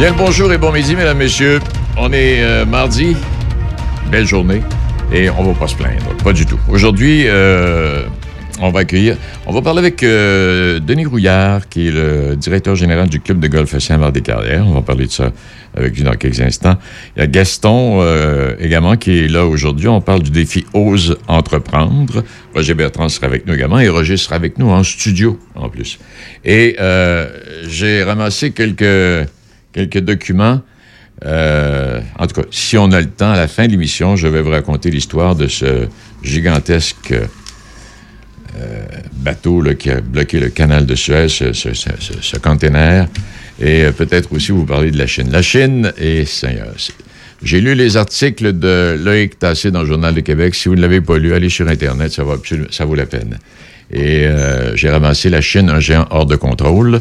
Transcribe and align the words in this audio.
Bien 0.00 0.14
bonjour 0.16 0.50
et 0.50 0.56
bon 0.56 0.72
midi, 0.72 0.96
mesdames, 0.96 1.18
messieurs. 1.18 1.60
On 1.98 2.10
est 2.10 2.42
euh, 2.42 2.64
mardi, 2.64 3.14
belle 4.10 4.24
journée, 4.24 4.62
et 5.12 5.28
on 5.28 5.42
va 5.42 5.52
pas 5.52 5.68
se 5.68 5.74
plaindre, 5.74 6.16
pas 6.24 6.32
du 6.32 6.46
tout. 6.46 6.58
Aujourd'hui, 6.70 7.24
euh, 7.26 8.04
on 8.62 8.70
va 8.70 8.80
accueillir, 8.80 9.18
on 9.44 9.52
va 9.52 9.60
parler 9.60 9.80
avec 9.80 10.02
euh, 10.02 10.80
Denis 10.80 11.04
Rouillard, 11.04 11.68
qui 11.68 11.88
est 11.88 11.90
le 11.90 12.34
directeur 12.34 12.76
général 12.76 13.10
du 13.10 13.20
club 13.20 13.40
de 13.40 13.48
golf 13.48 13.76
Saint-Marc-des-Carrières. 13.78 14.66
On 14.66 14.72
va 14.72 14.80
parler 14.80 15.04
de 15.04 15.10
ça 15.10 15.32
avec 15.76 15.94
lui 15.94 16.02
dans 16.02 16.14
quelques 16.14 16.40
instants. 16.40 16.78
Il 17.16 17.20
y 17.20 17.22
a 17.22 17.26
Gaston 17.26 18.02
également 18.58 18.96
qui 18.96 19.18
est 19.18 19.28
là 19.28 19.44
aujourd'hui. 19.44 19.88
On 19.88 20.00
parle 20.00 20.22
du 20.22 20.30
défi 20.30 20.64
Ose 20.72 21.18
entreprendre. 21.28 22.24
Roger 22.54 22.72
Bertrand 22.72 23.10
sera 23.10 23.26
avec 23.26 23.46
nous 23.46 23.52
également 23.52 23.78
et 23.78 23.90
Roger 23.90 24.16
sera 24.16 24.36
avec 24.36 24.56
nous 24.56 24.70
en 24.70 24.82
studio 24.82 25.38
en 25.54 25.68
plus. 25.68 25.98
Et 26.42 26.78
j'ai 27.68 28.02
ramassé 28.02 28.52
quelques 28.52 29.28
quelques 29.72 29.98
documents. 29.98 30.60
Euh, 31.24 32.00
en 32.18 32.26
tout 32.26 32.40
cas, 32.40 32.46
si 32.50 32.78
on 32.78 32.90
a 32.92 33.00
le 33.00 33.10
temps, 33.10 33.32
à 33.32 33.36
la 33.36 33.48
fin 33.48 33.66
de 33.66 33.72
l'émission, 33.72 34.16
je 34.16 34.26
vais 34.26 34.40
vous 34.40 34.50
raconter 34.50 34.90
l'histoire 34.90 35.36
de 35.36 35.48
ce 35.48 35.86
gigantesque 36.22 37.12
euh, 37.12 38.84
bateau 39.12 39.60
là, 39.60 39.74
qui 39.74 39.90
a 39.90 40.00
bloqué 40.00 40.40
le 40.40 40.48
canal 40.48 40.86
de 40.86 40.94
Suez, 40.94 41.28
ce, 41.28 41.52
ce, 41.52 42.36
container, 42.38 43.06
et 43.60 43.84
euh, 43.84 43.92
peut-être 43.92 44.32
aussi 44.32 44.52
vous 44.52 44.64
parler 44.64 44.90
de 44.90 44.98
la 44.98 45.06
Chine. 45.06 45.30
La 45.30 45.42
Chine, 45.42 45.92
et 45.98 46.24
j'ai 47.42 47.60
lu 47.60 47.74
les 47.74 47.96
articles 47.96 48.58
de 48.58 48.98
Loïc 48.98 49.38
Tassé 49.38 49.70
dans 49.70 49.80
le 49.82 49.86
Journal 49.86 50.14
de 50.14 50.20
Québec. 50.20 50.54
Si 50.54 50.68
vous 50.68 50.74
ne 50.74 50.80
l'avez 50.80 51.00
pas 51.02 51.18
lu, 51.18 51.34
allez 51.34 51.50
sur 51.50 51.68
Internet, 51.68 52.12
ça, 52.12 52.24
va 52.24 52.36
ça 52.70 52.84
vaut 52.86 52.94
la 52.94 53.06
peine. 53.06 53.38
Et 53.92 54.28
j'ai 54.74 54.88
ramassé 54.88 55.30
la 55.30 55.40
Chine, 55.40 55.68
un 55.68 55.80
géant 55.80 56.06
hors 56.10 56.26
de 56.26 56.36
contrôle 56.36 57.00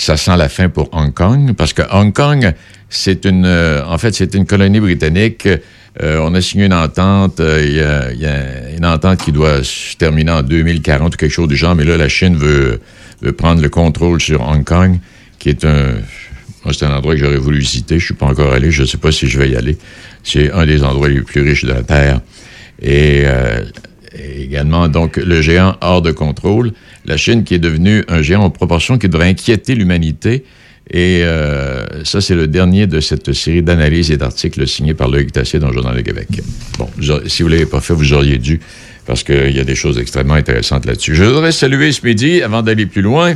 ça 0.00 0.16
sent 0.16 0.36
la 0.36 0.48
fin 0.48 0.68
pour 0.68 0.88
Hong 0.92 1.12
Kong, 1.12 1.52
parce 1.54 1.72
que 1.72 1.82
Hong 1.92 2.12
Kong, 2.12 2.54
c'est 2.88 3.24
une, 3.24 3.44
euh, 3.44 3.84
en 3.86 3.98
fait, 3.98 4.14
c'est 4.14 4.34
une 4.34 4.46
colonie 4.46 4.80
britannique. 4.80 5.46
Euh, 6.02 6.18
on 6.22 6.34
a 6.34 6.40
signé 6.40 6.66
une 6.66 6.72
entente, 6.72 7.40
euh, 7.40 8.10
il 8.14 8.20
y, 8.20 8.26
a, 8.26 8.76
une 8.76 8.86
entente 8.86 9.18
qui 9.18 9.32
doit 9.32 9.62
se 9.62 9.96
terminer 9.96 10.30
en 10.30 10.42
2040 10.42 11.14
ou 11.14 11.16
quelque 11.16 11.30
chose 11.30 11.48
du 11.48 11.56
genre, 11.56 11.74
mais 11.74 11.84
là, 11.84 11.96
la 11.96 12.08
Chine 12.08 12.36
veut, 12.36 12.80
veut 13.20 13.32
prendre 13.32 13.60
le 13.60 13.68
contrôle 13.68 14.20
sur 14.20 14.40
Hong 14.40 14.64
Kong, 14.64 14.98
qui 15.38 15.50
est 15.50 15.64
un, 15.64 15.96
c'est 16.72 16.86
un 16.86 16.94
endroit 16.94 17.14
que 17.14 17.20
j'aurais 17.20 17.36
voulu 17.36 17.58
visiter. 17.58 17.98
Je 17.98 18.04
suis 18.06 18.14
pas 18.14 18.26
encore 18.26 18.52
allé. 18.52 18.70
Je 18.70 18.82
ne 18.82 18.86
sais 18.86 18.98
pas 18.98 19.12
si 19.12 19.26
je 19.26 19.38
vais 19.38 19.50
y 19.50 19.56
aller. 19.56 19.76
C'est 20.22 20.50
un 20.52 20.64
des 20.64 20.82
endroits 20.82 21.08
les 21.08 21.20
plus 21.20 21.42
riches 21.42 21.64
de 21.64 21.72
la 21.72 21.82
Terre. 21.82 22.20
Et 22.82 23.24
également, 24.38 24.88
donc, 24.88 25.16
le 25.16 25.40
géant 25.40 25.76
hors 25.80 26.02
de 26.02 26.10
contrôle. 26.12 26.72
La 27.06 27.16
Chine 27.16 27.44
qui 27.44 27.54
est 27.54 27.58
devenue 27.58 28.04
un 28.08 28.22
géant 28.22 28.42
en 28.42 28.50
proportion 28.50 28.98
qui 28.98 29.08
devrait 29.08 29.28
inquiéter 29.28 29.74
l'humanité. 29.74 30.44
Et 30.92 31.22
euh, 31.22 32.04
ça, 32.04 32.20
c'est 32.20 32.34
le 32.34 32.48
dernier 32.48 32.86
de 32.86 33.00
cette 33.00 33.32
série 33.32 33.62
d'analyses 33.62 34.10
et 34.10 34.16
d'articles 34.16 34.66
signés 34.66 34.94
par 34.94 35.08
Loïc 35.08 35.30
Tassier 35.30 35.60
dans 35.60 35.68
le 35.68 35.74
Journal 35.74 35.96
de 35.96 36.00
Québec. 36.00 36.28
Bon, 36.78 36.88
si 37.26 37.42
vous 37.42 37.48
ne 37.48 37.54
l'avez 37.54 37.66
pas 37.66 37.80
fait, 37.80 37.94
vous 37.94 38.12
auriez 38.12 38.38
dû, 38.38 38.60
parce 39.06 39.22
qu'il 39.22 39.52
y 39.52 39.60
a 39.60 39.64
des 39.64 39.76
choses 39.76 39.98
extrêmement 39.98 40.34
intéressantes 40.34 40.86
là-dessus. 40.86 41.14
Je 41.14 41.22
voudrais 41.22 41.52
saluer 41.52 41.92
ce 41.92 42.04
midi, 42.04 42.42
avant 42.42 42.62
d'aller 42.62 42.86
plus 42.86 43.02
loin, 43.02 43.34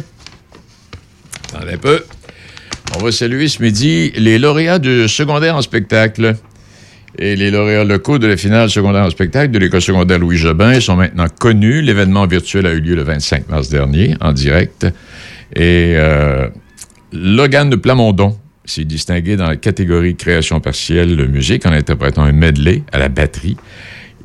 attendez 1.53 1.75
un 1.75 1.79
peu, 1.79 2.03
on 2.97 3.05
va 3.05 3.12
saluer 3.12 3.47
ce 3.47 3.62
midi 3.62 4.12
les 4.17 4.39
lauréats 4.39 4.81
du 4.81 5.09
secondaire 5.09 5.55
en 5.55 5.62
spectacle. 5.62 6.35
Et 7.19 7.37
les 7.37 7.51
lauréats 7.51 7.84
locaux 7.84 8.19
de 8.19 8.27
la 8.27 8.37
finale 8.37 8.69
secondaire 8.70 9.05
en 9.05 9.11
spectacle 9.11 9.53
de 9.53 9.59
l'école 9.59 9.83
secondaire 9.83 10.19
Louis 10.19 10.37
Jobin 10.37 10.81
sont 10.81 10.97
maintenant 10.97 11.27
connus. 11.29 11.81
L'événement 11.81 12.27
virtuel 12.27 12.67
a 12.67 12.73
eu 12.73 12.81
lieu 12.81 12.97
le 12.97 13.03
25 13.03 13.48
mars 13.48 13.69
dernier, 13.69 14.17
en 14.20 14.33
direct. 14.33 14.87
Et 15.55 15.95
euh, 15.97 16.48
Logan 17.12 17.70
de 17.70 17.77
Plamondon 17.77 18.37
s'est 18.65 18.85
distingué 18.85 19.37
dans 19.37 19.47
la 19.47 19.57
catégorie 19.57 20.17
création 20.17 20.59
partielle 20.61 21.17
de 21.17 21.27
musique 21.27 21.67
en 21.67 21.73
interprétant 21.73 22.23
un 22.23 22.33
medley 22.33 22.83
à 22.91 22.98
la 22.98 23.09
batterie. 23.09 23.57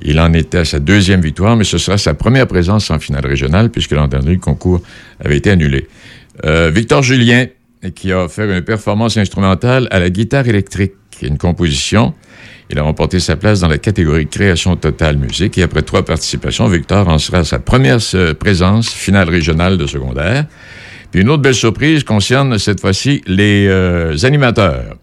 Il 0.01 0.19
en 0.19 0.33
était 0.33 0.59
à 0.59 0.65
sa 0.65 0.79
deuxième 0.79 1.21
victoire, 1.21 1.55
mais 1.57 1.65
ce 1.65 1.77
sera 1.77 1.97
sa 1.97 2.13
première 2.15 2.47
présence 2.47 2.89
en 2.89 2.99
finale 2.99 3.25
régionale 3.27 3.69
puisque 3.69 3.91
l'an 3.91 4.07
dernier, 4.07 4.31
le 4.31 4.39
concours 4.39 4.81
avait 5.23 5.37
été 5.37 5.51
annulé. 5.51 5.87
Euh, 6.45 6.71
Victor 6.73 7.03
Julien, 7.03 7.47
qui 7.93 8.11
a 8.11 8.23
offert 8.23 8.49
une 8.49 8.61
performance 8.61 9.17
instrumentale 9.17 9.87
à 9.91 9.99
la 9.99 10.09
guitare 10.09 10.47
électrique, 10.47 10.93
une 11.21 11.37
composition 11.37 12.13
il 12.69 12.77
a 12.77 12.83
remporté 12.83 13.19
sa 13.19 13.35
place 13.35 13.61
dans 13.61 13.67
la 13.67 13.79
catégorie 13.79 14.27
création 14.27 14.75
totale 14.75 15.17
musique 15.17 15.57
et 15.57 15.63
après 15.63 15.81
trois 15.81 16.05
participations, 16.05 16.67
Victor 16.67 17.07
en 17.07 17.17
sera 17.17 17.43
sa 17.43 17.57
première 17.57 17.97
euh, 18.13 18.35
présence 18.35 18.89
finale 18.89 19.27
régionale 19.27 19.77
de 19.77 19.87
secondaire. 19.87 20.45
Puis 21.11 21.21
une 21.21 21.29
autre 21.29 21.41
belle 21.41 21.55
surprise 21.55 22.03
concerne 22.03 22.59
cette 22.59 22.79
fois-ci 22.79 23.23
les 23.25 23.65
euh, 23.67 24.15
animateurs. 24.21 24.97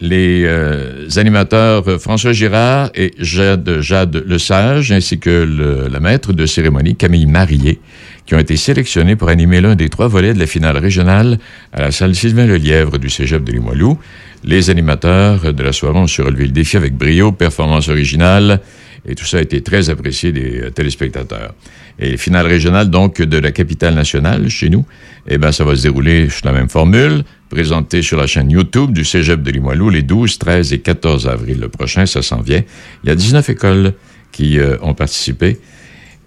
Les 0.00 0.44
euh, 0.44 1.08
animateurs 1.16 2.00
François 2.00 2.32
Girard 2.32 2.90
et 2.94 3.12
Jade, 3.18 3.80
Jade 3.80 4.24
Lesage, 4.26 4.92
ainsi 4.92 5.18
que 5.18 5.88
la 5.90 6.00
maître 6.00 6.32
de 6.32 6.46
cérémonie 6.46 6.94
Camille 6.94 7.26
Marié, 7.26 7.80
qui 8.26 8.34
ont 8.34 8.38
été 8.38 8.56
sélectionnés 8.56 9.16
pour 9.16 9.28
animer 9.28 9.60
l'un 9.60 9.74
des 9.74 9.88
trois 9.88 10.06
volets 10.06 10.34
de 10.34 10.38
la 10.38 10.46
finale 10.46 10.76
régionale 10.76 11.38
à 11.72 11.82
la 11.82 11.90
salle 11.90 12.14
Sylvain 12.14 12.46
Lelièvre 12.46 12.98
du 12.98 13.10
Cégep 13.10 13.42
de 13.42 13.52
Limoilou. 13.52 13.98
Les 14.44 14.70
animateurs 14.70 15.52
de 15.52 15.62
la 15.62 15.72
soirée 15.72 15.98
ont 15.98 16.06
su 16.06 16.22
relever 16.22 16.44
le 16.44 16.52
défi 16.52 16.76
avec 16.76 16.94
brio, 16.94 17.32
performance 17.32 17.88
originale, 17.88 18.60
et 19.06 19.14
tout 19.14 19.24
ça 19.24 19.38
a 19.38 19.40
été 19.40 19.62
très 19.62 19.90
apprécié 19.90 20.32
des 20.32 20.60
euh, 20.60 20.70
téléspectateurs. 20.70 21.54
Et 21.98 22.16
finale 22.16 22.46
régionale, 22.46 22.90
donc, 22.90 23.20
de 23.20 23.38
la 23.38 23.50
capitale 23.50 23.94
nationale, 23.94 24.48
chez 24.48 24.70
nous, 24.70 24.84
eh 25.26 25.38
bien, 25.38 25.50
ça 25.50 25.64
va 25.64 25.74
se 25.74 25.82
dérouler 25.82 26.28
sur 26.30 26.46
la 26.46 26.52
même 26.52 26.68
formule, 26.68 27.24
présentée 27.50 28.02
sur 28.02 28.18
la 28.18 28.26
chaîne 28.26 28.50
YouTube 28.50 28.92
du 28.92 29.04
Cégep 29.04 29.42
de 29.42 29.50
Limoilou 29.50 29.90
les 29.90 30.02
12, 30.02 30.38
13 30.38 30.72
et 30.72 30.78
14 30.78 31.26
avril. 31.26 31.58
Le 31.60 31.68
prochain, 31.68 32.06
ça 32.06 32.22
s'en 32.22 32.40
vient. 32.40 32.62
Il 33.02 33.08
y 33.08 33.10
a 33.10 33.16
19 33.16 33.48
écoles 33.50 33.94
qui 34.30 34.58
euh, 34.58 34.76
ont 34.82 34.94
participé. 34.94 35.58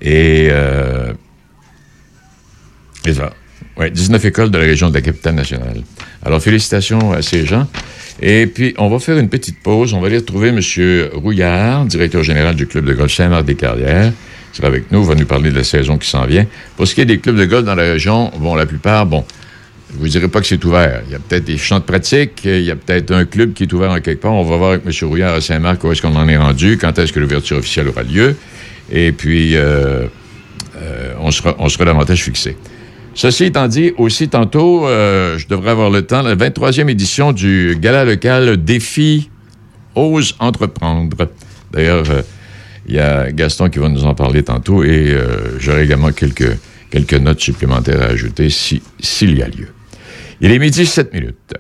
Et, 0.01 0.49
euh, 0.51 1.13
et 3.05 3.13
ça. 3.13 3.33
Oui, 3.81 3.89
19 3.89 4.25
écoles 4.25 4.51
de 4.51 4.59
la 4.59 4.65
région 4.65 4.89
de 4.89 4.93
la 4.93 5.01
capitale 5.01 5.33
nationale. 5.33 5.81
Alors, 6.23 6.39
félicitations 6.39 7.13
à 7.13 7.23
ces 7.23 7.47
gens. 7.47 7.67
Et 8.21 8.45
puis, 8.45 8.75
on 8.77 8.89
va 8.89 8.99
faire 8.99 9.17
une 9.17 9.27
petite 9.27 9.57
pause. 9.63 9.95
On 9.95 9.99
va 9.99 10.05
aller 10.05 10.19
retrouver 10.19 10.49
M. 10.49 10.59
Rouillard, 11.15 11.85
directeur 11.85 12.21
général 12.21 12.55
du 12.55 12.67
club 12.67 12.85
de 12.85 12.93
golf 12.93 13.11
Saint-Marc-des-Carrières. 13.11 14.13
Il 14.53 14.55
sera 14.55 14.67
avec 14.67 14.91
nous, 14.91 15.03
va 15.03 15.15
nous 15.15 15.25
parler 15.25 15.49
de 15.49 15.55
la 15.55 15.63
saison 15.63 15.97
qui 15.97 16.07
s'en 16.07 16.27
vient. 16.27 16.45
Pour 16.77 16.87
ce 16.87 16.93
qui 16.93 17.01
est 17.01 17.05
des 17.05 17.17
clubs 17.17 17.35
de 17.35 17.45
golf 17.45 17.65
dans 17.65 17.73
la 17.73 17.93
région, 17.93 18.29
bon, 18.37 18.53
la 18.53 18.67
plupart, 18.67 19.07
bon, 19.07 19.25
vous 19.95 20.05
ne 20.05 20.11
direz 20.11 20.27
pas 20.27 20.41
que 20.41 20.45
c'est 20.45 20.63
ouvert. 20.63 21.01
Il 21.07 21.13
y 21.13 21.15
a 21.15 21.19
peut-être 21.19 21.45
des 21.45 21.57
champs 21.57 21.79
de 21.79 21.83
pratique, 21.83 22.41
il 22.43 22.61
y 22.61 22.69
a 22.69 22.75
peut-être 22.75 23.11
un 23.11 23.25
club 23.25 23.53
qui 23.53 23.63
est 23.63 23.73
ouvert 23.73 23.89
en 23.89 23.99
quelque 23.99 24.21
part. 24.21 24.33
On 24.33 24.43
va 24.43 24.57
voir 24.57 24.71
avec 24.73 24.85
M. 24.85 24.91
Rouillard 25.09 25.33
à 25.33 25.41
Saint-Marc 25.41 25.83
où 25.83 25.91
est-ce 25.91 26.03
qu'on 26.03 26.15
en 26.15 26.27
est 26.29 26.37
rendu, 26.37 26.77
quand 26.77 26.99
est-ce 26.99 27.11
que 27.11 27.19
l'ouverture 27.19 27.57
officielle 27.57 27.87
aura 27.87 28.03
lieu. 28.03 28.35
Et 28.91 29.11
puis, 29.11 29.55
euh, 29.55 30.05
euh, 30.79 31.13
on, 31.19 31.29
on 31.57 31.69
sera 31.69 31.85
davantage 31.85 32.23
fixé. 32.23 32.55
Ceci 33.13 33.45
étant 33.45 33.67
dit, 33.67 33.91
aussi 33.97 34.29
tantôt, 34.29 34.87
euh, 34.87 35.37
je 35.37 35.47
devrais 35.47 35.71
avoir 35.71 35.89
le 35.89 36.01
temps, 36.03 36.21
la 36.21 36.35
23e 36.35 36.89
édition 36.89 37.33
du 37.33 37.77
gala 37.79 38.05
local 38.05 38.63
Défi 38.63 39.29
Ose 39.95 40.35
Entreprendre. 40.39 41.27
D'ailleurs, 41.73 42.05
euh, 42.09 42.21
il 42.87 42.95
y 42.95 42.99
a 42.99 43.31
Gaston 43.31 43.69
qui 43.69 43.79
va 43.79 43.89
nous 43.89 44.05
en 44.05 44.15
parler 44.15 44.43
tantôt 44.43 44.83
et 44.83 45.11
euh, 45.11 45.59
j'aurai 45.59 45.83
également 45.83 46.11
quelques, 46.11 46.57
quelques 46.89 47.13
notes 47.15 47.41
supplémentaires 47.41 48.01
à 48.01 48.05
ajouter 48.05 48.49
s'il 48.49 49.37
y 49.37 49.43
a 49.43 49.47
lieu. 49.47 49.67
Il 50.39 50.51
est 50.51 50.59
midi 50.59 50.85
7 50.85 51.13
minutes. 51.13 51.53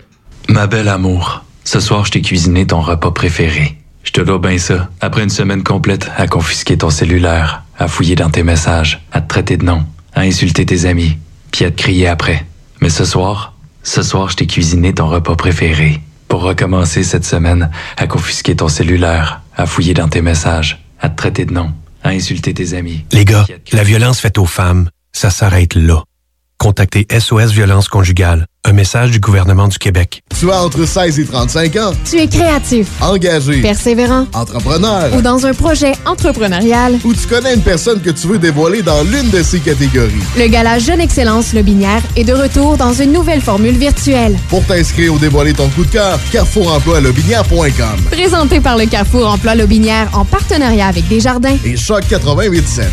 Ma 0.47 0.67
belle 0.67 0.87
amour, 0.87 1.43
ce 1.65 1.79
soir, 1.81 2.05
je 2.05 2.11
t'ai 2.11 2.21
cuisiné 2.21 2.65
ton 2.65 2.79
repas 2.79 3.11
préféré. 3.11 3.77
Je 4.03 4.11
te 4.11 4.21
dois 4.21 4.39
bien 4.39 4.57
ça. 4.57 4.89
Après 5.01 5.21
une 5.21 5.29
semaine 5.29 5.63
complète 5.63 6.09
à 6.17 6.27
confisquer 6.27 6.77
ton 6.77 6.89
cellulaire, 6.89 7.63
à 7.77 7.87
fouiller 7.87 8.15
dans 8.15 8.29
tes 8.29 8.43
messages, 8.43 9.05
à 9.11 9.21
te 9.21 9.27
traiter 9.27 9.57
de 9.57 9.65
nom, 9.65 9.83
à 10.15 10.21
insulter 10.21 10.65
tes 10.65 10.85
amis 10.85 11.17
puis 11.51 11.65
à 11.65 11.71
te 11.71 11.77
crier 11.77 12.07
après. 12.07 12.45
Mais 12.81 12.89
ce 12.89 13.05
soir, 13.05 13.53
ce 13.83 14.01
soir, 14.01 14.29
je 14.29 14.37
t'ai 14.37 14.47
cuisiné 14.47 14.93
ton 14.93 15.07
repas 15.07 15.35
préféré 15.35 16.01
pour 16.27 16.41
recommencer 16.41 17.03
cette 17.03 17.25
semaine 17.25 17.69
à 17.97 18.07
confisquer 18.07 18.55
ton 18.55 18.67
cellulaire, 18.67 19.41
à 19.55 19.65
fouiller 19.65 19.93
dans 19.93 20.07
tes 20.07 20.21
messages, 20.21 20.83
à 20.99 21.09
te 21.09 21.17
traiter 21.17 21.45
de 21.45 21.53
nom, 21.53 21.71
à 22.03 22.09
insulter 22.09 22.53
tes 22.53 22.73
amis. 22.73 23.05
Les 23.11 23.25
gars, 23.25 23.45
la 23.73 23.83
violence 23.83 24.19
faite 24.19 24.37
aux 24.37 24.45
femmes, 24.45 24.89
ça 25.11 25.29
s'arrête 25.29 25.75
là. 25.75 26.03
Contactez 26.61 27.07
SOS 27.09 27.53
Violence 27.53 27.87
Conjugale 27.87 28.45
un 28.63 28.73
message 28.73 29.09
du 29.09 29.19
gouvernement 29.19 29.67
du 29.67 29.79
Québec. 29.79 30.21
Tu 30.39 30.51
as 30.51 30.63
entre 30.63 30.85
16 30.85 31.17
et 31.17 31.25
35 31.25 31.75
ans. 31.77 31.93
Tu 32.07 32.19
es 32.19 32.27
créatif, 32.27 32.87
engagé, 33.01 33.59
persévérant, 33.59 34.27
entrepreneur 34.33 35.11
ou 35.15 35.23
dans 35.23 35.47
un 35.47 35.55
projet 35.55 35.93
entrepreneurial 36.05 36.99
ou 37.03 37.15
tu 37.15 37.25
connais 37.25 37.55
une 37.55 37.63
personne 37.63 37.99
que 37.99 38.11
tu 38.11 38.27
veux 38.27 38.37
dévoiler 38.37 38.83
dans 38.83 39.01
l'une 39.01 39.31
de 39.31 39.41
ces 39.41 39.59
catégories. 39.59 40.21
Le 40.37 40.47
gala 40.49 40.77
Jeune 40.77 41.01
Excellence 41.01 41.53
Lobinière 41.53 42.03
est 42.15 42.23
de 42.23 42.33
retour 42.33 42.77
dans 42.77 42.93
une 42.93 43.11
nouvelle 43.11 43.41
formule 43.41 43.77
virtuelle. 43.77 44.37
Pour 44.49 44.63
t'inscrire 44.63 45.15
ou 45.15 45.17
dévoiler 45.17 45.53
ton 45.53 45.67
coup 45.69 45.83
de 45.83 45.91
cœur, 45.91 46.19
carrefouramploi-lobinière.com. 46.31 48.05
Présenté 48.11 48.59
par 48.59 48.77
le 48.77 48.85
Carrefour 48.85 49.27
Emploi 49.27 49.55
Lobinière 49.55 50.09
en 50.13 50.25
partenariat 50.25 50.85
avec 50.85 51.07
Desjardins 51.07 51.57
et 51.65 51.75
Choc 51.75 52.03
887. 52.11 52.85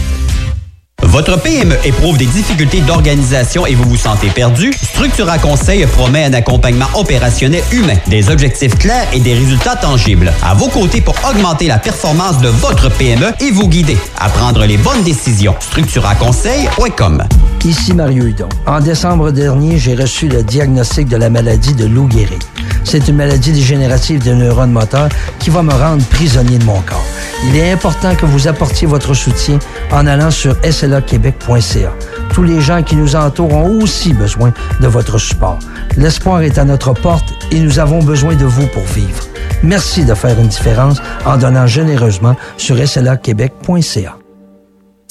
Votre 1.05 1.41
PME 1.41 1.75
éprouve 1.85 2.19
des 2.19 2.27
difficultés 2.27 2.81
d'organisation 2.81 3.67
et 3.67 3.75
vous 3.75 3.89
vous 3.89 3.97
sentez 3.97 4.29
perdu? 4.29 4.73
Structura 4.73 5.39
Conseil 5.39 5.87
promet 5.87 6.25
un 6.25 6.35
accompagnement 6.35 6.87
opérationnel 6.95 7.63
humain, 7.73 7.95
des 8.09 8.31
objectifs 8.31 8.77
clairs 8.79 9.09
et 9.13 9.21
des 9.21 9.33
résultats 9.35 9.77
tangibles. 9.77 10.33
À 10.43 10.55
vos 10.55 10.69
côtés 10.69 11.01
pour 11.01 11.15
augmenter 11.29 11.67
la 11.67 11.79
performance 11.79 12.39
de 12.41 12.49
votre 12.49 12.91
PME 12.91 13.33
et 13.41 13.51
vous 13.51 13.69
guider 13.69 13.97
à 14.19 14.29
prendre 14.29 14.65
les 14.67 14.77
bonnes 14.77 15.03
décisions. 15.03 15.55
StructuraConseil.com 15.61 17.25
Ici 17.65 17.95
Mario 17.95 18.25
Hudon. 18.27 18.49
En 18.67 18.81
décembre 18.81 19.31
dernier, 19.31 19.79
j'ai 19.79 19.95
reçu 19.95 20.29
le 20.29 20.43
diagnostic 20.43 21.09
de 21.09 21.17
la 21.17 21.31
maladie 21.31 21.75
de 21.75 21.87
Lou 21.87 22.09
Gehrig. 22.11 22.43
C'est 22.85 23.09
une 23.09 23.17
maladie 23.17 23.53
dégénérative 23.53 24.23
des 24.23 24.35
neurones 24.35 24.73
moteurs 24.73 25.09
qui 25.39 25.51
va 25.51 25.63
me 25.63 25.73
rendre 25.73 26.03
prisonnier 26.07 26.59
de 26.59 26.65
mon 26.65 26.81
corps. 26.81 27.05
Il 27.47 27.57
est 27.57 27.71
important 27.71 28.15
que 28.15 28.27
vous 28.27 28.49
apportiez 28.49 28.87
votre 28.87 29.15
soutien 29.15 29.59
en 29.93 30.07
allant 30.07 30.31
sur 30.31 30.57
slaquebec.ca. 30.69 31.93
Tous 32.33 32.43
les 32.43 32.61
gens 32.61 32.83
qui 32.83 32.97
nous 32.97 33.17
entourent 33.17 33.55
ont 33.55 33.81
aussi 33.81 34.13
besoin 34.13 34.53
de 34.81 34.87
votre 34.87 35.19
support. 35.19 35.59
L'espoir 35.97 36.43
est 36.43 36.59
à 36.59 36.65
notre 36.65 36.93
porte 36.93 37.33
et 37.51 37.61
nous 37.61 37.79
avons 37.79 38.03
besoin 38.03 38.35
de 38.35 38.45
vous 38.45 38.67
pour 38.69 38.85
vivre. 38.85 39.25
Merci 39.63 40.05
de 40.05 40.15
faire 40.15 40.39
une 40.39 40.49
différence 40.49 40.99
en 41.25 41.37
donnant 41.37 41.67
généreusement 41.67 42.37
sur 42.57 42.77
slaquebec.ca. 42.87 44.18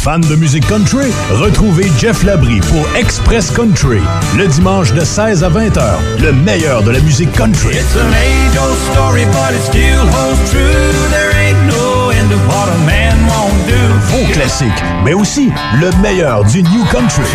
Fan 0.08 0.22
de 0.22 0.38
musique 0.38 0.66
country? 0.68 1.12
Retrouvez 1.32 1.92
Jeff 2.00 2.24
Labrie 2.24 2.62
pour 2.62 2.88
Express 2.96 3.52
Country, 3.52 4.00
le 4.38 4.48
dimanche 4.48 4.94
de 4.94 5.04
16 5.04 5.44
à 5.44 5.50
20 5.50 5.68
h 5.76 5.82
le 6.22 6.32
meilleur 6.32 6.82
de 6.82 6.92
la 6.92 7.02
musique 7.02 7.34
country. 7.34 7.76
It's 7.76 7.94
an 7.98 8.14
age-old 8.14 8.78
story, 8.94 9.26
but 9.26 9.54
it 9.54 9.62
still 9.64 10.08
holds 10.08 10.50
true. 10.50 10.94
There 11.12 11.36
ain't 11.36 11.60
no 11.68 12.12
end 12.12 12.32
of 12.32 12.40
what 12.48 12.70
a 12.70 12.78
man 12.86 13.18
won't 13.28 13.68
do. 13.68 13.76
Vos 14.16 14.32
classiques, 14.32 14.82
mais 15.04 15.14
aussi 15.14 15.52
le 15.82 15.92
meilleur 16.02 16.46
du 16.46 16.64
New 16.64 16.86
Country. 16.86 17.26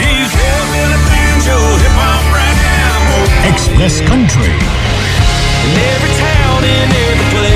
Express 3.51 4.01
Country. 4.01 4.49
In 4.49 5.77
every 5.77 6.11
town, 6.17 6.65
in 6.65 6.89
every 6.89 7.37
place, 7.37 7.51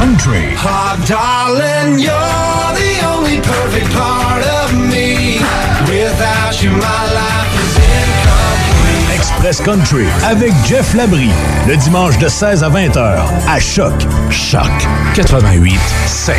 Country. 0.00 0.54
Oh, 0.56 0.96
darling, 1.06 1.98
you're 1.98 2.72
the 2.74 3.06
only 3.06 3.38
perfect 3.42 3.92
part 3.92 4.42
of 4.62 4.72
me. 4.74 5.40
Without 5.90 6.62
you, 6.62 6.70
my 6.70 7.02
life 7.12 7.52
is 7.60 7.76
incomplete. 7.76 9.14
Express 9.14 9.60
Country 9.60 10.06
avec 10.24 10.54
Jeff 10.66 10.94
Labrie, 10.94 11.28
le 11.68 11.76
dimanche 11.76 12.16
de 12.16 12.28
16 12.28 12.64
à 12.64 12.70
20 12.70 12.96
h 12.96 13.18
à 13.46 13.60
Choc. 13.60 13.92
Choc 14.30 14.70
88 15.14 15.78
7. 16.06 16.34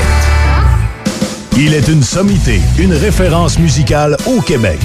Il 1.57 1.75
est 1.75 1.87
une 1.87 2.01
sommité, 2.01 2.61
une 2.79 2.93
référence 2.93 3.59
musicale 3.59 4.17
au 4.25 4.41
Québec. 4.41 4.79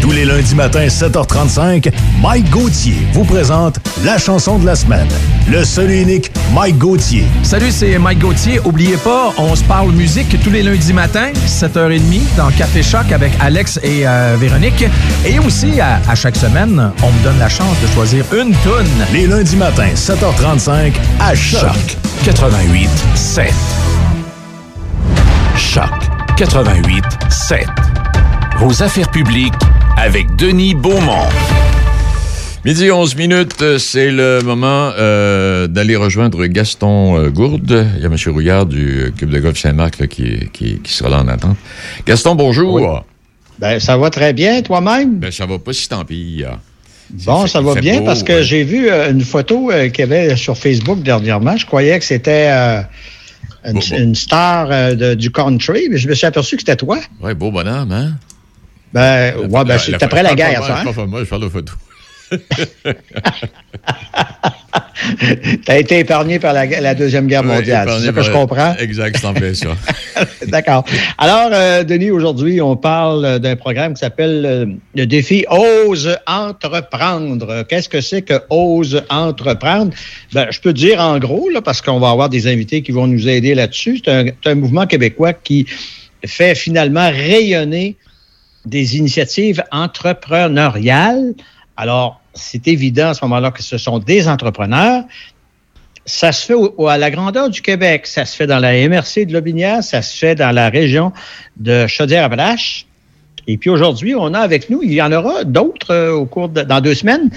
Tous 0.00 0.12
les 0.12 0.24
lundis 0.24 0.54
matins 0.54 0.86
7h35, 0.86 1.90
Mike 2.22 2.48
Gauthier 2.50 2.94
vous 3.12 3.24
présente 3.24 3.78
la 4.04 4.16
chanson 4.16 4.58
de 4.58 4.64
la 4.66 4.76
semaine. 4.76 5.08
Le 5.50 5.64
seul 5.64 5.90
et 5.90 6.02
unique 6.02 6.30
Mike 6.54 6.78
Gauthier. 6.78 7.24
Salut, 7.42 7.70
c'est 7.70 7.98
Mike 7.98 8.20
Gauthier. 8.20 8.60
Oubliez 8.64 8.96
pas, 8.96 9.32
on 9.38 9.54
se 9.56 9.64
parle 9.64 9.90
musique 9.92 10.36
tous 10.42 10.50
les 10.50 10.62
lundis 10.62 10.92
matins, 10.92 11.32
7h30, 11.46 12.20
dans 12.36 12.50
Café 12.50 12.82
Choc 12.82 13.10
avec 13.12 13.32
Alex 13.40 13.78
et 13.82 14.06
euh, 14.06 14.36
Véronique. 14.38 14.84
Et 15.26 15.38
aussi, 15.40 15.80
à, 15.80 16.00
à 16.08 16.14
chaque 16.14 16.36
semaine, 16.36 16.90
on 17.02 17.10
me 17.12 17.24
donne 17.24 17.38
la 17.38 17.48
chance 17.48 17.76
de 17.82 17.86
choisir 17.94 18.24
une 18.32 18.54
toune. 18.56 18.86
Les 19.12 19.26
lundis 19.26 19.56
matins 19.56 19.90
7h35 19.94 20.92
à 21.20 21.34
Choc, 21.34 21.96
88 22.24 22.88
7. 23.14 23.52
Choc 25.56 25.90
88 26.36 27.04
7. 27.30 27.66
Vos 28.58 28.82
affaires 28.82 29.08
publiques 29.10 29.54
avec 30.00 30.34
Denis 30.36 30.74
Beaumont. 30.74 31.26
Midi 32.64 32.90
11 32.90 33.16
minutes, 33.16 33.78
c'est 33.78 34.10
le 34.10 34.40
moment 34.42 34.90
euh, 34.98 35.66
d'aller 35.68 35.96
rejoindre 35.96 36.44
Gaston 36.46 37.16
euh, 37.18 37.30
Gourde. 37.30 37.86
Il 37.96 38.02
y 38.02 38.04
a 38.04 38.08
M. 38.08 38.16
Rouillard 38.26 38.66
du 38.66 39.12
Club 39.16 39.30
de 39.30 39.38
golf 39.38 39.58
Saint-Marc 39.58 40.06
qui, 40.08 40.48
qui, 40.52 40.80
qui 40.80 40.92
sera 40.92 41.08
là 41.10 41.20
en 41.20 41.28
attente. 41.28 41.56
Gaston, 42.06 42.34
bonjour. 42.34 42.74
Oui. 42.74 42.82
Ben, 43.58 43.80
ça 43.80 43.96
va 43.96 44.10
très 44.10 44.32
bien, 44.32 44.60
toi-même? 44.62 45.18
Ben, 45.18 45.30
ça 45.32 45.46
va 45.46 45.58
pas 45.58 45.72
si 45.72 45.88
tant 45.88 46.04
pis. 46.04 46.44
hein. 46.46 46.58
Bon, 47.24 47.42
fait- 47.42 47.48
ça 47.48 47.60
va 47.62 47.74
bien 47.76 48.00
beau, 48.00 48.04
parce 48.04 48.22
que 48.22 48.34
ouais. 48.34 48.42
j'ai 48.42 48.64
vu 48.64 48.90
euh, 48.90 49.10
une 49.10 49.22
photo 49.22 49.70
euh, 49.70 49.88
qu'il 49.88 50.00
y 50.00 50.02
avait 50.12 50.36
sur 50.36 50.56
Facebook 50.58 51.02
dernièrement. 51.02 51.56
Je 51.56 51.64
croyais 51.64 51.98
que 51.98 52.04
c'était 52.04 52.48
euh, 52.50 52.82
une, 53.64 53.72
Bon, 53.74 53.80
bon. 53.90 53.96
une 53.96 54.14
star 54.14 54.68
euh, 54.70 54.94
de- 54.94 55.14
du 55.14 55.30
country, 55.30 55.88
mais 55.90 55.96
je 55.96 56.06
me 56.08 56.14
suis 56.14 56.26
aperçu 56.26 56.56
que 56.56 56.62
c'était 56.62 56.76
toi. 56.76 56.98
Ouais, 57.22 57.34
beau 57.34 57.50
bonhomme, 57.50 57.92
hein? 57.92 58.12
Ben, 58.92 59.36
ouais, 59.36 59.64
ben, 59.64 59.78
c'est 59.78 60.02
après 60.02 60.22
la 60.22 60.34
guerre, 60.34 60.62
ça. 60.64 60.82
moi, 60.82 60.92
hein? 60.92 60.92
pas 60.94 61.06
moi, 61.06 61.20
je 61.24 61.28
parle 61.28 61.42
de 61.42 61.48
photo. 61.48 61.72
T'as 65.64 65.78
été 65.78 66.00
épargné 66.00 66.38
par 66.38 66.52
la, 66.52 66.66
la 66.66 66.94
Deuxième 66.94 67.26
Guerre 67.26 67.44
mondiale. 67.44 67.88
C'est 67.98 68.06
ça 68.06 68.12
que 68.12 68.22
je 68.22 68.30
comprends? 68.30 68.74
Exact, 68.78 69.16
c'est 69.18 69.26
en 69.26 69.32
plein 69.34 69.54
ça. 69.54 69.68
D'accord. 70.46 70.84
Alors, 71.16 71.50
euh, 71.52 71.84
Denis, 71.84 72.10
aujourd'hui, 72.10 72.60
on 72.60 72.76
parle 72.76 73.38
d'un 73.38 73.56
programme 73.56 73.94
qui 73.94 74.00
s'appelle 74.00 74.44
euh, 74.44 74.66
le 74.94 75.06
défi 75.06 75.46
Ose 75.50 76.18
entreprendre. 76.26 77.64
Qu'est-ce 77.68 77.88
que 77.88 78.00
c'est 78.00 78.22
que 78.22 78.42
Ose 78.50 79.02
entreprendre? 79.08 79.92
Ben, 80.32 80.48
je 80.50 80.60
peux 80.60 80.72
dire 80.72 81.00
en 81.00 81.18
gros, 81.18 81.48
là, 81.48 81.62
parce 81.62 81.80
qu'on 81.80 82.00
va 82.00 82.10
avoir 82.10 82.28
des 82.28 82.46
invités 82.46 82.82
qui 82.82 82.92
vont 82.92 83.06
nous 83.06 83.28
aider 83.28 83.54
là-dessus. 83.54 84.02
C'est 84.04 84.10
un, 84.10 84.26
c'est 84.42 84.50
un 84.50 84.54
mouvement 84.54 84.86
québécois 84.86 85.32
qui 85.32 85.66
fait 86.26 86.54
finalement 86.54 87.08
rayonner 87.08 87.96
des 88.68 88.96
initiatives 88.96 89.62
entrepreneuriales. 89.72 91.34
Alors, 91.76 92.20
c'est 92.34 92.68
évident 92.68 93.08
à 93.08 93.14
ce 93.14 93.24
moment-là 93.24 93.50
que 93.50 93.62
ce 93.62 93.78
sont 93.78 93.98
des 93.98 94.28
entrepreneurs. 94.28 95.04
Ça 96.06 96.32
se 96.32 96.46
fait 96.46 96.88
à 96.88 96.98
la 96.98 97.10
grandeur 97.10 97.50
du 97.50 97.60
Québec. 97.60 98.06
Ça 98.06 98.24
se 98.24 98.34
fait 98.34 98.46
dans 98.46 98.58
la 98.58 98.72
MRC 98.88 99.26
de 99.26 99.32
Lobinière. 99.32 99.82
Ça 99.82 100.02
se 100.02 100.16
fait 100.16 100.34
dans 100.34 100.52
la 100.52 100.70
région 100.70 101.12
de 101.56 101.86
Chaudière-Appalaches. 101.86 102.86
Et 103.46 103.56
puis 103.56 103.70
aujourd'hui, 103.70 104.14
on 104.14 104.34
a 104.34 104.40
avec 104.40 104.68
nous, 104.70 104.82
il 104.82 104.92
y 104.92 105.00
en 105.00 105.10
aura 105.10 105.44
d'autres 105.44 105.92
euh, 105.92 106.12
au 106.12 106.26
cours 106.26 106.50
dans 106.50 106.80
deux 106.82 106.94
semaines. 106.94 107.30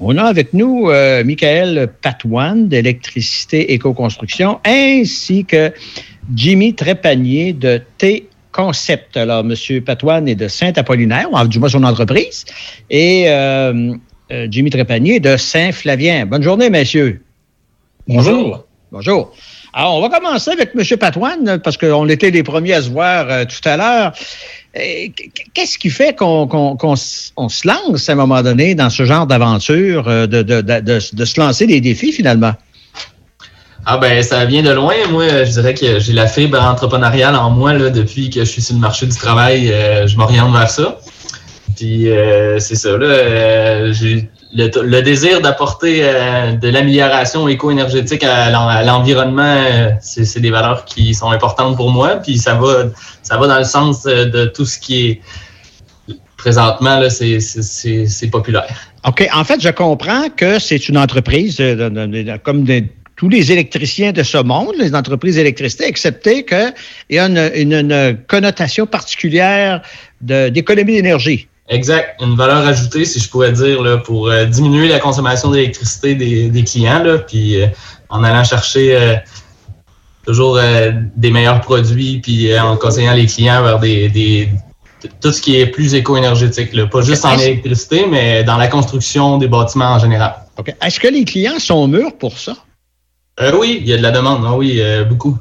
On 0.00 0.18
a 0.18 0.24
avec 0.24 0.52
nous 0.52 0.90
euh, 0.90 1.22
Michael 1.22 1.88
Patoine 2.02 2.66
d'électricité 2.66 3.72
éco-construction 3.72 4.58
ainsi 4.64 5.44
que 5.44 5.72
Jimmy 6.34 6.74
Trépanier 6.74 7.52
de 7.52 7.80
T 7.96 8.28
Concept. 8.54 9.16
Alors, 9.16 9.40
M. 9.40 9.80
Patoine 9.82 10.28
est 10.28 10.36
de 10.36 10.46
Saint-Apollinaire, 10.46 11.28
ou 11.32 11.48
du 11.48 11.58
moins 11.58 11.68
son 11.68 11.82
entreprise, 11.82 12.44
et 12.88 13.24
euh, 13.26 13.94
euh, 14.30 14.46
Jimmy 14.48 14.70
Trépanier 14.70 15.18
de 15.18 15.36
Saint-Flavien. 15.36 16.24
Bonne 16.24 16.44
journée, 16.44 16.70
messieurs. 16.70 17.20
Bonjour. 18.06 18.64
Bonjour. 18.92 19.34
Alors, 19.72 19.96
on 19.96 20.00
va 20.00 20.08
commencer 20.08 20.52
avec 20.52 20.70
M. 20.72 20.98
Patoine, 20.98 21.58
parce 21.64 21.76
qu'on 21.76 22.08
était 22.08 22.30
les 22.30 22.44
premiers 22.44 22.74
à 22.74 22.82
se 22.82 22.90
voir 22.90 23.26
euh, 23.28 23.44
tout 23.44 23.68
à 23.68 23.76
l'heure. 23.76 24.12
Euh, 24.76 25.08
Qu'est-ce 25.52 25.76
qui 25.76 25.90
fait 25.90 26.16
qu'on 26.16 26.96
se 26.96 27.66
lance 27.66 28.08
à 28.08 28.12
un 28.12 28.14
moment 28.14 28.42
donné 28.42 28.76
dans 28.76 28.90
ce 28.90 29.04
genre 29.04 29.26
d'aventure, 29.26 30.04
de, 30.04 30.26
de, 30.26 30.42
de, 30.42 30.60
de, 30.60 30.98
de 31.12 31.24
se 31.24 31.40
lancer 31.40 31.66
des 31.66 31.80
défis 31.80 32.12
finalement? 32.12 32.54
Ah 33.86 33.98
ben 33.98 34.22
ça 34.22 34.44
vient 34.46 34.62
de 34.62 34.70
loin. 34.70 34.94
Moi, 35.10 35.44
je 35.44 35.50
dirais 35.52 35.74
que 35.74 35.98
j'ai 35.98 36.12
la 36.14 36.26
fibre 36.26 36.58
entrepreneuriale 36.60 37.34
en 37.36 37.50
moi 37.50 37.74
là, 37.74 37.90
depuis 37.90 38.30
que 38.30 38.40
je 38.40 38.44
suis 38.50 38.62
sur 38.62 38.74
le 38.74 38.80
marché 38.80 39.06
du 39.06 39.14
travail. 39.16 39.70
euh, 39.70 40.06
je 40.06 40.16
m'oriente 40.16 40.52
vers 40.52 40.70
ça. 40.70 40.98
Puis 41.76 42.08
euh, 42.10 42.58
c'est 42.60 42.76
ça. 42.76 42.96
Là, 42.96 43.06
euh, 43.06 43.92
j'ai 43.92 44.30
le, 44.56 45.00
désir 45.02 45.40
d'apporter 45.40 46.02
de 46.62 46.68
l'amélioration 46.68 47.48
éco-énergétique 47.48 48.22
à 48.22 48.50
l'en- 48.50 48.68
à 48.68 48.82
l'environnement. 48.84 49.56
c'est 50.00 50.40
des 50.40 50.50
valeurs 50.50 50.84
qui 50.84 51.12
sont 51.12 51.30
importantes 51.30 51.76
pour 51.76 51.90
moi. 51.90 52.16
Puis 52.16 52.38
ça 52.38 52.54
va, 52.54 52.84
ça 53.22 53.36
va 53.36 53.48
dans 53.48 53.58
le 53.58 53.64
sens 53.64 54.04
de 54.04 54.44
tout 54.46 54.64
ce 54.64 54.78
qui 54.78 55.08
est 55.08 55.20
présentement 56.36 57.00
là, 57.00 57.10
c'est- 57.10 58.30
populaire. 58.30 58.76
OK. 59.06 59.28
En 59.34 59.44
fait, 59.44 59.60
je 59.60 59.70
comprends 59.70 60.28
que 60.34 60.58
c'est 60.60 60.88
une 60.88 60.98
entreprise 60.98 61.60
comme 62.44 62.64
des- 62.64 62.90
tous 63.16 63.28
les 63.28 63.52
électriciens 63.52 64.12
de 64.12 64.22
ce 64.22 64.38
monde, 64.38 64.74
les 64.78 64.94
entreprises 64.94 65.36
d'électricité, 65.36 65.86
excepté 65.86 66.44
qu'il 66.44 66.72
y 67.10 67.18
a 67.18 67.26
une, 67.26 67.50
une- 67.54 67.72
une 67.90 68.18
connotation 68.26 68.86
particulière 68.86 69.82
d'économie 70.20 70.94
d'énergie. 70.94 71.48
Exact. 71.68 72.20
Une 72.20 72.36
valeur 72.36 72.66
ajoutée, 72.66 73.04
si 73.04 73.20
je 73.20 73.28
pourrais 73.28 73.52
dire, 73.52 73.82
là, 73.82 73.96
pour 73.98 74.28
euh, 74.28 74.44
diminuer 74.44 74.88
la 74.88 74.98
consommation 74.98 75.50
d'électricité 75.50 76.14
des, 76.14 76.50
des 76.50 76.62
clients, 76.64 77.02
là, 77.02 77.18
puis 77.18 77.60
euh, 77.62 77.66
en 78.10 78.22
allant 78.22 78.44
chercher 78.44 78.94
euh, 78.96 79.14
toujours 80.26 80.58
des 81.16 81.30
meilleurs 81.30 81.60
produits, 81.60 82.20
puis 82.22 82.58
en 82.58 82.76
conseillant 82.76 83.12
les 83.14 83.26
clients 83.26 83.62
vers 83.62 83.78
des, 83.78 84.08
des- 84.08 84.48
tout 85.20 85.32
ce 85.32 85.40
qui 85.42 85.56
est 85.60 85.66
plus 85.66 85.94
éco-énergétique, 85.94 86.70
pas 86.90 87.02
juste 87.02 87.24
en 87.26 87.36
électricité, 87.38 88.06
mais 88.10 88.42
dans 88.42 88.56
la 88.56 88.68
construction 88.68 89.36
des 89.36 89.48
bâtiments 89.48 89.92
en 89.92 89.98
général. 89.98 90.34
OK. 90.56 90.74
Est-ce 90.82 90.98
que 90.98 91.08
les 91.08 91.24
clients 91.26 91.58
sont 91.58 91.86
mûrs 91.88 92.16
pour 92.16 92.38
ça? 92.38 92.56
Euh, 93.40 93.52
oui, 93.58 93.78
il 93.80 93.88
y 93.88 93.92
a 93.92 93.96
de 93.96 94.02
la 94.02 94.10
demande, 94.10 94.44
ah 94.46 94.54
oui, 94.56 94.76
euh, 94.80 95.04
beaucoup. 95.04 95.36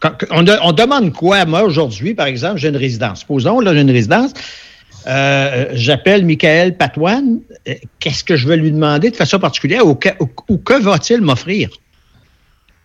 Quand- 0.00 0.12
on, 0.30 0.42
de- 0.42 0.58
on 0.62 0.72
demande 0.72 1.12
quoi? 1.12 1.44
Moi, 1.46 1.62
aujourd'hui, 1.62 2.14
par 2.14 2.26
exemple, 2.26 2.58
j'ai 2.58 2.68
une 2.68 2.76
résidence. 2.76 3.20
Supposons, 3.20 3.60
là, 3.60 3.74
j'ai 3.74 3.80
une 3.80 3.90
résidence. 3.90 4.32
Euh, 5.06 5.66
J'appelle 5.72 6.24
Michael 6.26 6.76
Patoine. 6.76 7.40
Qu'est-ce 8.00 8.22
que 8.24 8.36
je 8.36 8.46
vais 8.46 8.56
lui 8.56 8.70
demander 8.70 9.10
de 9.10 9.16
façon 9.16 9.38
particulière 9.38 9.86
ou 9.86 9.94
que, 9.94 10.10
ou- 10.20 10.28
ou 10.48 10.58
que 10.58 10.74
va-t-il 10.82 11.22
m'offrir? 11.22 11.70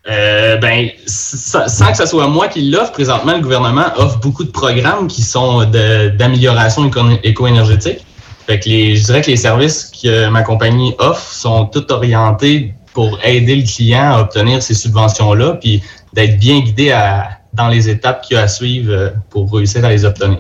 Euh, 0.08 0.56
ben, 0.58 0.90
sa- 1.08 1.68
sans 1.68 1.92
que 1.92 1.98
ce 1.98 2.06
soit 2.06 2.28
moi 2.28 2.48
qui 2.48 2.70
l'offre, 2.70 2.92
présentement, 2.92 3.34
le 3.34 3.42
gouvernement 3.42 3.88
offre 3.98 4.20
beaucoup 4.20 4.44
de 4.44 4.52
programmes 4.52 5.08
qui 5.08 5.24
sont 5.24 5.66
d'amélioration 5.66 6.86
éco- 6.88 7.20
éco-énergétique. 7.24 8.06
Fait 8.46 8.60
que 8.60 8.70
les, 8.70 8.96
je 8.96 9.04
dirais 9.06 9.22
que 9.22 9.32
les 9.32 9.38
services 9.38 9.92
que 10.02 10.28
ma 10.30 10.44
compagnie 10.44 10.94
offre 11.00 11.34
sont 11.34 11.66
tout 11.66 11.92
orientés 11.92 12.74
pour 12.96 13.20
aider 13.26 13.58
le 13.58 13.64
client 13.64 14.14
à 14.14 14.22
obtenir 14.22 14.64
ces 14.64 14.74
subventions-là, 14.74 15.58
puis 15.62 15.84
d'être 16.14 16.40
bien 16.40 16.62
guidé 16.62 16.92
à, 16.92 17.30
dans 17.54 17.68
les 17.68 17.90
étapes 17.90 18.22
qu'il 18.22 18.38
y 18.38 18.40
a 18.40 18.44
à 18.44 18.48
suivre 18.48 18.92
euh, 18.92 19.10
pour 19.30 19.54
réussir 19.54 19.84
à 19.84 19.90
les 19.90 20.06
obtenir. 20.06 20.40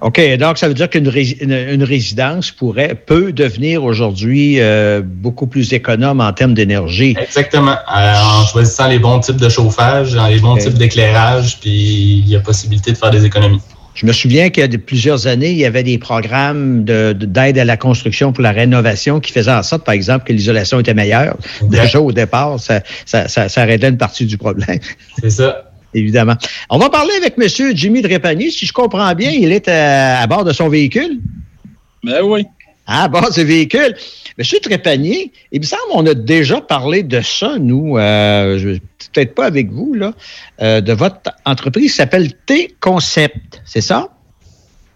OK, 0.00 0.20
donc 0.38 0.58
ça 0.58 0.68
veut 0.68 0.74
dire 0.74 0.88
qu'une 0.90 1.10
une, 1.40 1.82
résidence 1.82 2.50
pourrait, 2.50 2.94
peut 2.94 3.32
devenir 3.32 3.84
aujourd'hui 3.84 4.60
euh, 4.60 5.02
beaucoup 5.04 5.46
plus 5.46 5.72
économe 5.72 6.20
en 6.20 6.32
termes 6.32 6.54
d'énergie. 6.54 7.14
Exactement. 7.18 7.76
Euh, 7.94 8.14
en 8.22 8.46
choisissant 8.46 8.88
les 8.88 8.98
bons 8.98 9.20
types 9.20 9.36
de 9.36 9.48
chauffage, 9.48 10.16
les 10.28 10.38
bons 10.38 10.56
types 10.56 10.74
d'éclairage, 10.74 11.60
puis 11.60 12.22
il 12.24 12.28
y 12.28 12.36
a 12.36 12.40
possibilité 12.40 12.92
de 12.92 12.96
faire 12.96 13.10
des 13.10 13.24
économies. 13.24 13.60
Je 13.96 14.06
me 14.06 14.12
souviens 14.12 14.50
qu'il 14.50 14.60
y 14.60 14.64
a 14.64 14.68
de- 14.68 14.76
plusieurs 14.76 15.26
années, 15.26 15.50
il 15.50 15.56
y 15.56 15.64
avait 15.64 15.82
des 15.82 15.98
programmes 15.98 16.84
de- 16.84 17.12
de- 17.12 17.26
d'aide 17.26 17.58
à 17.58 17.64
la 17.64 17.76
construction 17.76 18.32
pour 18.32 18.42
la 18.42 18.52
rénovation 18.52 19.18
qui 19.20 19.32
faisaient 19.32 19.50
en 19.50 19.62
sorte, 19.62 19.84
par 19.84 19.94
exemple, 19.94 20.26
que 20.26 20.32
l'isolation 20.32 20.78
était 20.78 20.94
meilleure. 20.94 21.36
Déjà 21.62 22.00
au 22.00 22.12
départ, 22.12 22.60
ça, 22.60 22.82
ça, 23.06 23.26
ça, 23.26 23.48
ça 23.48 23.64
réglait 23.64 23.88
une 23.88 23.96
partie 23.98 24.26
du 24.26 24.36
problème. 24.38 24.78
C'est 25.20 25.30
ça. 25.30 25.70
Évidemment. 25.94 26.34
On 26.68 26.78
va 26.78 26.90
parler 26.90 27.12
avec 27.16 27.34
M. 27.38 27.74
Jimmy 27.74 28.02
Drépanier. 28.02 28.50
Si 28.50 28.66
je 28.66 28.72
comprends 28.72 29.14
bien, 29.14 29.30
il 29.30 29.50
est 29.50 29.66
à, 29.66 30.20
à 30.20 30.26
bord 30.26 30.44
de 30.44 30.52
son 30.52 30.68
véhicule. 30.68 31.18
Ben 32.04 32.20
oui. 32.22 32.44
À 32.86 33.08
bord 33.08 33.30
du 33.32 33.42
véhicule. 33.44 33.96
Monsieur 34.38 34.58
Trépanier, 34.60 35.32
il 35.50 35.60
me 35.60 35.66
semble 35.66 35.82
qu'on 35.90 36.06
a 36.06 36.14
déjà 36.14 36.60
parlé 36.60 37.02
de 37.02 37.20
ça, 37.20 37.56
nous, 37.58 37.96
euh, 37.98 38.78
peut-être 39.12 39.34
pas 39.34 39.46
avec 39.46 39.70
vous, 39.72 39.94
là, 39.94 40.12
euh, 40.60 40.80
de 40.80 40.92
votre 40.92 41.32
entreprise 41.44 41.90
qui 41.92 41.96
s'appelle 41.96 42.32
T-Concept, 42.46 43.62
c'est 43.64 43.80
ça? 43.80 44.08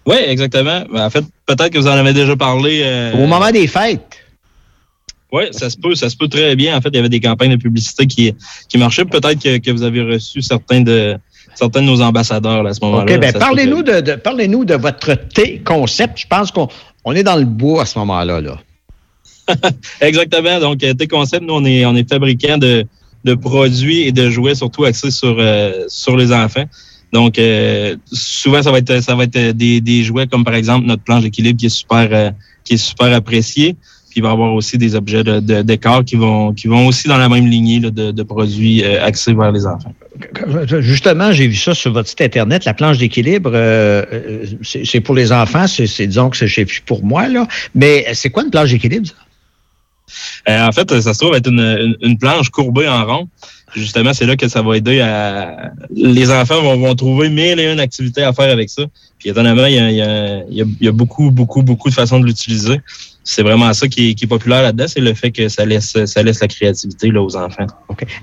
Oui, 0.06 0.16
exactement. 0.26 0.84
Ben, 0.92 1.06
en 1.06 1.10
fait, 1.10 1.24
peut-être 1.46 1.70
que 1.70 1.78
vous 1.78 1.86
en 1.88 1.92
avez 1.92 2.12
déjà 2.12 2.36
parlé. 2.36 2.82
euh, 2.84 3.12
Au 3.14 3.26
moment 3.26 3.50
des 3.50 3.66
fêtes. 3.66 4.18
Oui, 5.32 5.44
ça 5.52 5.70
se 5.70 5.76
peut, 5.76 5.94
ça 5.94 6.10
se 6.10 6.16
peut 6.16 6.28
très 6.28 6.56
bien. 6.56 6.76
En 6.76 6.80
fait, 6.80 6.88
il 6.88 6.96
y 6.96 6.98
avait 6.98 7.08
des 7.08 7.20
campagnes 7.20 7.52
de 7.52 7.56
publicité 7.62 8.06
qui, 8.06 8.34
qui 8.68 8.78
marchaient. 8.78 9.04
Peut-être 9.04 9.40
que, 9.42 9.58
que 9.58 9.70
vous 9.70 9.82
avez 9.84 10.02
reçu 10.02 10.42
certains 10.42 10.80
de 10.80 11.16
certains 11.54 11.82
de 11.82 11.86
nos 11.86 12.00
ambassadeurs 12.00 12.62
là, 12.62 12.70
à 12.70 12.74
ce 12.74 12.80
moment-là. 12.82 13.12
OK, 13.14 13.20
ben 13.20 13.32
parlez-nous 13.32 13.82
de, 13.82 14.00
de 14.00 14.74
votre 14.74 15.14
T-Concept. 15.14 16.18
Je 16.18 16.26
pense 16.26 16.50
qu'on 16.50 16.68
on 17.04 17.12
est 17.12 17.22
dans 17.22 17.36
le 17.36 17.44
bois 17.44 17.82
à 17.82 17.86
ce 17.86 17.98
moment-là. 17.98 18.40
Là. 18.40 18.58
Exactement. 20.00 20.60
Donc, 20.60 20.82
euh, 20.84 20.94
T-Concept, 20.94 21.44
nous, 21.44 21.54
on 21.54 21.64
est, 21.64 21.84
on 21.84 21.94
est 21.96 22.08
fabricant 22.08 22.58
de, 22.58 22.84
de 23.24 23.34
produits 23.34 24.02
et 24.02 24.12
de 24.12 24.30
jouets, 24.30 24.54
surtout 24.54 24.84
axés 24.84 25.10
sur, 25.10 25.36
euh, 25.38 25.84
sur 25.88 26.16
les 26.16 26.32
enfants. 26.32 26.64
Donc, 27.12 27.38
euh, 27.38 27.96
souvent, 28.12 28.62
ça 28.62 28.70
va 28.70 28.78
être, 28.78 29.02
ça 29.02 29.14
va 29.14 29.24
être 29.24 29.50
des, 29.50 29.80
des 29.80 30.02
jouets 30.04 30.26
comme, 30.26 30.44
par 30.44 30.54
exemple, 30.54 30.86
notre 30.86 31.02
planche 31.02 31.22
d'équilibre 31.22 31.58
qui 31.58 31.66
est 31.66 31.70
super, 31.70 32.08
euh, 32.12 32.30
qui 32.64 32.74
est 32.74 32.78
super 32.78 33.12
apprécié. 33.12 33.76
Puis, 34.10 34.18
il 34.18 34.22
va 34.22 34.30
y 34.30 34.32
avoir 34.32 34.52
aussi 34.54 34.76
des 34.76 34.96
objets 34.96 35.22
de, 35.22 35.38
de 35.40 35.62
décor 35.62 36.04
qui 36.04 36.16
vont, 36.16 36.52
qui 36.52 36.66
vont 36.66 36.86
aussi 36.88 37.06
dans 37.06 37.16
la 37.16 37.28
même 37.28 37.46
lignée 37.46 37.78
là, 37.78 37.90
de, 37.90 38.10
de 38.10 38.22
produits 38.24 38.82
euh, 38.84 39.04
axés 39.04 39.32
vers 39.32 39.52
les 39.52 39.64
enfants. 39.66 39.94
Justement, 40.80 41.32
j'ai 41.32 41.46
vu 41.46 41.54
ça 41.54 41.74
sur 41.74 41.92
votre 41.92 42.08
site 42.08 42.20
Internet, 42.20 42.64
la 42.64 42.74
planche 42.74 42.98
d'équilibre, 42.98 43.52
euh, 43.54 44.04
euh, 44.12 44.46
c'est 44.62 45.00
pour 45.00 45.14
les 45.14 45.30
enfants, 45.32 45.66
c'est 45.66 46.06
disons 46.06 46.28
que 46.28 46.36
c'est 46.36 46.66
pour 46.84 47.04
moi, 47.04 47.28
là. 47.28 47.46
Mais 47.74 48.06
c'est 48.14 48.30
quoi 48.30 48.42
une 48.42 48.50
planche 48.50 48.70
d'équilibre, 48.70 49.06
ça? 49.06 49.14
Euh, 50.48 50.66
en 50.66 50.72
fait, 50.72 51.00
ça 51.00 51.14
se 51.14 51.18
trouve 51.20 51.36
être 51.36 51.48
une, 51.48 51.60
une, 51.60 51.96
une 52.02 52.18
planche 52.18 52.50
courbée 52.50 52.88
en 52.88 53.04
rond. 53.06 53.28
Justement, 53.76 54.12
c'est 54.12 54.26
là 54.26 54.34
que 54.34 54.48
ça 54.48 54.60
va 54.60 54.76
aider 54.76 55.00
à. 55.00 55.70
Les 55.94 56.28
enfants 56.32 56.60
vont, 56.60 56.76
vont 56.76 56.96
trouver 56.96 57.28
mille 57.28 57.60
et 57.60 57.72
une 57.72 57.78
activités 57.78 58.24
à 58.24 58.32
faire 58.32 58.50
avec 58.52 58.68
ça. 58.68 58.82
Puis 59.20 59.28
étonnamment, 59.30 59.66
il 59.66 59.74
y 59.74 59.78
a, 59.78 59.90
il 59.90 59.96
y 59.96 60.02
a- 60.02 60.42
il 60.50 60.56
y 60.56 60.62
a- 60.62 60.66
il 60.80 60.86
y 60.86 60.88
a 60.88 60.92
beaucoup, 60.92 61.30
beaucoup, 61.30 61.62
beaucoup 61.62 61.88
de 61.88 61.94
façons 61.94 62.18
de 62.18 62.26
l'utiliser. 62.26 62.80
C'est 63.30 63.42
vraiment 63.42 63.72
ça 63.72 63.86
qui 63.86 64.10
est, 64.10 64.14
qui 64.14 64.24
est 64.24 64.28
populaire 64.28 64.62
là-dedans, 64.62 64.86
c'est 64.88 65.00
le 65.00 65.14
fait 65.14 65.30
que 65.30 65.48
ça 65.48 65.64
laisse, 65.64 65.96
ça 66.04 66.22
laisse 66.22 66.40
la 66.40 66.48
créativité 66.48 67.10
là, 67.12 67.22
aux 67.22 67.36
enfants. 67.36 67.66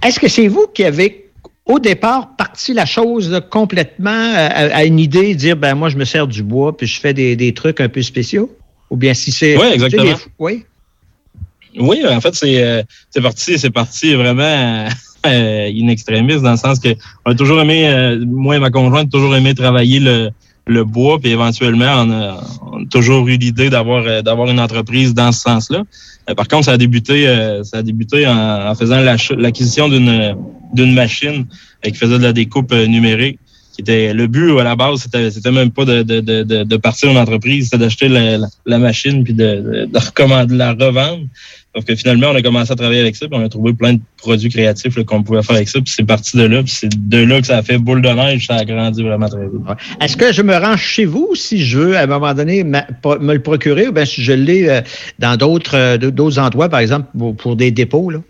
Est-ce 0.03 0.19
que 0.19 0.27
c'est 0.27 0.49
vous 0.49 0.67
qui 0.73 0.83
avez, 0.83 1.29
au 1.65 1.79
départ, 1.79 2.35
parti 2.35 2.73
la 2.73 2.85
chose 2.85 3.41
complètement 3.49 4.09
à, 4.35 4.75
à 4.75 4.83
une 4.83 4.99
idée, 4.99 5.33
dire, 5.33 5.55
ben 5.55 5.75
moi, 5.75 5.87
je 5.87 5.95
me 5.95 6.03
sers 6.03 6.27
du 6.27 6.43
bois, 6.43 6.75
puis 6.75 6.87
je 6.87 6.99
fais 6.99 7.13
des, 7.13 7.37
des 7.37 7.53
trucs 7.53 7.79
un 7.79 7.87
peu 7.87 8.01
spéciaux? 8.01 8.51
Ou 8.89 8.97
bien 8.97 9.13
si 9.13 9.31
c'est... 9.31 9.57
Oui, 9.57 9.67
exactement. 9.73 10.17
Oui. 10.39 10.65
Oui, 11.79 12.03
en 12.05 12.19
fait, 12.19 12.35
c'est 12.35 12.61
euh, 12.61 12.83
c'est 13.09 13.21
parti, 13.21 13.57
c'est 13.57 13.69
parti 13.69 14.13
vraiment 14.15 14.87
euh, 15.25 15.71
in 15.73 15.87
extremis 15.87 16.41
dans 16.41 16.51
le 16.51 16.57
sens 16.57 16.79
que 16.79 16.89
on 17.25 17.31
a 17.31 17.35
toujours 17.35 17.61
aimé, 17.61 17.87
euh, 17.87 18.25
moi 18.25 18.55
et 18.55 18.59
ma 18.59 18.71
conjointe, 18.71 19.11
toujours 19.11 19.35
aimé 19.35 19.53
travailler 19.53 19.99
le, 19.99 20.31
le 20.67 20.83
bois, 20.83 21.19
puis 21.19 21.31
éventuellement, 21.31 22.03
on 22.03 22.11
a, 22.11 22.85
toujours 22.89 23.27
eu 23.27 23.37
l'idée 23.37 23.69
d'avoir 23.69 24.03
euh, 24.05 24.21
d'avoir 24.21 24.49
une 24.49 24.59
entreprise 24.59 25.13
dans 25.13 25.31
ce 25.31 25.41
sens-là. 25.41 25.83
Euh, 26.29 26.35
par 26.35 26.47
contre, 26.47 26.65
ça 26.65 26.73
a 26.73 26.77
débuté, 26.77 27.27
euh, 27.27 27.63
ça 27.63 27.77
a 27.77 27.81
débuté 27.81 28.27
en, 28.27 28.73
faisant 28.75 28.99
l'acquisition 29.01 29.89
d'une 29.89 30.35
d'une 30.73 30.93
machine 30.93 31.45
qui 31.83 31.93
faisait 31.93 32.19
de 32.19 32.23
la 32.23 32.33
découpe 32.33 32.73
numérique. 32.73 33.39
Qui 33.73 33.81
était 33.81 34.11
le 34.11 34.25
but 34.25 34.57
à 34.57 34.63
la 34.63 34.75
base, 34.75 35.01
c'était 35.01 35.29
c'était 35.29 35.51
même 35.51 35.69
pas 35.69 35.85
de, 35.85 36.01
de, 36.01 36.19
de, 36.19 36.63
de, 36.63 36.77
partir 36.77 37.11
une 37.11 37.17
entreprise, 37.17 37.65
c'était 37.65 37.77
d'acheter 37.77 38.07
la, 38.09 38.79
machine 38.79 39.23
puis 39.23 39.35
de, 39.35 39.85
de, 39.85 40.45
de 40.45 40.57
la 40.57 40.73
revendre. 40.73 41.27
Sauf 41.77 41.85
que 41.85 41.95
finalement, 41.95 42.29
on 42.31 42.35
a 42.35 42.41
commencé 42.41 42.71
à 42.71 42.75
travailler 42.75 43.01
avec 43.01 43.15
ça, 43.15 43.27
puis 43.27 43.37
on 43.39 43.45
a 43.45 43.49
trouvé 43.49 43.71
plein 43.71 43.93
de 43.93 43.99
produits 44.17 44.49
créatifs 44.49 44.95
qu'on 45.05 45.21
pouvait 45.21 45.43
faire 45.43 45.57
avec 45.57 45.69
ça, 45.69 45.79
puis 45.79 45.93
c'est 45.95 46.03
parti 46.03 46.35
de 46.35 46.41
là, 46.41 46.63
puis 46.63 46.71
c'est 46.71 46.89
de 46.89 47.17
là 47.19 47.39
que 47.39 47.45
ça 47.45 47.59
a 47.59 47.61
fait 47.61 47.77
boule 47.77 48.01
de 48.01 48.09
neige, 48.09 48.47
ça 48.47 48.55
a 48.55 48.65
grandi 48.65 49.03
vraiment 49.03 49.29
très 49.29 49.43
vite. 49.43 49.61
Est-ce 50.01 50.17
que 50.17 50.33
je 50.33 50.41
me 50.41 50.55
rends 50.55 50.75
chez 50.75 51.05
vous 51.05 51.35
si 51.35 51.63
je 51.63 51.77
veux, 51.77 51.95
à 51.95 52.01
un 52.01 52.07
moment 52.07 52.33
donné, 52.33 52.63
me 52.63 52.81
le 53.33 53.41
procurer, 53.43 53.89
ou 53.89 53.91
bien 53.91 54.05
si 54.05 54.23
je 54.23 54.33
l'ai 54.33 54.67
euh, 54.67 54.81
dans 55.19 55.37
d'autres 55.37 55.77
euh, 55.77 55.97
d'autres 55.99 56.39
endroits, 56.39 56.67
par 56.67 56.79
exemple, 56.79 57.09
pour, 57.15 57.35
pour 57.35 57.55
des 57.55 57.69
dépôts, 57.69 58.09
là? 58.09 58.21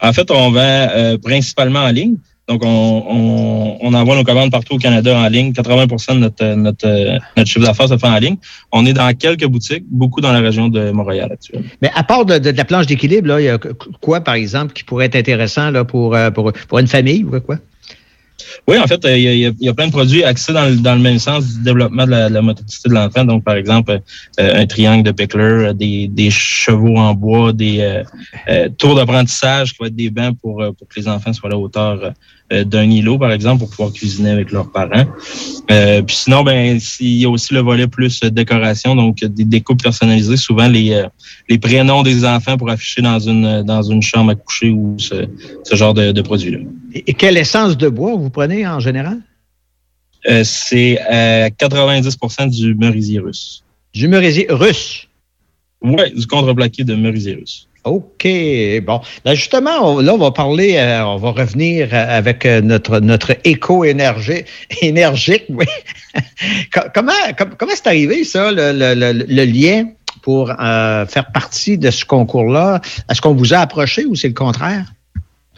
En 0.00 0.14
fait, 0.14 0.30
on 0.30 0.50
vend 0.50 0.60
euh, 0.62 1.18
principalement 1.18 1.80
en 1.80 1.90
ligne. 1.90 2.16
Donc, 2.48 2.62
on, 2.64 3.04
on, 3.08 3.78
on 3.82 3.94
envoie 3.94 4.16
nos 4.16 4.24
commandes 4.24 4.50
partout 4.50 4.74
au 4.76 4.78
Canada 4.78 5.16
en 5.18 5.28
ligne. 5.28 5.52
80% 5.52 6.14
de 6.14 6.18
notre, 6.20 6.54
notre, 6.54 7.18
notre 7.36 7.48
chiffre 7.48 7.66
d'affaires 7.66 7.88
se 7.88 7.98
fait 7.98 8.06
en 8.06 8.18
ligne. 8.18 8.36
On 8.72 8.86
est 8.86 8.94
dans 8.94 9.12
quelques 9.14 9.44
boutiques, 9.46 9.84
beaucoup 9.90 10.20
dans 10.22 10.32
la 10.32 10.40
région 10.40 10.68
de 10.68 10.90
Montréal 10.90 11.28
actuellement. 11.32 11.66
Mais 11.82 11.90
à 11.94 12.02
part 12.04 12.24
de, 12.24 12.38
de- 12.38 12.50
de 12.50 12.56
la 12.56 12.64
planche 12.64 12.86
d'équilibre, 12.86 13.38
il 13.38 13.44
y 13.44 13.48
a 13.50 13.58
quoi, 14.00 14.20
par 14.22 14.34
exemple, 14.34 14.72
qui 14.72 14.82
pourrait 14.84 15.06
être 15.06 15.16
intéressant 15.16 15.70
là, 15.70 15.84
pour, 15.84 16.14
euh, 16.14 16.30
pour, 16.30 16.52
pour 16.68 16.78
une 16.78 16.86
famille 16.86 17.22
ou 17.24 17.38
quoi? 17.40 17.58
Oui, 18.66 18.78
en 18.78 18.86
fait, 18.86 19.04
euh, 19.04 19.16
il 19.18 19.22
y, 19.24 19.28
a, 19.28 19.32
il 19.50 19.54
y 19.66 19.68
a- 19.68 19.74
plein 19.74 19.86
de 19.88 19.92
produits 19.92 20.24
axés 20.24 20.52
dans 20.52 20.64
le, 20.64 20.76
dans 20.76 20.94
le 20.94 21.00
même 21.00 21.18
sens 21.18 21.44
du 21.56 21.62
développement 21.64 22.06
de 22.06 22.10
la, 22.12 22.28
de 22.28 22.34
la 22.34 22.40
motricité 22.42 22.88
de 22.88 22.94
l'enfant. 22.94 23.24
Donc, 23.24 23.44
par 23.44 23.56
exemple, 23.56 24.00
euh, 24.40 24.62
un 24.62 24.66
triangle 24.66 25.02
de 25.02 25.10
Pickler, 25.10 25.72
des, 25.74 26.08
des 26.08 26.30
chevaux 26.30 26.96
en 26.96 27.14
bois, 27.14 27.52
des 27.52 27.80
euh, 27.80 28.02
euh, 28.48 28.68
tours 28.78 28.94
d'apprentissage 28.94 29.72
qui 29.72 29.78
vont 29.80 29.86
être 29.86 29.96
des 29.96 30.10
bancs 30.10 30.36
pour, 30.40 30.56
pour 30.78 30.88
que 30.88 30.98
les 30.98 31.08
enfants 31.08 31.32
soient 31.32 31.48
à 31.50 31.52
la 31.52 31.58
hauteur 31.58 32.00
euh, 32.02 32.10
d'un 32.50 32.90
îlot, 32.90 33.18
par 33.18 33.32
exemple, 33.32 33.60
pour 33.60 33.70
pouvoir 33.70 33.92
cuisiner 33.92 34.30
avec 34.30 34.50
leurs 34.52 34.70
parents. 34.70 35.06
Euh, 35.70 36.02
puis 36.02 36.16
sinon, 36.16 36.42
ben, 36.42 36.78
il 37.00 37.18
y 37.18 37.24
a 37.26 37.28
aussi 37.28 37.52
le 37.52 37.60
volet 37.60 37.86
plus 37.86 38.20
euh, 38.24 38.30
décoration, 38.30 38.94
donc 38.94 39.18
des 39.18 39.44
découpes 39.44 39.82
personnalisées, 39.82 40.36
souvent 40.36 40.66
les, 40.66 40.92
euh, 40.92 41.08
les 41.48 41.58
prénoms 41.58 42.02
des 42.02 42.24
enfants 42.24 42.56
pour 42.56 42.70
afficher 42.70 43.02
dans 43.02 43.18
une, 43.18 43.62
dans 43.62 43.82
une 43.82 44.00
chambre 44.00 44.30
à 44.30 44.34
coucher 44.34 44.70
ou 44.70 44.96
ce, 44.98 45.28
ce 45.62 45.74
genre 45.76 45.92
de, 45.92 46.12
de 46.12 46.22
produits-là. 46.22 46.60
Et, 46.94 47.04
et 47.10 47.12
quelle 47.12 47.36
essence 47.36 47.76
de 47.76 47.88
bois 47.88 48.16
vous 48.16 48.30
prenez 48.30 48.66
en 48.66 48.80
général? 48.80 49.18
Euh, 50.28 50.42
c'est 50.44 50.98
euh, 51.10 51.48
90% 51.48 52.50
du 52.50 52.74
merisier 52.74 53.20
russe. 53.20 53.62
Du 53.92 54.08
merisier 54.08 54.46
russe? 54.50 55.06
Oui, 55.80 56.12
du 56.14 56.26
contreplaqué 56.26 56.82
de 56.82 56.94
merisier 56.94 57.34
russe. 57.34 57.67
OK. 57.88 58.26
Bon. 58.84 59.00
Là, 59.24 59.34
justement, 59.34 59.70
on- 59.82 59.98
là, 60.00 60.14
on 60.14 60.18
va 60.18 60.30
parler, 60.30 60.76
euh, 60.76 61.04
on 61.04 61.16
va 61.16 61.30
revenir 61.30 61.88
euh, 61.92 62.18
avec 62.18 62.46
euh, 62.46 62.60
notre, 62.60 63.36
éco-énergie 63.44 64.44
énergique. 64.82 65.44
Oui. 65.48 65.66
Co- 66.72 66.88
comment 66.94 67.12
com- 67.36 67.54
comment 67.58 67.72
c'est 67.74 67.86
arrivé, 67.86 68.24
ça, 68.24 68.50
le, 68.52 69.44
lien 69.44 69.86
pour 70.22 70.48
faire 70.48 71.32
partie 71.32 71.78
de 71.78 71.90
ce 71.90 72.04
concours-là? 72.04 72.80
Est-ce 73.10 73.20
qu'on 73.20 73.34
vous 73.34 73.54
a 73.54 73.58
approché 73.58 74.04
ou 74.04 74.14
c'est 74.14 74.28
le 74.28 74.34
contraire? 74.34 74.84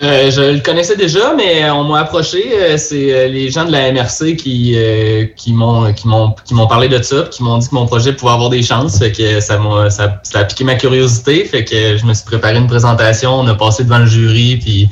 Euh, 0.03 0.31
je 0.31 0.41
le 0.55 0.61
connaissais 0.61 0.97
déjà, 0.97 1.35
mais 1.35 1.71
on 1.71 1.85
m'a 1.85 2.01
approché. 2.01 2.43
euh, 2.55 2.79
C'est 2.79 3.13
euh, 3.13 3.29
les 3.29 3.51
gens 3.51 3.67
de 3.67 3.73
la 3.73 3.93
MRC 3.93 4.35
qui, 4.35 4.73
euh, 4.75 5.27
qui 5.37 5.53
m'ont 5.53 5.93
qui 5.93 6.09
m'ont 6.09 6.35
qui 6.47 6.55
m'ont 6.55 6.67
parlé 6.67 6.89
de 6.89 7.03
ça, 7.03 7.25
qui 7.31 7.43
m'ont 7.43 7.59
dit 7.59 7.69
que 7.69 7.75
mon 7.75 7.85
projet 7.87 8.15
pouvait 8.15 8.33
avoir 8.33 8.49
des 8.49 8.63
chances. 8.63 8.99
Fait 8.99 9.13
que 9.13 9.41
ça 9.41 9.59
m'a 9.59 9.91
ça, 9.91 10.19
ça 10.23 10.39
a 10.39 10.45
piqué 10.45 10.65
ma 10.65 10.77
curiosité. 10.77 11.45
Fait 11.45 11.65
que 11.67 11.99
je 11.99 12.07
me 12.07 12.15
suis 12.15 12.25
préparé 12.25 12.57
une 12.57 12.67
présentation. 12.67 13.41
On 13.41 13.47
a 13.47 13.55
passé 13.55 13.85
devant 13.85 13.99
le 13.99 14.07
jury, 14.07 14.57
puis 14.57 14.89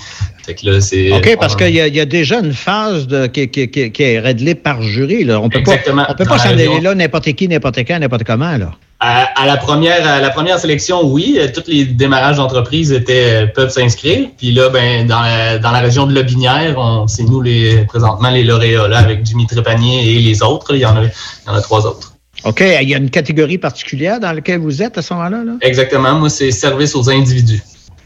fait 0.49 0.55
que 0.55 0.67
là 0.67 0.81
c'est. 0.81 1.13
OK, 1.13 1.37
parce 1.39 1.55
qu'il 1.55 1.75
y, 1.75 1.81
a- 1.81 1.87
il 1.87 1.95
y 1.95 2.01
a 2.01 2.07
déjà 2.07 2.39
une 2.41 2.55
phase 2.55 3.07
de, 3.07 3.27
qui, 3.27 3.49
qui- 3.51 3.69
qui- 3.71 3.93
qui 3.93 4.03
est 4.03 4.19
réglée 4.19 4.55
par 4.55 4.81
jury. 4.83 5.23
Là. 5.25 5.41
On 5.41 5.49
peut 5.51 5.59
Exactement. 5.59 6.05
pas, 6.05 6.13
on 6.13 6.15
peut 6.15 6.25
pas 6.25 6.39
s'en 6.39 6.49
aller 6.49 6.81
là 6.81 6.95
n'importe 6.95 7.31
qui, 7.35 7.47
n'importe 7.49 7.79
quand, 7.87 7.99
n'importe 7.99 8.25
comment. 8.25 8.57
Là. 8.57 8.71
À, 9.01 9.25
à 9.41 9.47
la 9.47 9.57
première 9.59 10.09
à 10.09 10.21
la 10.21 10.31
première 10.31 10.59
sélection, 10.59 11.03
oui, 11.07 11.37
euh, 11.39 11.49
tous 11.55 11.65
les 11.71 11.85
démarrages 11.85 12.39
d'entreprise 12.39 12.91
étaient 12.93 13.43
euh, 13.43 13.47
peuvent 13.47 13.71
s'inscrire. 13.71 14.29
Puis 14.39 14.53
là, 14.53 14.71
ben 14.71 15.07
dans 15.07 15.21
la, 15.21 15.59
dans 15.59 15.71
la 15.71 15.81
région 15.81 16.07
de 16.07 16.15
Lobinière, 16.15 16.75
c'est 17.09 17.25
nous 17.25 17.41
les 17.43 17.85
présentement 17.87 18.31
les 18.31 18.43
lauréats 18.43 18.89
là 18.89 18.99
avec 18.99 19.25
Jimmy 19.27 19.47
Trépanier 19.47 20.17
et 20.17 20.19
les 20.21 20.43
autres. 20.43 20.75
Il 20.75 20.81
y 20.81 20.87
en 20.87 20.97
a 20.97 21.05
il 21.05 21.11
y 21.47 21.51
en 21.51 21.55
a 21.55 21.61
trois 21.61 21.87
autres. 21.87 22.15
OK, 22.45 22.61
il 22.83 22.89
y 22.89 22.95
a 22.95 22.99
une 22.99 23.11
catégorie 23.11 23.59
particulière 23.59 24.21
dans 24.21 24.31
laquelle 24.33 24.61
vous 24.61 24.81
êtes 24.81 24.97
à 24.97 25.03
ce 25.03 25.13
moment-là? 25.13 25.43
Là? 25.45 25.53
Exactement. 25.61 26.15
Moi, 26.15 26.31
c'est 26.31 26.53
service 26.53 26.95
aux 26.95 27.11
individus. 27.11 27.61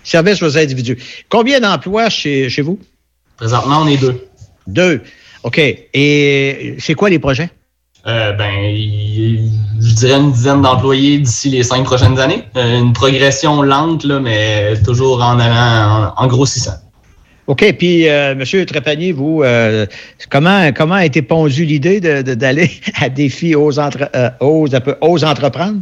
Service 0.05 0.43
aux 0.43 0.57
individus. 0.59 0.99
Combien 1.29 1.61
d'emplois 1.61 2.09
chez, 2.09 2.49
chez 2.49 2.63
vous? 2.63 2.79
Présentement, 3.37 3.81
on 3.83 3.87
est 3.89 3.97
deux. 3.97 4.27
Deux. 4.67 5.01
OK. 5.43 5.59
Et 5.59 6.77
c'est 6.79 6.95
quoi 6.95 7.11
les 7.11 7.19
projets? 7.19 7.51
Euh, 8.07 8.33
ben, 8.33 8.51
je 9.81 9.95
dirais 9.95 10.19
une 10.19 10.33
dizaine 10.33 10.63
d'employés 10.63 11.19
d'ici 11.19 11.51
les 11.51 11.63
cinq 11.63 11.85
prochaines 11.85 12.19
années. 12.19 12.43
Euh, 12.57 12.81
une 12.81 12.93
progression 12.93 13.63
lente, 13.63 14.05
là, 14.05 14.19
mais 14.19 14.75
toujours 14.85 15.23
en 15.23 15.39
allant, 15.39 16.13
en, 16.17 16.25
en 16.25 16.27
grossissant. 16.27 16.75
OK, 17.49 17.75
puis 17.79 18.09
euh, 18.09 18.33
M. 18.33 18.67
Trépanier, 18.67 19.13
vous, 19.13 19.43
euh, 19.43 19.87
comment, 20.31 20.73
comment 20.73 20.95
a 20.95 21.05
été 21.05 21.23
pondue 21.23 21.65
l'idée 21.65 22.01
de- 22.01 22.23
de- 22.23 22.35
d'aller 22.35 22.71
à 23.01 23.09
défi 23.09 23.55
aux, 23.55 23.79
entre, 23.79 24.09
euh, 24.15 24.31
aux, 24.41 24.69
aux 25.01 25.25
entreprendre? 25.25 25.81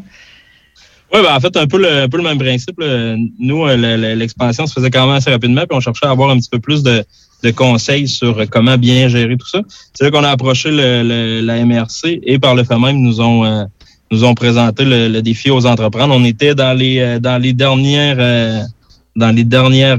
Oui, 1.12 1.20
ben, 1.22 1.34
en 1.34 1.40
fait, 1.40 1.56
un 1.56 1.66
peu 1.66 1.78
le, 1.78 2.02
un 2.04 2.08
peu 2.08 2.18
le 2.18 2.22
même 2.22 2.38
principe. 2.38 2.78
Nous, 2.78 3.64
euh, 3.66 3.76
le- 3.76 3.96
le- 3.96 4.14
l'expansion 4.14 4.66
se 4.66 4.72
faisait 4.74 4.90
quand 4.90 5.06
même 5.06 5.16
assez 5.16 5.30
rapidement, 5.30 5.62
puis 5.62 5.76
on 5.76 5.80
cherchait 5.80 6.06
à 6.06 6.10
avoir 6.10 6.30
un 6.30 6.38
petit 6.38 6.48
peu 6.50 6.60
plus 6.60 6.82
de, 6.84 7.04
de 7.42 7.50
conseils 7.50 8.06
sur 8.06 8.48
comment 8.48 8.78
bien 8.78 9.08
gérer 9.08 9.36
tout 9.36 9.48
ça. 9.48 9.60
C'est 9.94 10.04
là 10.04 10.10
qu'on 10.12 10.22
a 10.22 10.30
approché 10.30 10.70
le, 10.70 11.02
le- 11.02 11.40
la 11.40 11.64
MRC 11.64 12.20
et 12.22 12.38
par 12.38 12.54
le 12.54 12.62
fait 12.62 12.78
même, 12.78 12.98
nous 13.02 13.20
ont, 13.20 13.44
euh, 13.44 13.64
nous 14.12 14.24
ont 14.24 14.34
présenté 14.34 14.84
le, 14.84 15.08
le 15.08 15.20
défi 15.22 15.50
aux 15.50 15.66
entreprendre. 15.66 16.14
On 16.14 16.24
était 16.24 16.54
dans 16.54 16.76
les, 16.78 17.00
euh, 17.00 17.18
dans 17.18 17.38
les 17.42 17.54
dernières, 17.54 18.16
euh, 18.20 18.62
dans 19.16 19.34
les 19.34 19.44
dernières 19.44 19.98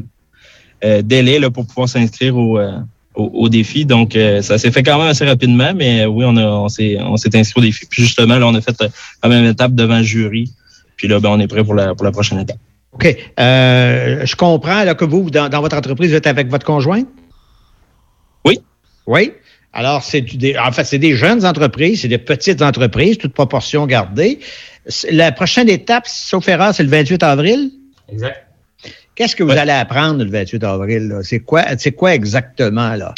euh, 0.86 1.02
délais 1.02 1.40
là, 1.40 1.50
pour 1.52 1.68
pouvoir 1.68 1.90
s'inscrire 1.90 2.38
au, 2.38 2.58
au, 2.58 3.24
au 3.34 3.50
défi. 3.50 3.84
Donc, 3.86 4.18
ça 4.42 4.58
s'est 4.58 4.72
fait 4.72 4.82
quand 4.84 4.98
même 4.98 5.08
assez 5.10 5.26
rapidement, 5.26 5.74
mais 5.76 6.06
oui, 6.06 6.24
on, 6.26 6.38
a, 6.38 6.46
on 6.46 6.70
s'est 6.70 6.98
on 7.02 7.18
s'est 7.18 7.36
inscrit 7.36 7.60
au 7.60 7.64
défi. 7.64 7.86
Puis 7.90 8.04
justement, 8.04 8.38
là, 8.38 8.48
on 8.48 8.56
a 8.56 8.62
fait 8.62 8.82
la 9.22 9.30
même 9.30 9.46
étape 9.46 9.76
devant 9.76 9.98
le 9.98 10.04
jury. 10.04 10.50
Puis 11.02 11.08
là, 11.08 11.20
ben, 11.20 11.30
on 11.30 11.40
est 11.40 11.48
prêt 11.48 11.64
pour 11.64 11.74
la, 11.74 11.96
pour 11.96 12.06
la 12.06 12.12
prochaine 12.12 12.38
étape. 12.38 12.60
OK. 12.92 13.08
Euh, 13.40 14.24
je 14.24 14.36
comprends 14.36 14.84
là, 14.84 14.94
que 14.94 15.04
vous, 15.04 15.32
dans, 15.32 15.50
dans 15.50 15.60
votre 15.60 15.76
entreprise, 15.76 16.12
vous 16.12 16.16
êtes 16.16 16.28
avec 16.28 16.48
votre 16.48 16.64
conjoint? 16.64 17.02
Oui. 18.46 18.60
Oui. 19.08 19.32
Alors, 19.74 20.04
c'est 20.04 20.22
du- 20.22 20.38
des, 20.38 20.56
en 20.60 20.72
fait, 20.72 20.84
c'est 20.84 21.00
des 21.00 21.16
jeunes 21.16 21.44
entreprises, 21.44 22.02
c'est 22.02 22.08
des 22.08 22.20
petites 22.20 22.62
entreprises, 22.62 23.18
toute 23.18 23.34
proportion 23.34 23.88
gardée. 23.88 24.38
C'est- 24.86 25.10
La 25.12 25.32
prochaine 25.32 25.70
étape, 25.70 26.06
sauf 26.06 26.48
erreur, 26.48 26.76
c'est 26.76 26.84
le 26.84 26.90
28 26.90 27.24
avril? 27.24 27.72
Exact. 28.08 28.46
Qu'est-ce 29.16 29.36
que 29.36 29.42
vous 29.44 29.50
allez 29.50 29.72
apprendre 29.72 30.24
le 30.24 30.30
28 30.30 30.64
avril? 30.64 31.08
là? 31.08 31.24
C'est 31.24 31.40
quoi, 31.40 31.64
c'est 31.80 31.94
quoi 31.94 32.14
exactement, 32.14 32.94
là? 32.94 33.16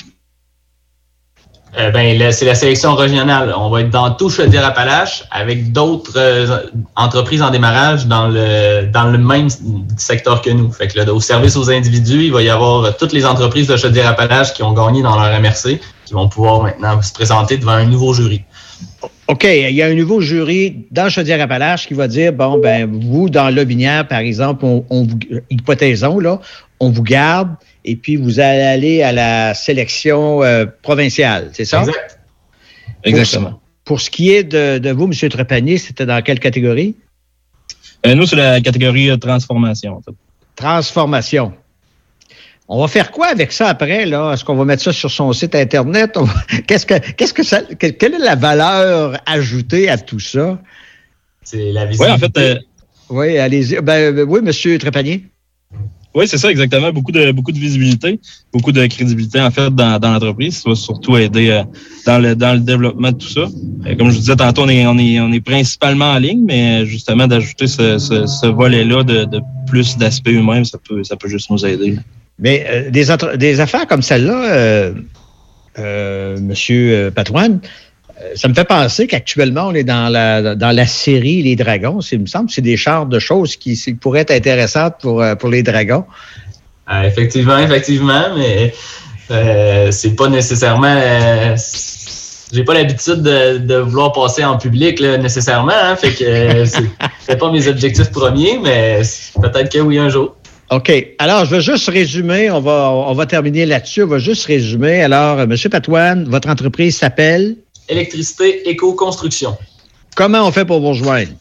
Euh, 1.77 1.89
ben, 1.89 2.31
c'est 2.31 2.45
la 2.45 2.53
sélection 2.53 2.93
régionale. 2.93 3.53
On 3.57 3.69
va 3.69 3.81
être 3.81 3.89
dans 3.89 4.11
tout 4.11 4.29
Chaudière-Appalaches 4.29 5.23
avec 5.31 5.71
d'autres 5.71 6.13
euh, 6.17 6.59
entreprises 6.95 7.41
en 7.41 7.49
démarrage 7.49 8.05
dans 8.05 8.27
le 8.27 8.85
dans 8.91 9.05
le 9.05 9.17
même 9.17 9.47
secteur 9.97 10.43
que 10.43 10.51
nous. 10.51 10.71
Fait 10.71 10.87
que 10.87 10.99
là, 10.99 11.11
au 11.11 11.19
service 11.19 11.55
aux 11.57 11.71
individus, 11.71 12.25
il 12.25 12.31
va 12.31 12.43
y 12.43 12.49
avoir 12.49 12.83
euh, 12.83 12.91
toutes 12.97 13.11
les 13.11 13.25
entreprises 13.25 13.67
de 13.67 13.75
Chaudière-Appalaches 13.75 14.53
qui 14.53 14.61
ont 14.61 14.73
gagné 14.73 15.01
dans 15.01 15.19
leur 15.19 15.39
MRC 15.41 15.79
qui 16.05 16.13
vont 16.13 16.29
pouvoir 16.29 16.61
maintenant 16.61 17.01
se 17.01 17.11
présenter 17.11 17.57
devant 17.57 17.71
un 17.71 17.85
nouveau 17.85 18.13
jury. 18.13 18.43
OK, 19.27 19.45
il 19.45 19.73
y 19.73 19.81
a 19.81 19.87
un 19.87 19.95
nouveau 19.95 20.21
jury 20.21 20.85
dans 20.91 21.09
Chaudière-Appalaches 21.09 21.87
qui 21.87 21.93
va 21.95 22.07
dire, 22.07 22.33
bon, 22.33 22.59
ben, 22.59 22.91
vous, 22.91 23.29
dans 23.29 23.49
Lobinière, 23.49 24.07
par 24.07 24.19
exemple, 24.19 24.65
on, 24.65 24.85
on 24.89 25.03
vous, 25.05 25.17
hypothésons, 25.49 26.19
là, 26.19 26.39
on 26.79 26.89
vous 26.89 27.03
garde 27.03 27.49
et 27.85 27.95
puis 27.95 28.15
vous 28.15 28.39
allez 28.39 28.61
aller 28.61 29.03
à 29.03 29.11
la 29.11 29.53
sélection 29.53 30.43
euh, 30.43 30.65
provinciale, 30.81 31.49
c'est 31.53 31.65
ça? 31.65 31.79
Exact. 31.81 32.19
Exactement. 33.03 33.59
Pour 33.85 33.99
ce 33.99 34.09
qui 34.09 34.31
est 34.31 34.43
de, 34.43 34.77
de 34.77 34.89
vous, 34.91 35.05
M. 35.11 35.29
Trépanier, 35.29 35.77
c'était 35.77 36.05
dans 36.05 36.21
quelle 36.21 36.39
catégorie? 36.39 36.95
Euh, 38.05 38.15
nous, 38.15 38.25
c'est 38.25 38.35
la 38.37 38.61
catégorie 38.61 39.09
euh, 39.09 39.17
transformation. 39.17 39.97
En 39.97 40.01
fait. 40.01 40.11
Transformation. 40.55 41.53
On 42.69 42.79
va 42.81 42.87
faire 42.87 43.11
quoi 43.11 43.27
avec 43.27 43.51
ça 43.51 43.67
après, 43.67 44.05
là? 44.05 44.31
Est-ce 44.33 44.45
qu'on 44.45 44.55
va 44.55 44.63
mettre 44.63 44.81
ça 44.83 44.93
sur 44.93 45.11
son 45.11 45.33
site 45.33 45.53
Internet? 45.53 46.15
Va- 46.15 46.33
Qu'est-ce 46.67 46.85
que, 46.85 46.93
qu'est-ce 47.11 47.33
que 47.33 47.43
ça, 47.43 47.61
que- 47.61 47.87
quelle 47.87 48.13
est 48.13 48.19
la 48.19 48.35
valeur 48.35 49.17
ajoutée 49.25 49.89
à 49.89 49.97
tout 49.97 50.19
ça? 50.19 50.59
C'est 51.43 51.71
la 51.73 51.81
Oui, 51.83 51.89
visibilité. 51.89 52.13
en 52.13 52.17
fait, 52.19 52.37
euh, 52.37 52.59
Oui, 53.09 53.37
allez-y. 53.37 53.81
Ben, 53.81 54.15
euh, 54.17 54.23
oui, 54.25 54.39
M. 54.45 54.79
Trépanier. 54.79 55.25
Oui, 56.15 56.27
c'est 56.27 56.37
ça, 56.37 56.51
exactement. 56.51 56.91
Beaucoup 56.91 57.11
de 57.11 57.31
beaucoup 57.31 57.51
de 57.51 57.57
visibilité, 57.57 58.19
beaucoup 58.51 58.71
de 58.71 58.85
crédibilité, 58.85 59.41
en 59.41 59.51
fait, 59.51 59.73
dans, 59.73 59.99
dans 59.99 60.11
l'entreprise. 60.13 60.57
Ça 60.57 60.69
va 60.69 60.75
surtout 60.75 61.17
aider 61.17 61.49
euh, 61.49 61.63
dans, 62.05 62.19
le, 62.19 62.35
dans 62.35 62.53
le 62.53 62.59
développement 62.59 63.11
de 63.11 63.17
tout 63.17 63.29
ça. 63.29 63.41
Euh, 63.41 63.95
comme 63.95 64.09
je 64.09 64.15
vous 64.15 64.19
disais 64.19 64.35
tantôt, 64.35 64.63
on 64.63 64.69
est, 64.69 64.85
on 64.85 64.97
est, 64.97 65.19
on 65.19 65.31
est 65.31 65.41
principalement 65.41 66.11
en 66.11 66.19
ligne, 66.19 66.43
mais 66.45 66.85
justement, 66.85 67.27
d'ajouter 67.27 67.67
ce, 67.67 67.97
ce, 67.97 68.25
ce 68.27 68.45
volet-là 68.47 69.03
de, 69.03 69.25
de 69.25 69.41
plus 69.67 69.97
d'aspect 69.97 70.33
humain, 70.33 70.63
ça 70.63 70.77
peut, 70.77 71.03
ça 71.03 71.15
peut 71.15 71.29
juste 71.29 71.49
nous 71.49 71.65
aider. 71.65 71.97
Mais 72.39 72.65
euh, 72.67 72.89
des, 72.89 73.05
des 73.37 73.59
affaires 73.59 73.87
comme 73.87 74.01
celle-là, 74.01 74.53
euh, 74.53 74.93
euh, 75.79 76.39
Monsieur 76.39 76.93
euh, 76.93 77.11
ça 78.35 78.47
me 78.47 78.53
fait 78.53 78.63
penser 78.65 79.07
qu'actuellement, 79.07 79.67
on 79.67 79.73
est 79.73 79.83
dans 79.83 80.09
la, 80.09 80.55
dans 80.55 80.75
la 80.75 80.85
série 80.85 81.41
Les 81.41 81.55
Dragons. 81.55 81.99
Il 82.11 82.19
me 82.21 82.25
semble 82.25 82.47
que 82.47 82.53
c'est 82.53 82.61
des 82.61 82.77
genres 82.77 83.05
de 83.05 83.19
choses 83.19 83.55
qui, 83.55 83.75
qui 83.75 83.93
pourraient 83.93 84.21
être 84.21 84.31
intéressantes 84.31 84.95
pour, 85.01 85.21
euh, 85.21 85.35
pour 85.35 85.49
les 85.49 85.63
Dragons. 85.63 86.05
Euh, 86.91 87.03
effectivement, 87.03 87.57
effectivement, 87.59 88.25
mais 88.35 88.73
euh, 89.31 89.91
c'est 89.91 90.15
pas 90.15 90.29
nécessairement. 90.29 90.95
euh, 90.95 91.55
j'ai 92.51 92.63
pas 92.63 92.73
l'habitude 92.75 93.21
de, 93.23 93.57
de 93.57 93.75
vouloir 93.77 94.11
passer 94.11 94.43
en 94.43 94.57
public 94.57 94.99
là, 94.99 95.17
nécessairement, 95.17 95.71
hein, 95.73 95.95
fait 95.95 96.11
que 96.11 96.23
euh, 96.23 96.65
c'est 97.19 97.37
pas 97.37 97.51
mes 97.51 97.67
objectifs 97.67 98.11
premiers, 98.11 98.59
mais 98.61 99.01
peut-être 99.41 99.71
que 99.71 99.79
oui 99.79 99.97
un 99.97 100.09
jour. 100.09 100.35
OK. 100.69 100.91
Alors, 101.19 101.45
je 101.45 101.55
vais 101.55 101.61
juste 101.61 101.89
résumer. 101.89 102.49
On 102.49 102.59
va, 102.59 102.89
on 102.91 103.13
va 103.13 103.25
terminer 103.25 103.65
là-dessus. 103.65 104.03
On 104.03 104.07
va 104.07 104.17
juste 104.17 104.45
résumer. 104.45 105.03
Alors, 105.03 105.39
euh, 105.39 105.45
Monsieur 105.45 105.69
Patouane, 105.69 106.25
votre 106.27 106.49
entreprise 106.49 106.97
s'appelle. 106.97 107.57
Électricité 107.89 108.69
Éco-Construction. 108.69 109.57
Comment 110.15 110.47
on 110.47 110.51
fait 110.51 110.65
pour 110.65 110.79
vous 110.79 110.89
rejoindre? 110.89 111.31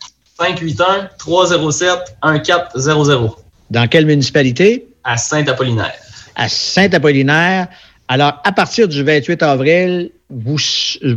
581-307-1400 2.24 3.34
Dans 3.70 3.88
quelle 3.88 4.06
municipalité? 4.06 4.86
à 5.04 5.16
Saint-Apollinaire. 5.16 5.92
à 6.36 6.48
Saint-Apollinaire. 6.48 7.66
Alors, 8.08 8.40
à 8.44 8.52
partir 8.52 8.86
du 8.88 9.02
28 9.02 9.42
avril, 9.42 10.10
vous, 10.30 10.56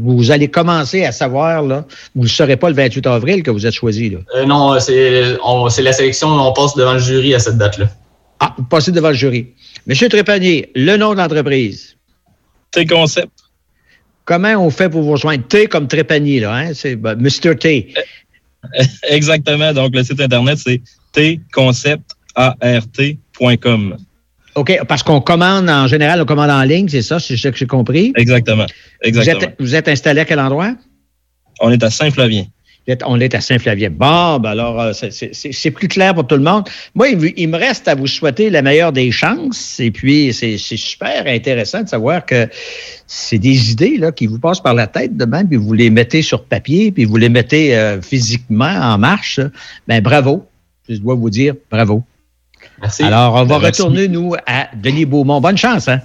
vous 0.01 0.31
allez 0.31 0.47
commencer 0.47 1.05
à 1.05 1.11
savoir, 1.11 1.61
là, 1.61 1.85
vous 2.15 2.23
ne 2.23 2.27
saurez 2.27 2.57
pas 2.57 2.69
le 2.69 2.75
28 2.75 3.05
avril 3.07 3.43
que 3.43 3.51
vous 3.51 3.65
êtes 3.67 3.73
choisi. 3.73 4.09
Là. 4.09 4.19
Euh, 4.35 4.45
non, 4.45 4.79
c'est 4.79 5.37
on- 5.43 5.69
c'est 5.69 5.81
la 5.83 5.93
sélection, 5.93 6.29
on 6.29 6.51
passe 6.53 6.73
devant 6.75 6.93
le 6.93 6.99
jury 6.99 7.35
à 7.35 7.39
cette 7.39 7.57
date-là. 7.57 7.87
Ah, 8.39 8.53
vous 8.57 8.63
passez 8.63 8.91
devant 8.91 9.09
le 9.09 9.15
jury. 9.15 9.53
Monsieur 9.87 10.09
Trépanier, 10.09 10.71
le 10.75 10.97
nom 10.97 11.11
de 11.13 11.17
l'entreprise. 11.17 11.95
T-Concept. 12.71 13.29
Comment 14.25 14.55
on 14.55 14.71
fait 14.71 14.89
pour 14.89 15.03
vous 15.03 15.11
rejoindre? 15.11 15.47
T 15.47 15.67
comme 15.67 15.87
Trépanier, 15.87 16.39
là, 16.39 16.53
hein? 16.53 16.73
C'est 16.73 16.95
ben, 16.95 17.15
Mr. 17.15 17.55
T. 17.57 17.93
Exactement. 19.09 19.71
Donc, 19.71 19.95
le 19.95 20.03
site 20.03 20.19
Internet, 20.19 20.57
c'est 20.57 20.81
tconceptart.com. 21.13 23.97
OK, 24.55 24.79
parce 24.87 25.03
qu'on 25.03 25.21
commande 25.21 25.69
en 25.69 25.87
général, 25.87 26.21
on 26.21 26.25
commande 26.25 26.49
en 26.49 26.63
ligne, 26.63 26.87
c'est 26.87 27.01
ça, 27.01 27.19
c'est 27.19 27.37
ça 27.37 27.51
que 27.51 27.57
j'ai 27.57 27.67
compris? 27.67 28.13
Exactement. 28.15 28.65
Vous 28.65 29.09
Exactement. 29.09 29.51
êtes, 29.51 29.55
vous 29.59 29.75
êtes 29.75 29.89
installé 29.89 30.21
à 30.21 30.25
quel 30.25 30.39
endroit? 30.39 30.73
On 31.59 31.71
est 31.71 31.83
à 31.83 31.89
Saint-Flavien. 31.89 32.45
On 33.05 33.19
est 33.19 33.33
à 33.33 33.41
Saint-Flavien. 33.41 33.89
Bon, 33.89 34.37
ben 34.37 34.51
alors, 34.51 34.79
euh, 34.79 34.91
c'est- 34.93 35.71
plus 35.71 35.87
clair 35.87 36.13
pour 36.13 36.27
tout 36.27 36.35
le 36.35 36.43
monde. 36.43 36.65
Moi, 36.93 37.09
il, 37.09 37.33
il 37.35 37.47
me 37.49 37.57
reste 37.57 37.87
à 37.87 37.95
vous 37.95 38.05
souhaiter 38.05 38.51
la 38.51 38.61
meilleure 38.61 38.91
des 38.91 39.11
chances. 39.11 39.79
Et 39.79 39.89
puis, 39.89 40.31
c'est 40.33 40.57
c'est 40.59 40.77
super 40.77 41.23
intéressant 41.25 41.81
de 41.81 41.89
savoir 41.89 42.25
que 42.25 42.47
c'est 43.07 43.39
des 43.39 43.71
idées 43.71 43.97
là, 43.97 44.11
qui 44.11 44.27
vous 44.27 44.37
passent 44.39 44.61
par 44.61 44.75
la 44.75 44.85
tête 44.87 45.17
de 45.17 45.25
même, 45.25 45.47
puis 45.47 45.57
vous 45.57 45.73
les 45.73 45.89
mettez 45.89 46.21
sur 46.21 46.43
papier, 46.43 46.91
puis 46.91 47.05
vous 47.05 47.17
les 47.17 47.29
mettez 47.29 47.75
euh, 47.75 48.01
physiquement 48.01 48.65
en 48.65 48.97
marche. 48.99 49.39
Ben 49.87 50.01
bravo. 50.01 50.45
Je 50.87 50.97
dois 50.97 51.15
vous 51.15 51.31
dire 51.31 51.55
bravo. 51.71 52.03
Merci. 52.81 53.03
Alors, 53.03 53.33
on 53.35 53.45
va 53.45 53.59
Merci. 53.59 53.81
retourner, 53.81 54.07
nous, 54.07 54.33
à 54.45 54.67
Denis 54.75 55.05
Beaumont. 55.05 55.41
Bonne 55.41 55.57
chance, 55.57 55.87
hein? 55.87 56.01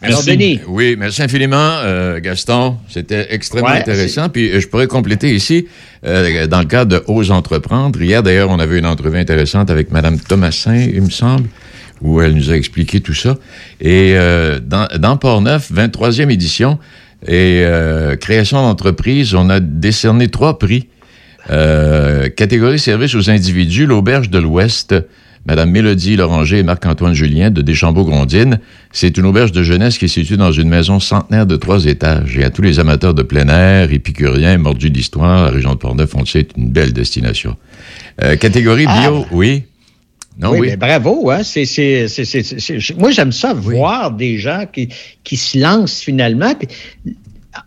Alors, 0.00 0.22
Merci. 0.24 0.30
Denis. 0.30 0.60
Oui, 0.68 0.94
merci 0.96 1.22
infiniment, 1.22 1.56
euh, 1.82 2.20
Gaston. 2.20 2.76
C'était 2.88 3.26
extrêmement 3.30 3.70
Ouais, 3.70 3.78
intéressant. 3.78 4.28
Puis 4.28 4.50
euh, 4.50 4.60
je 4.60 4.68
pourrais 4.68 4.86
compléter 4.86 5.34
ici, 5.34 5.66
euh, 6.06 6.46
dans 6.46 6.60
le 6.60 6.66
cadre 6.66 6.98
de 6.98 7.04
Ose 7.08 7.32
entreprendre. 7.32 8.00
Hier, 8.00 8.22
d'ailleurs, 8.22 8.50
on 8.50 8.60
avait 8.60 8.78
une 8.78 8.86
entrevue 8.86 9.18
intéressante 9.18 9.70
avec 9.70 9.90
Mme 9.90 10.20
Thomasin, 10.20 10.76
il 10.76 11.02
me 11.02 11.10
semble, 11.10 11.48
où 12.00 12.20
elle 12.20 12.34
nous 12.34 12.50
a 12.52 12.54
expliqué 12.54 13.00
tout 13.00 13.14
ça. 13.14 13.36
Et 13.80 14.14
euh, 14.16 14.60
dans, 14.60 14.86
dans 14.98 15.16
Port-Neuf, 15.16 15.72
23e 15.72 16.30
édition, 16.30 16.78
et 17.26 17.62
euh, 17.64 18.14
création 18.14 18.62
d'entreprise, 18.62 19.34
on 19.34 19.50
a 19.50 19.58
décerné 19.58 20.28
trois 20.28 20.60
prix. 20.60 20.86
Euh, 21.50 22.28
catégorie 22.28 22.78
service 22.78 23.14
aux 23.16 23.30
individus, 23.30 23.86
l'Auberge 23.86 24.30
de 24.30 24.38
l'Ouest, 24.38 24.94
Madame 25.48 25.70
Mélodie 25.70 26.16
Loranger 26.16 26.58
et 26.58 26.62
Marc-Antoine 26.62 27.14
Julien 27.14 27.50
de 27.50 27.62
Deschambault-Grondines. 27.62 28.60
C'est 28.92 29.16
une 29.16 29.24
auberge 29.24 29.50
de 29.50 29.62
jeunesse 29.62 29.96
qui 29.96 30.04
est 30.04 30.08
située 30.08 30.36
dans 30.36 30.52
une 30.52 30.68
maison 30.68 31.00
centenaire 31.00 31.46
de 31.46 31.56
trois 31.56 31.86
étages. 31.86 32.36
Et 32.36 32.44
à 32.44 32.50
tous 32.50 32.60
les 32.60 32.78
amateurs 32.78 33.14
de 33.14 33.22
plein 33.22 33.48
air, 33.48 33.90
épicuriens, 33.90 34.58
mordus 34.58 34.90
d'histoire, 34.90 35.44
la 35.46 35.50
région 35.50 35.70
de 35.72 35.78
Portneuf, 35.78 36.14
on 36.14 36.20
le 36.20 36.26
sait, 36.26 36.40
est 36.40 36.50
une 36.58 36.68
belle 36.68 36.92
destination. 36.92 37.56
Euh, 38.22 38.36
catégorie 38.36 38.84
bio, 38.86 39.24
oui. 39.32 39.62
Non, 40.38 40.50
oui. 40.50 40.68
mais 40.68 40.76
bravo, 40.76 41.30
hein? 41.30 41.42
C'est, 41.42 41.64
c'est, 41.64 42.08
c'est, 42.08 42.26
c'est- 42.26 42.42
c'est- 42.42 42.78
c'est- 42.80 42.96
moi, 42.98 43.10
j'aime 43.10 43.32
ça, 43.32 43.54
voir 43.54 44.12
des 44.12 44.36
gens 44.36 44.66
qui, 44.70 44.90
qui 45.24 45.36
se 45.38 45.58
lancent 45.58 46.00
finalement. 46.02 46.54
Puis, 46.54 46.68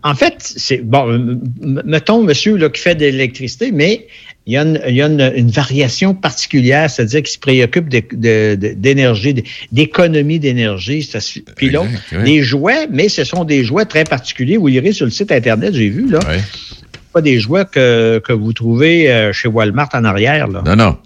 en 0.04 0.14
fait, 0.14 0.36
c'est 0.38 0.78
bon, 0.78 1.38
mettons 1.84 2.22
monsieur 2.22 2.56
là, 2.56 2.70
qui 2.70 2.80
fait 2.80 2.94
de 2.94 3.04
l'électricité, 3.06 3.72
mais 3.72 4.06
il 4.46 4.54
y 4.54 4.56
a 4.56 4.62
une, 4.62 4.80
il 4.88 4.94
y 4.96 5.02
a 5.02 5.06
une, 5.06 5.32
une 5.36 5.50
variation 5.50 6.14
particulière, 6.14 6.90
c'est-à-dire 6.90 7.22
qu'il 7.22 7.30
se 7.32 7.38
préoccupe 7.38 7.88
d'énergie, 7.88 9.44
d'économie 9.70 10.38
d'énergie. 10.38 11.02
Se- 11.02 11.40
Puis 11.56 11.70
là, 11.70 11.82
ouais. 11.82 12.22
des 12.24 12.42
jouets, 12.42 12.86
mais 12.90 13.08
ce 13.08 13.24
sont 13.24 13.44
des 13.44 13.64
jouets 13.64 13.84
très 13.84 14.04
particuliers. 14.04 14.56
Vous 14.56 14.68
irez 14.68 14.92
sur 14.92 15.04
le 15.06 15.10
site 15.12 15.30
Internet, 15.32 15.74
j'ai 15.74 15.88
vu, 15.88 16.08
là. 16.10 16.18
Pas 17.12 17.20
des 17.20 17.38
jouets 17.40 17.64
que, 17.70 18.20
que 18.26 18.32
vous 18.32 18.52
trouvez 18.52 19.10
euh, 19.12 19.32
chez 19.32 19.46
Walmart 19.48 19.90
en 19.92 20.04
arrière, 20.04 20.48
là. 20.48 20.62
Non, 20.64 20.76
non. 20.76 20.96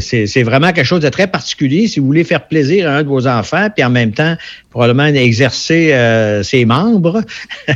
C'est- 0.00 0.42
vraiment 0.42 0.72
quelque 0.72 0.84
chose 0.86 1.00
de 1.00 1.08
très 1.08 1.26
particulier. 1.26 1.88
Si 1.88 2.00
vous 2.00 2.06
voulez 2.06 2.24
faire 2.24 2.46
plaisir 2.46 2.88
à 2.88 2.96
un 2.96 3.02
de 3.02 3.08
vos 3.08 3.26
enfants, 3.26 3.68
puis 3.74 3.84
en 3.84 3.90
même 3.90 4.12
temps, 4.12 4.36
probablement 4.70 5.06
exercer 5.06 5.92
euh, 5.92 6.42
ses 6.42 6.64
membres, 6.64 7.22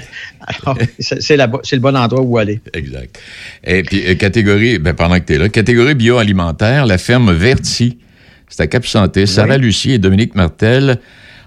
c'est 0.98 1.36
le 1.36 1.78
bon 1.78 1.96
endroit 1.96 2.22
où 2.22 2.38
aller. 2.38 2.60
Exact. 2.72 3.18
Et 3.64 3.82
puis, 3.82 4.04
euh, 4.06 4.14
catégorie, 4.14 4.78
ben, 4.78 4.94
pendant 4.94 5.18
que 5.18 5.24
tu 5.24 5.34
es 5.34 5.38
là, 5.38 5.48
catégorie 5.48 5.94
bioalimentaire, 5.94 6.86
la 6.86 6.98
ferme 6.98 7.32
Verti. 7.32 7.98
C'est 8.48 8.62
à 8.62 8.66
Cap-Santé. 8.66 9.26
Sarah 9.26 9.58
Lucie 9.58 9.92
et 9.92 9.98
Dominique 9.98 10.34
Martel, 10.34 10.98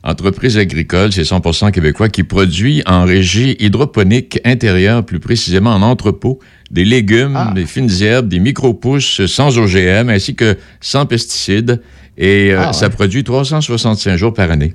entreprise 0.04 0.58
agricole, 0.58 1.12
c'est 1.12 1.24
100% 1.24 1.72
québécois, 1.72 2.10
qui 2.10 2.24
produit 2.24 2.82
en 2.86 3.04
régie 3.06 3.56
hydroponique 3.60 4.40
intérieure, 4.46 5.04
plus 5.06 5.20
précisément 5.20 5.72
en 5.74 5.82
entrepôt, 5.82 6.40
des 6.72 6.86
légumes, 6.86 7.38
des 7.56 7.66
fines 7.66 7.90
herbes, 8.02 8.28
des 8.28 8.40
micro-pousses 8.40 9.26
sans 9.26 9.58
OGM, 9.58 10.10
ainsi 10.10 10.36
que 10.36 10.58
sans 10.82 11.06
pesticides. 11.06 11.82
Et 12.18 12.52
euh, 12.52 12.60
Ah, 12.62 12.68
ouais. 12.68 12.74
ça 12.74 12.90
produit 12.90 13.24
365 13.24 14.16
jours 14.18 14.34
par 14.34 14.50
année. 14.52 14.74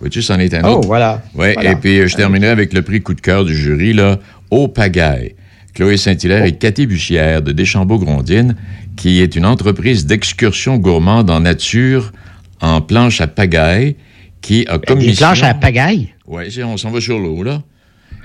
Vois-tu, 0.00 0.22
c'en 0.22 0.38
est 0.38 0.52
un 0.54 0.62
Oh, 0.64 0.78
autre. 0.78 0.86
voilà. 0.86 1.22
Oui, 1.34 1.52
Voilà. 1.54 1.72
et 1.72 1.76
puis 1.76 2.00
euh, 2.00 2.06
je 2.08 2.16
terminerai 2.16 2.50
avec 2.50 2.72
le 2.72 2.82
prix 2.82 3.00
coup 3.00 3.14
de 3.14 3.20
cœur 3.20 3.44
du 3.44 3.56
jury, 3.56 3.92
là, 3.92 4.18
au 4.50 4.68
pagaille. 4.68 5.34
Chloé 5.74 5.96
Saint-Hilaire 5.96 6.44
et 6.44 6.52
Cathy 6.52 6.86
Bussière 6.86 7.42
de 7.42 7.52
Deschambault-Grondines, 7.52 8.54
qui 8.96 9.20
est 9.20 9.34
une 9.34 9.46
entreprise 9.46 10.06
d'excursion 10.06 10.76
gourmande 10.76 11.30
en 11.30 11.40
nature 11.40 12.12
en 12.60 12.80
planche 12.80 13.20
à 13.20 13.26
pagaille, 13.26 13.96
qui 14.44 14.66
a 14.68 14.78
comme 14.78 14.98
Des 14.98 15.06
mission... 15.06 15.26
planches 15.26 15.42
à 15.42 15.54
pagaille? 15.54 16.08
Oui, 16.26 16.44
on 16.62 16.76
s'en 16.76 16.90
va 16.90 17.00
sur 17.00 17.18
l'eau, 17.18 17.42
là. 17.42 17.62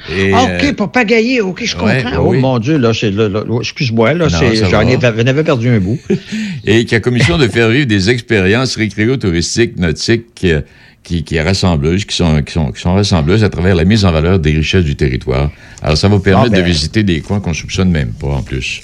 Et, 0.09 0.31
Ah, 0.33 0.47
euh, 0.49 0.57
OK, 0.69 0.75
pour 0.75 0.91
pagailler, 0.91 1.41
OK, 1.41 1.63
je 1.63 1.75
ouais, 1.77 2.01
comprends. 2.01 2.11
ouais, 2.11 2.17
oh 2.27 2.31
oui. 2.31 2.37
mon 2.39 2.59
Dieu, 2.59 2.77
là, 2.77 2.93
c'est, 2.93 3.11
là, 3.11 3.27
là, 3.27 3.43
excuse-moi, 3.59 4.13
là, 4.13 4.27
j'en 4.27 4.79
avais 5.27 5.43
perdu 5.43 5.69
un 5.69 5.79
bout. 5.79 5.99
et 6.65 6.85
qui 6.85 6.95
a 6.95 6.99
commission 6.99 7.37
de 7.37 7.47
faire 7.47 7.69
vivre 7.69 7.87
des 7.87 8.09
expériences 8.09 8.75
récréo-touristiques, 8.75 9.77
nautiques, 9.77 10.43
euh, 10.43 10.61
qui, 11.09 11.23
qui 11.23 11.37
est 11.37 11.41
rassembleuse, 11.41 12.05
qui 12.05 12.15
sont, 12.15 12.43
qui, 12.43 12.53
sont, 12.53 12.71
qui 12.71 12.79
sont 12.79 12.93
rassembleuses 12.93 13.43
à 13.43 13.49
travers 13.49 13.73
la 13.73 13.83
mise 13.83 14.05
en 14.05 14.11
valeur 14.11 14.37
des 14.37 14.51
richesses 14.51 14.83
du 14.85 14.95
territoire. 14.95 15.49
Alors, 15.81 15.97
ça 15.97 16.07
va 16.07 16.15
vous 16.17 16.21
permettre 16.21 16.51
Ah, 16.51 16.55
ben. 16.55 16.61
de 16.61 16.65
visiter 16.67 17.01
des 17.01 17.21
coins 17.21 17.39
qu'on 17.39 17.53
soupçonne 17.55 17.89
même 17.89 18.09
pas, 18.11 18.27
en 18.27 18.43
plus. 18.43 18.81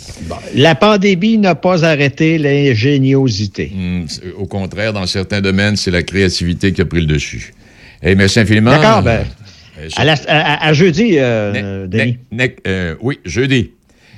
La 0.56 0.74
pandémie 0.74 1.38
n'a 1.38 1.54
pas 1.54 1.86
arrêté 1.86 2.40
l'ingéniosité. 2.40 3.72
Hmm, 3.76 4.06
au 4.40 4.48
contraire, 4.48 4.92
dans 4.92 5.06
certains 5.06 5.40
domaines, 5.40 5.76
c'est 5.76 5.92
la 5.92 6.02
créativité 6.02 6.74
qui 6.74 6.82
a 6.82 6.86
pris 6.86 7.02
le 7.02 7.06
dessus. 7.08 7.54
Et 8.02 8.16
merci 8.16 8.40
infiniment. 8.40 8.72
D'accord, 8.72 9.04
ben, 9.04 9.24
Euh, 9.78 9.90
à, 9.98 10.06
la- 10.06 10.16
à- 10.28 10.68
à 10.68 10.74
jeudi, 10.74 11.18
euh, 11.18 11.86
Denis. 11.86 12.18
Ne- 12.32 12.44
ne- 12.44 12.50
euh, 12.66 12.96
oui, 13.02 13.20
jeudi. 13.26 13.72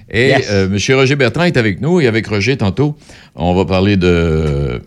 Et 0.09 0.27
Yes. 0.29 0.49
M. 0.49 0.77
Roger 0.95 1.15
Bertrand 1.17 1.43
est 1.43 1.57
avec 1.57 1.81
nous 1.81 1.99
et 1.99 2.07
avec 2.07 2.25
Roger 2.27 2.55
tantôt, 2.55 2.95
on 3.35 3.53
va 3.53 3.65
parler 3.65 3.97
de. 3.97 4.81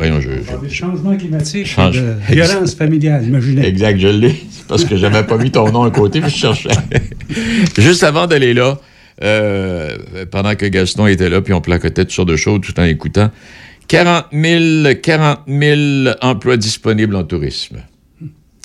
Voyons, 0.00 0.20
je. 0.20 0.30
je- 0.30 0.66
Des 0.66 0.72
changements 0.74 1.16
climatiques, 1.16 1.66
Change- 1.66 1.96
de 2.00 2.14
violence 2.32 2.74
familiale, 2.74 3.24
imaginez. 3.26 3.66
Exact, 3.66 3.98
je 3.98 4.08
l'ai. 4.08 4.34
C'est 4.50 4.66
parce 4.66 4.84
que 4.84 4.96
j'avais 4.96 5.22
pas 5.24 5.36
mis 5.36 5.50
ton 5.50 5.70
nom 5.70 5.82
à 5.82 5.90
côté, 5.90 6.20
puis 6.20 6.30
je 6.30 6.36
cherchais. 6.36 6.70
Juste 7.78 8.02
avant 8.02 8.26
d'aller 8.26 8.54
là, 8.54 8.78
euh, 9.22 9.96
pendant 10.30 10.54
que 10.54 10.64
Gaston 10.66 11.06
était 11.06 11.28
là, 11.28 11.42
puis 11.42 11.52
on 11.52 11.60
placotait 11.60 12.04
toutes 12.04 12.14
sortes 12.14 12.28
de 12.30 12.36
choses 12.36 12.60
tout 12.62 12.78
en 12.80 12.84
écoutant, 12.84 13.30
40 13.88 14.26
000, 14.32 14.94
40 15.02 15.40
000 15.46 16.14
emplois 16.22 16.56
disponibles 16.56 17.16
en 17.16 17.24
tourisme. 17.24 17.78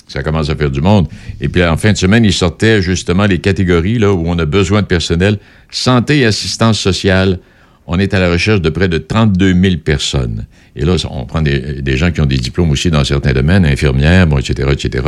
Ça 0.08 0.22
commence 0.22 0.48
à 0.50 0.54
faire 0.56 0.70
du 0.70 0.80
monde. 0.80 1.08
Et 1.40 1.48
puis 1.48 1.64
en 1.64 1.76
fin 1.76 1.92
de 1.92 1.96
semaine, 1.98 2.24
il 2.24 2.32
sortait 2.32 2.80
justement 2.80 3.26
les 3.26 3.38
catégories 3.40 3.98
là, 3.98 4.12
où 4.14 4.22
on 4.26 4.38
a 4.38 4.44
besoin 4.46 4.82
de 4.82 4.86
personnel. 4.86 5.38
Santé 5.68 6.20
et 6.20 6.24
assistance 6.26 6.78
sociale, 6.78 7.40
on 7.86 7.98
est 7.98 8.14
à 8.14 8.20
la 8.20 8.30
recherche 8.30 8.60
de 8.60 8.70
près 8.70 8.88
de 8.88 8.98
32 8.98 9.54
000 9.54 9.76
personnes. 9.84 10.46
Et 10.74 10.84
là, 10.84 10.96
on 11.10 11.24
prend 11.24 11.40
des, 11.40 11.96
gens 11.96 12.10
qui 12.10 12.20
ont 12.20 12.26
des 12.26 12.36
diplômes 12.36 12.70
aussi 12.70 12.90
dans 12.90 13.04
certains 13.04 13.32
domaines, 13.32 13.64
infirmières, 13.64 14.26
bon, 14.26 14.38
etc., 14.38 14.68
etc. 14.72 15.04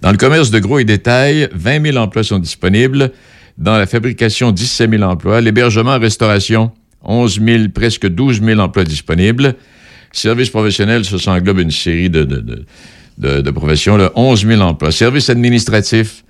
Dans 0.00 0.10
le 0.12 0.16
commerce 0.16 0.50
de 0.50 0.60
gros 0.60 0.78
et 0.78 0.84
détail, 0.84 1.48
20 1.52 1.92
000 1.92 1.96
emplois 1.98 2.22
sont 2.22 2.38
disponibles. 2.38 3.10
Dans 3.58 3.76
la 3.76 3.86
fabrication, 3.86 4.52
17 4.52 4.90
000 4.90 5.02
emplois. 5.02 5.40
L'hébergement, 5.40 5.98
restauration, 5.98 6.70
11 7.02 7.40
000, 7.44 7.64
presque 7.74 8.06
12 8.06 8.42
000 8.42 8.60
emplois 8.60 8.84
disponibles. 8.84 9.56
Services 10.12 10.50
professionnels, 10.50 11.04
ça, 11.04 11.18
ça 11.18 11.32
englobe 11.32 11.58
une 11.58 11.70
série 11.70 12.10
de, 12.10 12.22
de, 12.24 12.64
de, 13.18 13.40
de- 13.40 13.50
professions, 13.50 13.96
là, 13.96 14.12
11 14.14 14.46
000 14.46 14.60
emplois. 14.60 14.92
Services 14.92 15.30
administratifs, 15.30 16.24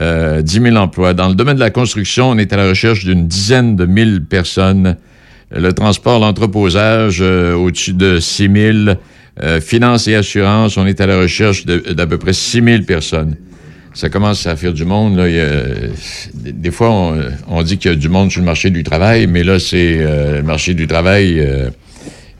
euh, 0.00 0.42
10 0.42 0.60
000 0.62 0.76
emplois. 0.76 1.12
Dans 1.12 1.28
le 1.28 1.34
domaine 1.34 1.56
de 1.56 1.60
la 1.60 1.70
construction, 1.70 2.30
on 2.30 2.38
est 2.38 2.52
à 2.52 2.56
la 2.56 2.68
recherche 2.68 3.04
d'une 3.04 3.26
dizaine 3.26 3.76
de 3.76 3.84
mille 3.84 4.24
personnes. 4.24 4.96
Le 5.52 5.72
transport, 5.72 6.20
l'entreposage, 6.20 7.18
euh, 7.20 7.54
au-dessus 7.54 7.92
de 7.92 8.20
6 8.20 8.50
000. 8.52 8.96
Euh, 9.42 9.60
et 10.06 10.14
assurance, 10.14 10.76
on 10.76 10.86
est 10.86 11.00
à 11.00 11.06
la 11.06 11.18
recherche 11.18 11.64
d'à 11.66 12.06
peu 12.06 12.18
près 12.18 12.32
6 12.32 12.62
000 12.62 12.82
personnes. 12.82 13.36
Ça 13.92 14.08
commence 14.08 14.46
à 14.46 14.54
faire 14.54 14.72
du 14.72 14.84
monde. 14.84 15.16
Là. 15.16 15.26
Des 16.34 16.70
fois, 16.70 17.14
on, 17.48 17.62
dit 17.62 17.78
qu'il 17.78 17.90
y 17.90 17.94
a 17.94 17.96
du 17.96 18.08
monde 18.08 18.30
sur 18.30 18.40
le 18.40 18.46
marché 18.46 18.70
du 18.70 18.84
travail, 18.84 19.26
mais 19.26 19.42
là, 19.42 19.58
c'est 19.58 19.96
euh, 19.98 20.36
le 20.38 20.42
marché 20.42 20.74
du 20.74 20.86
travail. 20.86 21.40
euh, 21.40 21.70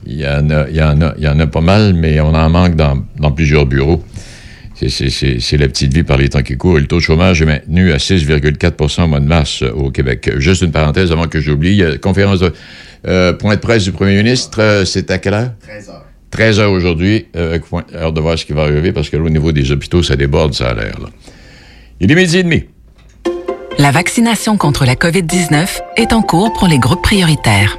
il 0.07 0.19
y, 0.19 0.27
en 0.27 0.49
a, 0.49 0.69
il, 0.71 0.77
y 0.77 0.83
en 0.83 1.01
a, 1.03 1.15
il 1.19 1.25
y 1.25 1.29
en 1.29 1.39
a 1.39 1.47
pas 1.47 1.61
mal, 1.61 1.93
mais 1.93 2.21
on 2.21 2.35
en 2.35 2.49
manque 2.49 2.75
dans 2.75 3.33
plusieurs 3.33 3.67
bureaux. 3.67 4.03
C'est- 4.81 4.89
C'est 4.89 5.11
c'est- 5.11 5.41
c'est 5.41 5.57
la 5.59 5.69
petite 5.69 5.93
vie 5.93 6.03
par 6.05 6.17
les 6.17 6.29
temps 6.31 6.43
qui 6.43 6.57
courent. 6.57 6.79
Et 6.79 6.81
le 6.81 6.87
taux 6.87 6.97
de 6.97 7.03
chômage 7.03 7.43
est 7.43 7.47
maintenu 7.47 7.93
à 7.93 7.99
6,4% 7.99 9.05
au 9.05 9.09
mois 9.09 9.21
de 9.21 9.27
mars 9.27 9.63
euh, 9.63 9.71
au 9.73 9.91
Québec. 9.91 10.31
Juste 10.39 10.63
une 10.63 10.73
parenthèse 10.73 11.13
avant 11.13 11.29
que 11.29 11.39
j'oublie. 11.41 11.71
Il 11.73 11.77
y 11.77 11.85
a 11.85 11.99
conférence 11.99 12.41
de 12.41 12.53
euh, 13.07 13.33
point 13.35 13.57
de 13.57 13.61
presse 13.61 13.85
du 13.85 13.93
premier 13.93 14.17
ministre. 14.17 14.61
euh, 14.61 14.85
c'est 14.87 15.11
à 15.11 15.19
quelle 15.19 15.35
heure? 15.35 15.51
13 15.61 15.89
heures. 15.91 16.07
13 16.31 16.61
heures 16.61 16.73
aujourd'hui. 16.73 17.27
Euh, 17.37 17.51
avec 17.51 17.65
point- 17.65 17.85
hâte 17.95 18.15
de 18.15 18.21
voir 18.21 18.39
ce 18.39 18.45
qui 18.47 18.53
va 18.55 18.63
arriver 18.63 18.93
parce 18.93 19.11
que 19.11 19.17
là, 19.17 19.23
au 19.25 19.29
niveau 19.31 19.53
des 19.53 19.71
hôpitaux, 19.71 20.03
ça 20.03 20.17
déborde, 20.17 20.55
ça 20.55 20.71
a 20.71 20.75
l'air. 20.75 20.99
là. 21.01 21.09
Il 22.01 22.11
est 22.11 22.15
midi 22.15 22.39
et 22.39 22.43
demi. 22.43 22.65
La 23.79 23.91
vaccination 23.91 24.57
contre 24.57 24.85
la 24.87 24.95
COVID-19 24.97 25.81
est 25.97 26.13
en 26.13 26.23
cours 26.23 26.53
pour 26.55 26.69
les 26.69 26.79
groupes 26.79 27.03
prioritaires. 27.03 27.79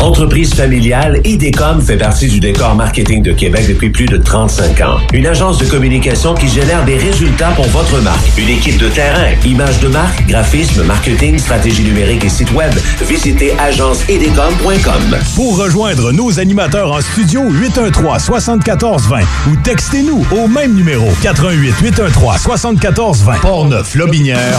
Entreprise 0.00 0.54
familiale, 0.54 1.20
IDECOM 1.24 1.82
fait 1.82 1.96
partie 1.96 2.28
du 2.28 2.38
décor 2.38 2.74
marketing 2.74 3.22
de 3.22 3.32
Québec 3.32 3.66
depuis 3.68 3.90
plus 3.90 4.06
de 4.06 4.16
35 4.16 4.80
ans. 4.80 4.98
Une 5.12 5.26
agence 5.26 5.58
de 5.58 5.66
communication 5.66 6.34
qui 6.34 6.48
génère 6.48 6.84
des 6.84 6.96
résultats 6.96 7.50
pour 7.50 7.66
votre 7.68 8.00
marque. 8.00 8.38
Une 8.38 8.48
équipe 8.48 8.78
de 8.78 8.88
terrain, 8.88 9.30
images 9.44 9.80
de 9.80 9.88
marque, 9.88 10.24
graphisme, 10.26 10.84
marketing, 10.84 11.38
stratégie 11.38 11.82
numérique 11.82 12.24
et 12.24 12.28
site 12.28 12.52
web. 12.52 12.72
Visitez 13.02 13.52
agenceidecom.com. 13.58 15.18
Pour 15.34 15.58
rejoindre 15.58 16.12
nos 16.12 16.38
animateurs 16.38 16.92
en 16.92 17.00
studio 17.00 17.42
813 17.50 18.22
74 18.22 19.08
20 19.08 19.18
ou 19.50 19.56
textez-nous 19.64 20.24
au 20.30 20.46
même 20.46 20.74
numéro 20.74 21.08
88 21.22 21.74
813 21.82 22.40
74 22.40 23.22
20 23.24 23.40
Portneuf 23.40 23.94
Lobinière 23.94 24.58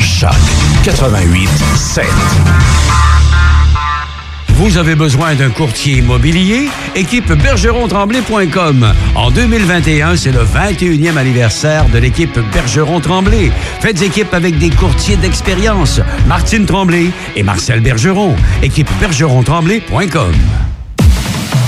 Choc 0.00 0.30
88 0.84 1.48
7. 1.76 2.04
Vous 4.60 4.76
avez 4.76 4.94
besoin 4.94 5.34
d'un 5.34 5.48
courtier 5.48 6.00
immobilier? 6.00 6.68
Équipe 6.94 7.32
bergeron-tremblay.com. 7.32 8.92
En 9.14 9.30
2021, 9.30 10.16
c'est 10.16 10.32
le 10.32 10.44
21e 10.44 11.16
anniversaire 11.16 11.86
de 11.86 11.96
l'équipe 11.96 12.38
Bergeron-Tremblay. 12.52 13.50
Faites 13.80 14.02
équipe 14.02 14.34
avec 14.34 14.58
des 14.58 14.68
courtiers 14.68 15.16
d'expérience. 15.16 16.02
Martine 16.26 16.66
Tremblay 16.66 17.06
et 17.36 17.42
Marcel 17.42 17.80
Bergeron. 17.80 18.36
Équipe 18.62 18.90
bergeron-tremblay.com. 19.00 20.34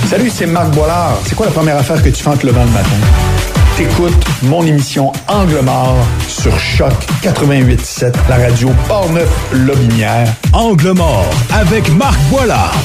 Salut, 0.05 0.29
c'est 0.29 0.45
Marc 0.45 0.69
Boilard. 0.75 1.17
C'est 1.25 1.33
quoi 1.33 1.47
la 1.47 1.51
première 1.51 1.77
affaire 1.77 1.99
que 1.99 2.09
tu 2.09 2.21
fais 2.21 2.29
en 2.29 2.37
te 2.37 2.45
levant 2.45 2.63
le 2.63 2.69
matin? 2.69 3.52
T'écoutes 3.77 4.13
mon 4.43 4.63
émission 4.63 5.11
Angle 5.27 5.61
mort 5.63 5.97
sur 6.27 6.57
Choc 6.59 6.93
88.7, 7.23 8.13
la 8.29 8.37
radio 8.37 8.69
Portneuf-Lobinière. 8.87 10.31
Angle 10.53 10.91
mort 10.91 11.25
avec 11.51 11.89
Marc 11.95 12.19
Boilard. 12.29 12.75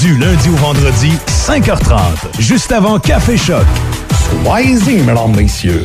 Du 0.00 0.16
lundi 0.16 0.48
au 0.48 0.56
vendredi, 0.56 1.12
5h30, 1.28 1.98
juste 2.38 2.72
avant 2.72 2.98
Café 2.98 3.36
Choc. 3.36 3.66
Soyez-y, 4.42 5.02
mesdames, 5.02 5.36
messieurs. 5.36 5.84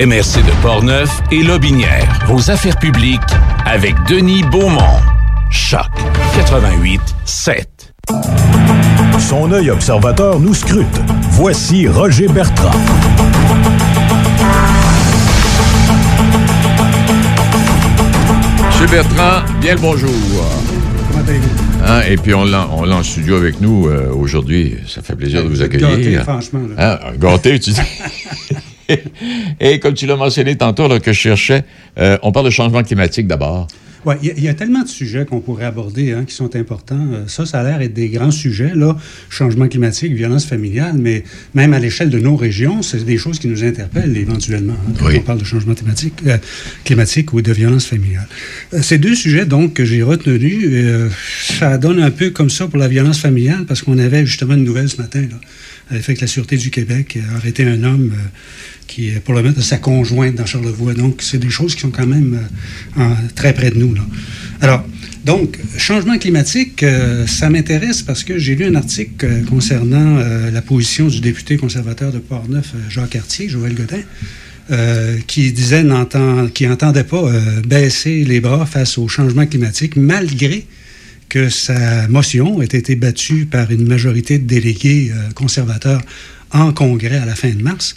MRC 0.00 0.42
de 0.46 0.62
Portneuf 0.62 1.10
et 1.30 1.42
Lobinière. 1.42 2.08
Vos 2.26 2.50
affaires 2.50 2.78
publiques 2.78 3.20
avec 3.66 3.94
Denis 4.08 4.42
Beaumont. 4.44 4.98
Choc 5.50 5.90
88 6.34 6.98
7. 7.26 7.92
Son 9.18 9.52
œil 9.52 9.68
observateur 9.70 10.40
nous 10.40 10.54
scrute. 10.54 10.86
Voici 11.32 11.86
Roger 11.86 12.28
Bertrand. 12.28 12.70
Monsieur 18.70 18.86
Bertrand, 18.86 19.42
bien 19.60 19.74
le 19.74 19.80
bonjour. 19.82 20.10
Comment 21.12 21.28
allez-vous? 21.28 21.84
Hein, 21.86 22.00
et 22.08 22.16
puis 22.16 22.32
on 22.32 22.46
l'a 22.46 22.66
en 22.68 23.02
studio 23.02 23.36
avec 23.36 23.60
nous 23.60 23.88
euh, 23.88 24.10
aujourd'hui. 24.14 24.78
Ça 24.88 25.02
fait 25.02 25.14
plaisir 25.14 25.42
de 25.44 25.48
vous 25.48 25.60
accueillir. 25.60 25.90
gâtés, 25.90 26.16
franchement. 26.20 26.60
Hein, 26.78 26.98
gâté, 27.18 27.60
tu 27.60 27.72
dis? 27.72 27.80
Et 29.60 29.78
comme 29.80 29.94
tu 29.94 30.06
l'as 30.06 30.16
mentionné 30.16 30.56
tantôt, 30.56 30.88
là, 30.88 30.98
que 31.00 31.12
je 31.12 31.18
cherchais, 31.18 31.64
euh, 31.98 32.18
on 32.22 32.32
parle 32.32 32.46
de 32.46 32.50
changement 32.50 32.82
climatique 32.82 33.26
d'abord. 33.26 33.66
Oui, 34.06 34.14
il 34.22 34.28
y, 34.28 34.30
a- 34.30 34.34
il 34.38 34.44
y 34.44 34.48
a 34.48 34.54
tellement 34.54 34.82
de 34.82 34.88
sujets 34.88 35.26
qu'on 35.26 35.40
pourrait 35.40 35.66
aborder 35.66 36.12
hein, 36.12 36.24
qui 36.26 36.34
sont 36.34 36.56
importants. 36.56 37.06
Euh, 37.12 37.24
Ça, 37.26 37.44
ça 37.44 37.60
a 37.60 37.64
l'air 37.64 37.78
d'être 37.80 37.92
des 37.92 38.08
grands 38.08 38.30
sujets, 38.30 38.72
là. 38.74 38.96
Changement 39.28 39.68
climatique, 39.68 40.14
violence 40.14 40.46
familiale, 40.46 40.94
mais 40.98 41.22
même 41.52 41.74
à 41.74 41.78
l'échelle 41.78 42.08
de 42.08 42.18
nos 42.18 42.34
régions, 42.34 42.80
c'est 42.80 43.04
des 43.04 43.18
choses 43.18 43.38
qui 43.38 43.46
nous 43.48 43.62
interpellent 43.62 44.16
éventuellement 44.16 44.72
hein, 44.88 44.92
quand 44.98 45.10
on 45.14 45.20
parle 45.20 45.38
de 45.40 45.44
changement 45.44 45.74
climatique, 45.74 46.14
euh, 46.26 46.38
climatique 46.82 47.34
ou 47.34 47.42
de 47.42 47.52
violence 47.52 47.84
familiale. 47.84 48.26
Euh, 48.72 48.80
ces 48.80 48.96
deux 48.96 49.14
sujets, 49.14 49.44
donc, 49.44 49.74
que 49.74 49.84
j'ai 49.84 50.02
retenus, 50.02 50.64
ça 51.42 51.76
donne 51.76 52.00
un 52.00 52.10
peu 52.10 52.30
comme 52.30 52.48
ça 52.48 52.68
pour 52.68 52.78
la 52.78 52.88
violence 52.88 53.18
familiale, 53.18 53.66
parce 53.68 53.82
qu'on 53.82 53.98
avait 53.98 54.24
justement 54.24 54.54
une 54.54 54.64
nouvelle 54.64 54.88
ce 54.88 54.96
matin, 54.96 55.20
là, 55.20 55.36
l'effet 55.90 56.14
que 56.14 56.20
la 56.20 56.26
Sûreté 56.26 56.56
du 56.56 56.70
Québec 56.70 57.18
a 57.30 57.36
arrêté 57.36 57.64
un 57.64 57.82
homme 57.82 58.12
euh, 58.14 58.28
qui 58.86 59.08
est 59.08 59.20
pour 59.20 59.34
le 59.34 59.42
mettre 59.42 59.56
de 59.56 59.62
sa 59.62 59.78
conjointe 59.78 60.34
dans 60.34 60.46
Charlevoix. 60.46 60.94
Donc, 60.94 61.20
c'est 61.22 61.38
des 61.38 61.50
choses 61.50 61.74
qui 61.74 61.80
sont 61.82 61.90
quand 61.90 62.06
même 62.06 62.40
euh, 62.98 63.02
très 63.34 63.52
près 63.52 63.70
de 63.70 63.78
nous. 63.78 63.94
Là. 63.94 64.02
Alors, 64.60 64.86
donc, 65.24 65.58
changement 65.76 66.18
climatique, 66.18 66.82
euh, 66.82 67.26
ça 67.26 67.50
m'intéresse 67.50 68.02
parce 68.02 68.24
que 68.24 68.38
j'ai 68.38 68.54
lu 68.56 68.64
un 68.64 68.74
article 68.74 69.44
concernant 69.48 70.18
la 70.50 70.62
position 70.62 71.08
du 71.08 71.20
député 71.20 71.56
conservateur 71.56 72.12
de 72.12 72.18
Portneuf, 72.18 72.72
Jacques 72.88 73.10
Cartier, 73.10 73.48
Joël 73.48 73.74
Godin, 73.74 74.00
qui 75.26 75.52
disait 75.52 75.82
n'entend, 75.82 76.46
qui 76.46 76.66
n'entendait 76.66 77.04
pas 77.04 77.24
baisser 77.66 78.24
les 78.24 78.40
bras 78.40 78.64
face 78.66 78.98
au 78.98 79.08
changement 79.08 79.44
climatique, 79.44 79.96
malgré 79.96 80.64
que 81.30 81.48
sa 81.48 82.08
motion 82.08 82.60
ait 82.60 82.66
été 82.66 82.96
battue 82.96 83.46
par 83.46 83.70
une 83.70 83.86
majorité 83.86 84.38
de 84.38 84.46
délégués 84.46 85.12
euh, 85.14 85.30
conservateurs 85.32 86.02
en 86.52 86.72
Congrès 86.72 87.16
à 87.16 87.24
la 87.24 87.36
fin 87.36 87.50
de 87.50 87.62
mars. 87.62 87.94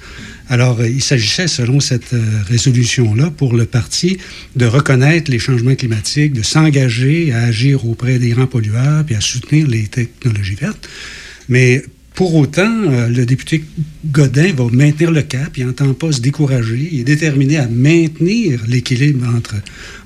Alors, 0.47 0.79
euh, 0.79 0.87
il 0.87 1.01
s'agissait, 1.01 1.47
selon 1.47 1.79
cette 1.79 2.13
euh, 2.13 2.21
résolution-là, 2.47 3.31
pour 3.31 3.55
le 3.55 3.65
parti 3.65 4.19
de 4.55 4.67
reconnaître 4.67 5.31
les 5.31 5.39
changements 5.39 5.73
climatiques, 5.73 6.33
de 6.33 6.43
s'engager 6.43 7.33
à 7.33 7.41
agir 7.45 7.85
auprès 7.87 8.19
des 8.19 8.29
grands 8.29 8.45
pollueurs, 8.45 9.03
puis 9.03 9.15
à 9.15 9.21
soutenir 9.21 9.67
les 9.67 9.87
technologies 9.87 10.55
vertes. 10.55 10.87
Mais 11.49 11.83
pour 12.13 12.35
autant, 12.35 13.09
le 13.09 13.25
député 13.25 13.63
Godin 14.05 14.53
va 14.53 14.65
maintenir 14.71 15.09
le 15.09 15.23
cap, 15.23 15.57
il 15.57 15.65
n'entend 15.65 15.91
pas 15.95 16.11
se 16.11 16.21
décourager, 16.21 16.87
il 16.91 16.99
est 16.99 17.03
déterminé 17.03 17.57
à 17.57 17.67
maintenir 17.67 18.61
l'équilibre 18.67 19.27
entre 19.35 19.55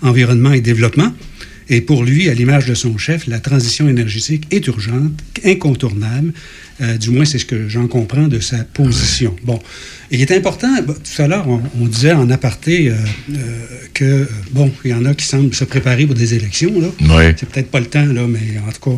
environnement 0.02 0.54
et 0.54 0.62
développement. 0.62 1.12
Et 1.70 1.82
pour 1.82 2.04
lui, 2.04 2.30
à 2.30 2.34
l'image 2.34 2.66
de 2.66 2.74
son 2.74 2.98
chef, 2.98 3.28
la 3.28 3.40
transition 3.40 3.90
énergétique 3.90 4.46
est 4.52 4.66
urgente, 4.68 5.12
incontournable. 5.44 6.32
Euh, 6.80 6.96
du 6.98 7.10
moins, 7.10 7.26
c'est 7.26 7.40
ce 7.40 7.46
que 7.46 7.68
j'en 7.68 7.88
comprends 7.88 8.28
de 8.28 8.40
sa 8.40 8.58
position. 8.64 9.36
Bon, 9.44 9.60
il 10.12 10.22
est 10.22 10.32
important, 10.32 10.70
bah, 10.86 10.94
tout 10.94 11.22
à 11.22 11.28
l'heure, 11.28 11.48
on, 11.50 11.62
on 11.82 11.86
disait 11.88 12.14
en 12.14 12.30
aparté 12.30 12.90
euh, 12.90 12.94
euh, 13.34 13.36
que, 13.94 14.30
bon, 14.52 14.72
il 14.86 14.92
y 14.92 14.94
en 14.94 15.04
a 15.06 15.14
qui 15.14 15.26
semblent 15.26 15.54
se 15.54 15.66
préparer 15.66 16.06
pour 16.06 16.16
des 16.16 16.36
élections. 16.36 16.80
Là. 16.80 16.88
Oui. 17.02 17.34
C'est 17.38 17.50
peut-être 17.50 17.72
pas 17.72 17.80
le 17.80 17.88
temps, 17.88 18.06
là, 18.06 18.28
mais 18.28 18.60
en 18.66 18.72
tout 18.72 18.90
cas, 18.92 18.98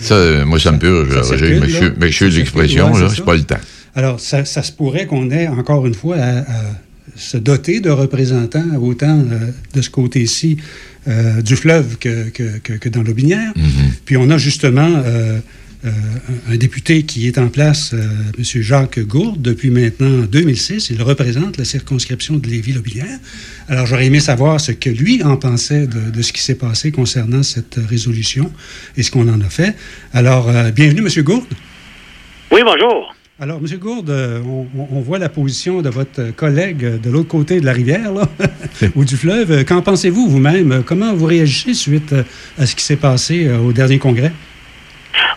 Ça, 0.00 0.44
moi, 0.46 0.58
ça 0.58 0.72
me 0.72 0.78
purge. 0.78 1.14
Roger, 1.14 1.22
Ça 1.22 1.36
l'expression, 1.36 2.86
circule, 2.86 2.94
ouais, 2.94 3.00
là, 3.08 3.14
c'est 3.14 3.24
pas 3.24 3.34
le 3.36 3.42
temps. 3.42 3.60
Alors, 3.94 4.18
ça, 4.18 4.44
ça 4.44 4.62
se 4.62 4.72
pourrait 4.72 5.06
qu'on 5.06 5.30
ait, 5.30 5.46
encore 5.46 5.86
une 5.86 5.94
fois, 5.94 6.16
à, 6.16 6.38
à 6.38 6.62
se 7.16 7.36
doter 7.36 7.80
de 7.80 7.90
représentants 7.90 8.74
autant 8.80 9.18
euh, 9.30 9.50
de 9.74 9.82
ce 9.82 9.90
côté-ci 9.90 10.56
euh, 11.08 11.42
du 11.42 11.56
fleuve 11.56 11.96
que, 11.98 12.28
que, 12.30 12.58
que- 12.58 12.74
que 12.74 12.88
dans 12.88 13.02
l'Aubinière. 13.02 13.52
Puis 14.04 14.16
on 14.16 14.28
a 14.30 14.38
justement 14.38 14.88
euh, 15.04 15.38
euh, 15.86 15.88
un, 16.48 16.52
un 16.52 16.56
député 16.56 17.04
qui 17.04 17.26
est 17.26 17.38
en 17.38 17.48
place, 17.48 17.92
euh, 17.94 18.06
M. 18.38 18.44
Jacques 18.62 19.00
Gourde, 19.00 19.40
depuis 19.40 19.70
maintenant 19.70 20.26
2006. 20.30 20.90
Il 20.90 21.02
représente 21.02 21.56
la 21.56 21.64
circonscription 21.64 22.36
de 22.36 22.46
Lévis-Lobinière. 22.46 23.18
Alors, 23.68 23.86
j'aurais 23.86 24.04
aimé 24.06 24.20
savoir 24.20 24.60
ce 24.60 24.72
que 24.72 24.90
lui 24.90 25.22
en 25.22 25.36
pensait 25.38 25.86
de, 25.86 26.10
de 26.10 26.22
ce 26.22 26.32
qui 26.34 26.42
s'est 26.42 26.54
passé 26.56 26.92
concernant 26.92 27.42
cette 27.42 27.78
résolution 27.88 28.52
et 28.98 29.02
ce 29.02 29.10
qu'on 29.10 29.26
en 29.28 29.40
a 29.40 29.48
fait. 29.48 29.74
Alors, 30.12 30.50
euh, 30.50 30.70
bienvenue, 30.70 31.00
M. 31.00 31.22
Gourde. 31.24 31.44
Oui, 32.52 32.60
bonjour. 32.62 33.14
Alors, 33.42 33.56
M. 33.56 33.78
Gourde, 33.78 34.10
on, 34.10 35.00
voit 35.00 35.18
la 35.18 35.30
position 35.30 35.80
de 35.80 35.88
votre 35.88 36.36
collègue 36.36 37.00
de 37.00 37.10
l'autre 37.10 37.28
côté 37.28 37.58
de 37.58 37.64
la 37.64 37.72
rivière, 37.72 38.12
là, 38.12 38.24
ou 38.96 39.06
du 39.06 39.16
fleuve. 39.16 39.64
Qu'en 39.64 39.80
pensez-vous 39.80 40.28
vous-même? 40.28 40.84
Comment 40.86 41.14
vous 41.14 41.24
réagissez 41.24 41.72
suite 41.72 42.12
euh, 42.12 42.22
à 42.58 42.66
ce 42.66 42.76
qui 42.76 42.84
s'est 42.84 43.00
passé 43.00 43.48
euh, 43.48 43.56
au 43.56 43.72
dernier 43.72 43.98
congrès? 43.98 44.32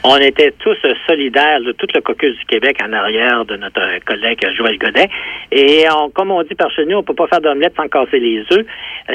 on 0.03 0.17
était 0.17 0.51
tous 0.59 0.75
euh, 0.83 0.93
solidaires, 1.07 1.59
là, 1.61 1.71
tout 1.77 1.87
le 1.93 2.01
caucus 2.01 2.37
du 2.37 2.45
Québec 2.45 2.77
en 2.83 2.91
arrière 2.91 3.45
de 3.45 3.55
notre 3.55 3.81
collègue 4.03 4.45
Joël 4.57 4.77
Godet. 4.77 5.09
Et 5.53 5.85
on, 5.95 6.09
comme 6.09 6.31
on 6.31 6.43
dit 6.43 6.55
par 6.55 6.69
chez 6.71 6.85
nous, 6.85 6.97
on 6.97 7.03
peut 7.03 7.13
pas 7.13 7.27
faire 7.27 7.39
d'omelette 7.39 7.73
sans 7.77 7.87
casser 7.87 8.19
les 8.19 8.43
œufs. 8.51 8.65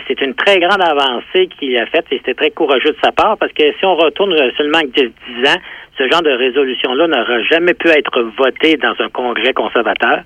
C'est 0.06 0.20
une 0.22 0.34
très 0.34 0.58
grande 0.60 0.80
avancée 0.80 1.48
qu'il 1.58 1.76
a 1.76 1.84
faite 1.86 2.06
et 2.10 2.16
c'était 2.16 2.34
très 2.34 2.50
courageux 2.50 2.92
de 2.92 2.98
sa 3.02 3.12
part 3.12 3.36
parce 3.36 3.52
que 3.52 3.64
si 3.78 3.84
on 3.84 3.96
retourne 3.96 4.34
seulement 4.56 4.80
10 4.80 5.10
10 5.42 5.48
ans, 5.50 5.60
ce 5.98 6.08
genre 6.08 6.22
de 6.22 6.30
résolution-là 6.30 7.08
n'aura 7.08 7.42
jamais 7.42 7.74
pu 7.74 7.88
être 7.88 8.22
voté 8.38 8.76
dans 8.76 8.94
un 9.00 9.08
congrès 9.08 9.52
conservateur. 9.52 10.22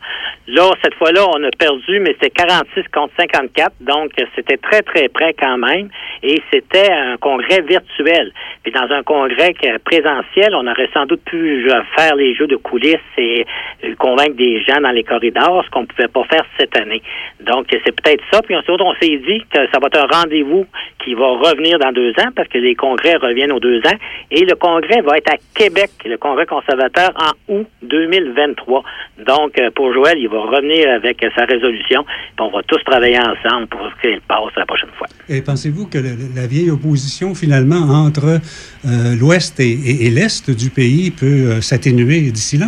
Là, 0.46 0.70
cette 0.82 0.94
fois-là, 0.94 1.24
on 1.34 1.42
a 1.42 1.50
perdu, 1.58 1.98
mais 2.00 2.12
c'était 2.20 2.30
46 2.30 2.84
contre 2.92 3.14
54, 3.18 3.72
donc 3.80 4.10
c'était 4.36 4.58
très, 4.58 4.82
très 4.82 5.08
près 5.08 5.32
quand 5.32 5.56
même. 5.56 5.88
Et 6.22 6.42
c'était 6.52 6.92
un 6.92 7.16
congrès 7.16 7.62
virtuel. 7.62 8.32
Puis 8.62 8.72
dans 8.72 8.90
un 8.92 9.02
congrès 9.02 9.54
présentiel, 9.84 10.54
on 10.54 10.66
aurait 10.66 10.90
sans 10.92 11.06
doute 11.06 11.22
pu 11.24 11.70
euh, 11.70 11.82
faire 11.96 12.14
les 12.16 12.34
jeux 12.34 12.46
de 12.46 12.56
coulisses 12.56 12.96
et 13.16 13.46
euh, 13.84 13.94
convaincre 13.98 14.36
des 14.36 14.62
gens 14.62 14.80
dans 14.80 14.90
les 14.90 15.04
corridors, 15.04 15.64
ce 15.64 15.70
qu'on 15.70 15.82
ne 15.82 15.86
pouvait 15.86 16.08
pas 16.08 16.24
faire 16.24 16.44
cette 16.58 16.76
année. 16.76 17.02
Donc, 17.40 17.66
c'est 17.70 18.00
peut-être 18.00 18.22
ça. 18.30 18.40
Puis 18.42 18.54
ensuite, 18.54 18.80
on 18.80 18.94
s'est 18.94 19.16
dit 19.16 19.42
que 19.52 19.66
ça 19.72 19.78
va 19.80 19.86
être 19.86 19.98
un 19.98 20.18
rendez-vous 20.18 20.66
qui 21.04 21.14
va 21.14 21.28
revenir 21.28 21.78
dans 21.78 21.92
deux 21.92 22.10
ans 22.20 22.30
parce 22.36 22.48
que 22.48 22.58
les 22.58 22.74
congrès 22.74 23.14
reviennent 23.16 23.52
aux 23.52 23.60
deux 23.60 23.78
ans. 23.78 23.98
Et 24.30 24.44
le 24.44 24.54
congrès 24.54 25.00
va 25.00 25.16
être 25.16 25.32
à 25.32 25.36
Québec, 25.62 25.90
le 26.04 26.16
congrès 26.18 26.44
conservateur, 26.46 27.10
en 27.16 27.54
août 27.54 27.66
2023. 27.82 28.82
Donc, 29.26 29.52
euh, 29.60 29.70
pour 29.76 29.92
Joël, 29.92 30.18
il 30.18 30.28
va 30.28 30.40
revenir 30.40 30.88
avec 30.90 31.22
euh, 31.22 31.28
sa 31.36 31.44
résolution. 31.44 32.04
On 32.40 32.50
va 32.50 32.62
tous 32.66 32.82
travailler 32.84 33.18
ensemble 33.18 33.68
pour 33.68 33.80
qu'il 34.00 34.20
passe 34.22 34.52
la 34.56 34.66
prochaine 34.66 34.88
fois. 34.98 35.06
Et 35.28 35.40
pensez-vous 35.40 35.86
que 35.86 35.98
le- 35.98 36.16
la 36.34 36.48
vieille 36.48 36.70
opposition, 36.70 37.34
finalement, 37.36 37.76
entre 38.06 38.24
euh, 38.26 39.14
l'Ouest 39.20 39.60
et, 39.60 40.10
l'Est 40.10 40.50
du 40.50 40.70
pays 40.70 41.12
peut 41.12 41.60
s'atténuer 41.60 42.32
d'ici 42.32 42.58
là? 42.58 42.66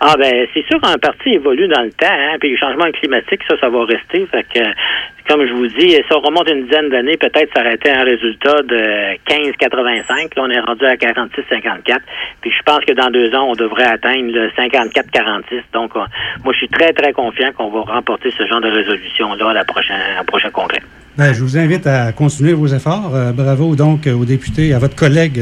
Ah 0.00 0.14
ben 0.18 0.46
c'est 0.52 0.64
sûr 0.66 0.80
qu'un 0.80 0.98
parti 0.98 1.30
évolue 1.30 1.68
dans 1.68 1.82
le 1.82 1.92
temps, 1.92 2.06
hein, 2.10 2.36
puis 2.40 2.50
les 2.50 2.56
changements 2.56 2.90
climatiques, 2.92 3.40
ça, 3.48 3.56
ça 3.58 3.68
va 3.68 3.84
rester. 3.84 4.26
Fait 4.26 4.44
que, 4.44 4.60
comme 5.28 5.46
je 5.46 5.52
vous 5.52 5.66
dis, 5.68 5.96
on 6.10 6.20
remonte 6.20 6.48
une 6.50 6.64
dizaine 6.64 6.90
d'années, 6.90 7.16
peut-être 7.16 7.50
ça 7.54 7.62
aurait 7.62 7.74
été 7.74 7.90
un 7.90 8.04
résultat 8.04 8.62
de 8.62 9.16
15,85. 9.28 10.36
Là, 10.36 10.42
on 10.42 10.50
est 10.50 10.60
rendu 10.60 10.84
à 10.84 10.94
46,54. 10.96 11.98
Puis 12.40 12.50
je 12.50 12.62
pense 12.64 12.84
que 12.84 12.92
dans 12.92 13.10
deux 13.10 13.34
ans, 13.34 13.48
on 13.48 13.54
devrait 13.54 13.84
atteindre 13.84 14.32
le 14.32 14.48
54,46. 14.50 15.62
Donc, 15.72 15.96
euh, 15.96 16.00
moi, 16.44 16.52
je 16.52 16.58
suis 16.58 16.68
très, 16.68 16.92
très 16.92 17.12
confiant 17.12 17.52
qu'on 17.52 17.70
va 17.70 17.80
remporter 17.80 18.30
ce 18.36 18.46
genre 18.46 18.60
de 18.60 18.68
résolution-là 18.68 19.50
à 19.50 19.54
la 19.54 19.64
prochaine, 19.64 19.96
prochain 20.26 20.50
congrès. 20.50 20.82
Ben, 21.16 21.32
je 21.32 21.40
vous 21.42 21.56
invite 21.56 21.86
à 21.86 22.12
continuer 22.12 22.52
vos 22.52 22.66
efforts. 22.66 23.14
Euh, 23.14 23.32
bravo 23.32 23.76
donc 23.76 24.06
euh, 24.06 24.12
aux 24.12 24.24
députés, 24.24 24.74
à 24.74 24.78
votre 24.78 24.96
collègue, 24.96 25.40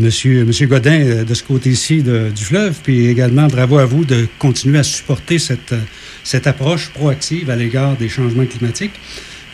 monsieur, 0.00 0.44
monsieur 0.44 0.66
Godin, 0.66 1.00
euh, 1.00 1.24
de 1.24 1.34
ce 1.34 1.42
côté-ci 1.42 2.02
du 2.02 2.44
fleuve, 2.44 2.74
puis 2.82 3.06
également 3.08 3.46
bravo 3.46 3.78
à 3.78 3.84
vous 3.84 4.04
de 4.04 4.26
continuer 4.38 4.78
à 4.78 4.82
supporter 4.82 5.38
cette, 5.38 5.72
euh, 5.72 6.40
approche 6.44 6.90
proactive 6.90 7.50
à 7.50 7.56
l'égard 7.56 7.96
des 7.96 8.08
changements 8.08 8.46
climatiques. 8.46 8.98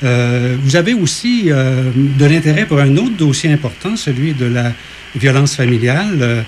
Euh, 0.03 0.57
vous 0.63 0.77
avez 0.77 0.95
aussi 0.95 1.45
euh, 1.49 1.91
de 1.95 2.25
l'intérêt 2.25 2.65
pour 2.65 2.81
un 2.81 2.97
autre 2.97 3.17
dossier 3.17 3.53
important, 3.53 3.97
celui 3.97 4.33
de 4.33 4.47
la 4.47 4.73
violence 5.15 5.57
familiale. 5.57 6.19
Euh, 6.21 6.43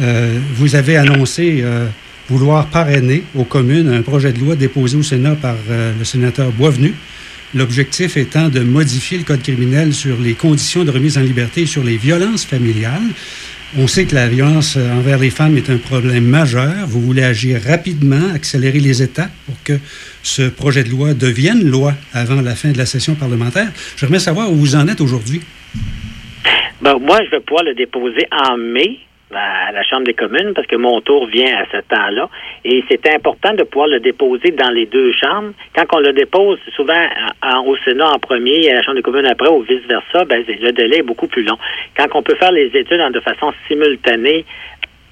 euh, 0.00 0.38
vous 0.54 0.76
avez 0.76 0.96
annoncé 0.96 1.60
euh, 1.62 1.86
vouloir 2.28 2.66
parrainer 2.66 3.24
aux 3.34 3.44
communes 3.44 3.88
un 3.88 4.02
projet 4.02 4.32
de 4.32 4.38
loi 4.38 4.54
déposé 4.54 4.96
au 4.96 5.02
Sénat 5.02 5.34
par 5.34 5.56
euh, 5.70 5.92
le 5.98 6.04
sénateur 6.04 6.50
Boisvenu. 6.52 6.94
L'objectif 7.54 8.18
étant 8.18 8.48
de 8.50 8.60
modifier 8.60 9.16
le 9.16 9.24
code 9.24 9.42
criminel 9.42 9.94
sur 9.94 10.18
les 10.18 10.34
conditions 10.34 10.84
de 10.84 10.90
remise 10.90 11.16
en 11.16 11.22
liberté 11.22 11.62
et 11.62 11.66
sur 11.66 11.82
les 11.82 11.96
violences 11.96 12.44
familiales. 12.44 13.00
On 13.78 13.86
sait 13.86 14.04
que 14.06 14.14
la 14.14 14.28
violence 14.28 14.76
euh, 14.76 14.92
envers 14.92 15.18
les 15.18 15.30
femmes 15.30 15.56
est 15.56 15.68
un 15.70 15.78
problème 15.78 16.24
majeur. 16.24 16.86
Vous 16.86 17.00
voulez 17.00 17.22
agir 17.22 17.60
rapidement, 17.62 18.34
accélérer 18.34 18.80
les 18.80 19.02
étapes 19.02 19.30
pour 19.46 19.56
que 19.62 19.78
ce 20.22 20.48
projet 20.48 20.84
de 20.84 20.90
loi 20.90 21.14
devienne 21.14 21.68
loi 21.68 21.94
avant 22.12 22.40
la 22.40 22.54
fin 22.54 22.70
de 22.70 22.78
la 22.78 22.86
session 22.86 23.14
parlementaire. 23.14 23.68
J'aimerais 23.96 24.20
savoir 24.20 24.50
où 24.50 24.54
vous 24.54 24.74
en 24.74 24.88
êtes 24.88 25.00
aujourd'hui. 25.00 25.40
Ben, 26.80 26.98
moi, 26.98 27.18
je 27.24 27.30
vais 27.30 27.40
pouvoir 27.40 27.64
le 27.64 27.74
déposer 27.74 28.26
en 28.30 28.56
mai 28.56 29.00
à 29.34 29.72
la 29.72 29.82
Chambre 29.82 30.04
des 30.04 30.14
communes 30.14 30.52
parce 30.54 30.66
que 30.66 30.76
mon 30.76 31.00
tour 31.00 31.26
vient 31.26 31.56
à 31.58 31.64
ce 31.70 31.78
temps-là. 31.86 32.28
Et 32.64 32.82
c'est 32.90 33.06
important 33.12 33.52
de 33.54 33.62
pouvoir 33.64 33.88
le 33.88 34.00
déposer 34.00 34.50
dans 34.52 34.70
les 34.70 34.86
deux 34.86 35.12
chambres. 35.12 35.52
Quand 35.76 35.84
on 35.92 36.00
le 36.00 36.12
dépose 36.12 36.58
souvent 36.74 36.94
en- 37.42 37.48
en- 37.58 37.64
au 37.66 37.76
Sénat 37.78 38.08
en 38.10 38.18
premier 38.18 38.64
et 38.64 38.70
à 38.72 38.76
la 38.76 38.82
Chambre 38.82 38.96
des 38.96 39.02
communes 39.02 39.26
après 39.26 39.48
ou 39.50 39.60
vice-versa, 39.62 40.24
ben, 40.24 40.42
le 40.48 40.72
délai 40.72 40.98
est 40.98 41.02
beaucoup 41.02 41.26
plus 41.28 41.42
long. 41.42 41.58
Quand 41.96 42.06
on 42.14 42.22
peut 42.22 42.36
faire 42.36 42.52
les 42.52 42.66
études 42.74 43.00
de 43.12 43.20
façon 43.20 43.52
simultanée 43.66 44.44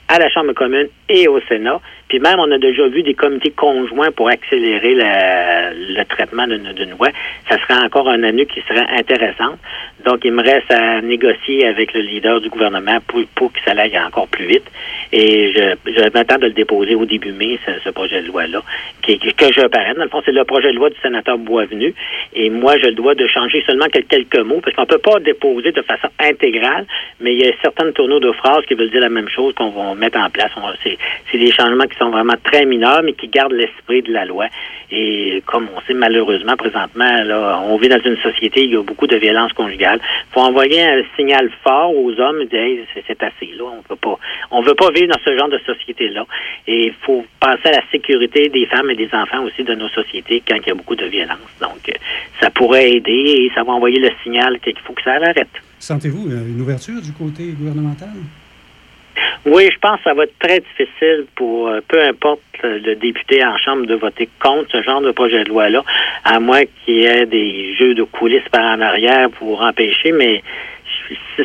à 0.08 0.18
la 0.18 0.28
Chambre 0.30 0.52
commune 0.52 0.88
et 1.08 1.26
au 1.28 1.40
Sénat. 1.48 1.80
Puis 2.08 2.20
même, 2.20 2.38
on 2.38 2.50
a 2.52 2.58
déjà 2.58 2.86
vu 2.86 3.02
des 3.02 3.14
comités 3.14 3.50
conjoints 3.50 4.12
pour 4.12 4.28
accélérer 4.28 4.94
le 4.94 6.02
traitement 6.04 6.46
d'une 6.46 6.90
loi. 6.90 7.08
Ça 7.48 7.58
serait 7.58 7.82
encore 7.84 8.08
un 8.08 8.22
année 8.22 8.46
qui 8.46 8.60
serait 8.68 8.86
intéressante. 8.96 9.58
Donc, 10.04 10.24
il 10.24 10.32
me 10.32 10.42
reste 10.42 10.70
à 10.70 11.00
négocier 11.00 11.66
avec 11.66 11.92
le 11.94 12.00
leader 12.00 12.40
du 12.40 12.48
gouvernement 12.48 12.98
pour, 13.08 13.20
pour 13.34 13.52
que 13.52 13.58
ça 13.64 13.72
aille 13.76 13.98
encore 13.98 14.28
plus 14.28 14.46
vite. 14.46 14.64
Et 15.12 15.52
je, 15.52 15.92
je 15.92 16.00
m'attends 16.14 16.36
de 16.38 16.46
le 16.46 16.52
déposer 16.52 16.94
au 16.94 17.06
début 17.06 17.32
mai, 17.32 17.58
ce, 17.82 17.90
projet 17.90 18.22
de 18.22 18.28
loi-là, 18.28 18.62
qui- 19.02 19.18
que 19.18 19.52
je 19.52 19.66
parraine. 19.66 19.94
Dans 19.96 20.04
le 20.04 20.08
fond, 20.10 20.22
c'est 20.24 20.32
le 20.32 20.44
projet 20.44 20.70
de 20.70 20.76
loi 20.76 20.90
du 20.90 20.96
sénateur 21.00 21.38
Boisvenu. 21.38 21.92
Et 22.34 22.50
moi, 22.50 22.78
je 22.78 22.90
dois 22.90 23.14
de 23.14 23.26
changer 23.26 23.64
seulement 23.66 23.86
quel- 23.92 24.04
quelques 24.04 24.38
mots, 24.38 24.60
parce 24.62 24.76
qu'on 24.76 24.82
ne 24.82 24.86
peut 24.86 24.98
pas 24.98 25.18
déposer 25.18 25.72
de 25.72 25.82
façon 25.82 26.08
intégrale, 26.20 26.86
mais 27.20 27.32
il 27.34 27.40
y 27.44 27.48
a 27.48 27.52
certaines 27.62 27.92
tourneaux 27.92 28.20
de 28.20 28.30
phrases 28.32 28.64
qui 28.66 28.74
veulent 28.74 28.90
dire 28.90 29.00
la 29.00 29.08
même 29.08 29.28
chose 29.28 29.54
qu'on 29.54 29.70
va 29.70 29.94
mettre 29.94 30.18
en 30.18 30.30
place. 30.30 30.50
C'est 31.32 31.38
des 31.38 31.50
changements 31.50 31.84
qui 31.86 31.95
sont 31.98 32.10
vraiment 32.10 32.34
très 32.42 32.64
mineurs, 32.64 33.02
mais 33.02 33.12
qui 33.14 33.28
gardent 33.28 33.52
l'esprit 33.52 34.02
de 34.02 34.12
la 34.12 34.24
loi. 34.24 34.46
Et 34.90 35.42
comme 35.46 35.66
on 35.76 35.80
sait 35.82 35.94
malheureusement 35.94 36.56
présentement, 36.56 37.22
là, 37.24 37.60
on 37.64 37.76
vit 37.76 37.88
dans 37.88 38.00
une 38.04 38.16
société, 38.18 38.64
il 38.64 38.70
y 38.72 38.76
a 38.76 38.82
beaucoup 38.82 39.06
de 39.06 39.16
violence 39.16 39.52
conjugale. 39.52 40.00
Il 40.02 40.32
faut 40.34 40.40
envoyer 40.40 40.82
un 40.82 41.02
signal 41.16 41.50
fort 41.64 41.96
aux 41.96 42.12
hommes, 42.20 42.44
dire 42.44 42.60
Hey, 42.60 42.86
c'est- 42.94 43.22
assez 43.22 43.46
là, 43.56 43.64
on 43.78 43.82
peut 43.82 43.96
pas, 43.96 44.18
on 44.50 44.60
veut 44.60 44.74
pas 44.74 44.90
vivre 44.90 45.08
dans 45.08 45.20
ce 45.24 45.36
genre 45.36 45.48
de 45.48 45.58
société-là. 45.58 46.26
Et 46.66 46.86
il 46.88 46.92
faut 47.02 47.24
penser 47.40 47.68
à 47.68 47.72
la 47.72 47.82
sécurité 47.90 48.48
des 48.48 48.66
femmes 48.66 48.90
et 48.90 48.94
des 48.94 49.08
enfants 49.12 49.42
aussi 49.44 49.64
de 49.64 49.74
nos 49.74 49.88
sociétés 49.88 50.42
quand 50.46 50.56
il 50.56 50.66
y 50.68 50.70
a 50.70 50.74
beaucoup 50.74 50.96
de 50.96 51.06
violence. 51.06 51.38
Donc, 51.60 51.88
euh, 51.88 51.92
ça 52.40 52.50
pourrait 52.50 52.90
aider 52.92 53.10
et 53.46 53.50
ça 53.54 53.62
va 53.62 53.72
envoyer 53.72 53.98
le 53.98 54.10
signal 54.22 54.60
qu'il 54.60 54.78
faut 54.84 54.92
que 54.92 55.02
ça 55.02 55.12
arrête. 55.14 55.48
Sentez-vous 55.78 56.28
euh, 56.30 56.48
une 56.48 56.60
ouverture 56.60 57.00
du 57.00 57.12
côté 57.12 57.44
gouvernemental? 57.58 58.10
Oui, 59.44 59.68
je 59.72 59.78
pense 59.78 59.98
que 59.98 60.04
ça 60.04 60.14
va 60.14 60.24
être 60.24 60.38
très 60.38 60.60
difficile 60.60 61.26
pour 61.34 61.68
euh, 61.68 61.80
peu 61.86 62.02
importe 62.02 62.40
euh, 62.64 62.78
le 62.84 62.96
député 62.96 63.44
en 63.44 63.56
Chambre 63.58 63.86
de 63.86 63.94
voter 63.94 64.28
contre 64.40 64.70
ce 64.72 64.82
genre 64.82 65.00
de 65.00 65.10
projet 65.12 65.44
de 65.44 65.48
loi-là, 65.48 65.84
à 66.24 66.40
moins 66.40 66.62
qu'il 66.84 66.94
y 66.94 67.04
ait 67.04 67.26
des 67.26 67.74
jeux 67.74 67.94
de 67.94 68.02
coulisses 68.02 68.48
par 68.50 68.64
en 68.76 68.80
arrière 68.80 69.30
pour 69.30 69.60
empêcher, 69.62 70.12
mais 70.12 70.42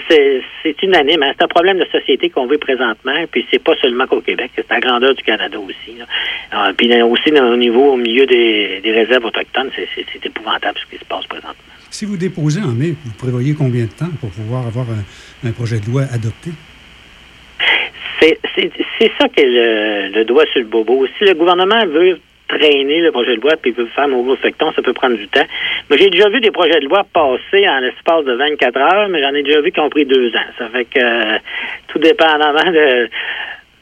c'est- 0.09 0.41
unanime. 0.83 1.23
hein. 1.23 1.31
C'est 1.37 1.43
un 1.43 1.47
problème 1.47 1.77
de 1.79 1.85
société 1.91 2.29
qu'on 2.29 2.47
vit 2.47 2.57
présentement, 2.57 3.13
puis 3.31 3.45
c'est 3.51 3.63
pas 3.63 3.75
seulement 3.81 4.07
qu'au 4.07 4.21
Québec, 4.21 4.51
c'est 4.55 4.69
la 4.69 4.79
grandeur 4.79 5.13
du 5.13 5.23
Canada 5.23 5.59
aussi. 5.59 5.97
Euh, 6.53 6.73
puis 6.75 7.01
aussi 7.03 7.31
au 7.31 7.57
niveau, 7.57 7.93
au 7.93 7.97
milieu 7.97 8.25
des, 8.25 8.81
réserves 8.85 9.25
autochtones, 9.25 9.69
c'est- 9.75 10.25
épouvantable 10.25 10.77
ce 10.79 10.85
qui 10.89 10.99
se 10.99 11.05
passe 11.05 11.25
présentement. 11.25 11.53
Si 11.89 12.05
vous 12.05 12.17
déposez 12.17 12.61
en 12.61 12.71
mai, 12.71 12.95
vous 13.03 13.13
prévoyez 13.17 13.53
combien 13.53 13.83
de 13.85 13.91
temps 13.91 14.09
pour 14.19 14.29
pouvoir 14.31 14.65
avoir 14.67 14.85
un 15.45 15.51
projet 15.51 15.79
de 15.79 15.85
loi 15.87 16.03
adopté? 16.13 16.51
C'est 18.21 19.11
ça 19.19 19.27
qui 19.29 19.41
est 19.41 19.45
le, 19.49 20.13
le 20.15 20.25
doigt 20.25 20.45
sur 20.51 20.59
le 20.61 20.67
bobo. 20.67 21.05
Si 21.17 21.25
le 21.25 21.33
gouvernement 21.33 21.85
veut 21.87 22.19
traîner 22.47 22.99
le 23.01 23.11
projet 23.11 23.35
de 23.37 23.41
loi 23.41 23.53
puis 23.61 23.71
veut 23.71 23.87
faire 23.95 24.07
mon 24.09 24.23
gros 24.23 24.35
fecton, 24.35 24.71
ça 24.75 24.81
peut 24.81 24.93
prendre 24.93 25.15
du 25.17 25.27
temps. 25.27 25.45
Mais 25.89 25.97
j'ai 25.97 26.09
déjà 26.09 26.29
vu 26.29 26.39
des 26.41 26.51
projets 26.51 26.79
de 26.79 26.85
loi 26.85 27.05
passer 27.13 27.67
en 27.67 27.79
l'espace 27.79 28.25
de 28.25 28.33
24 28.33 28.77
heures, 28.77 29.09
mais 29.09 29.21
j'en 29.23 29.33
ai 29.33 29.41
déjà 29.41 29.61
vu 29.61 29.71
qui 29.71 29.79
ont 29.79 29.89
pris 29.89 30.05
deux 30.05 30.29
ans. 30.35 30.49
Ça 30.59 30.67
fait 30.69 30.85
que 30.85 30.99
euh, 30.99 31.37
tout 31.87 31.97
dépendamment 31.99 32.71
de, 32.71 33.09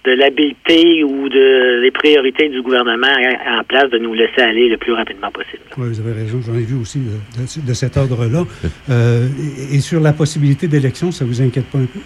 de 0.06 0.12
l'habileté 0.12 1.04
ou 1.04 1.28
de 1.30 1.80
les 1.82 1.92
priorités 1.92 2.48
du 2.48 2.62
gouvernement 2.62 3.08
en 3.50 3.64
place 3.64 3.90
de 3.90 3.98
nous 3.98 4.14
laisser 4.14 4.40
aller 4.42 4.70
le 4.70 4.78
plus 4.78 4.94
rapidement 4.94 5.32
possible. 5.32 5.64
Oui, 5.78 5.88
vous 5.90 6.00
avez 6.00 6.14
raison, 6.14 6.40
j'en 6.46 6.54
ai 6.54 6.64
vu 6.64 6.76
aussi 6.80 7.00
de, 7.00 7.42
de- 7.42 7.68
de 7.68 7.74
cet 7.74 7.98
ordre-là. 7.98 8.44
Euh, 8.92 9.26
et, 9.72 9.76
et 9.78 9.80
sur 9.82 10.00
la 10.00 10.14
possibilité 10.14 10.68
d'élection, 10.68 11.12
ça 11.12 11.26
vous 11.26 11.42
inquiète 11.42 11.66
pas 11.72 11.80
un 11.80 11.86
peu? 11.88 12.00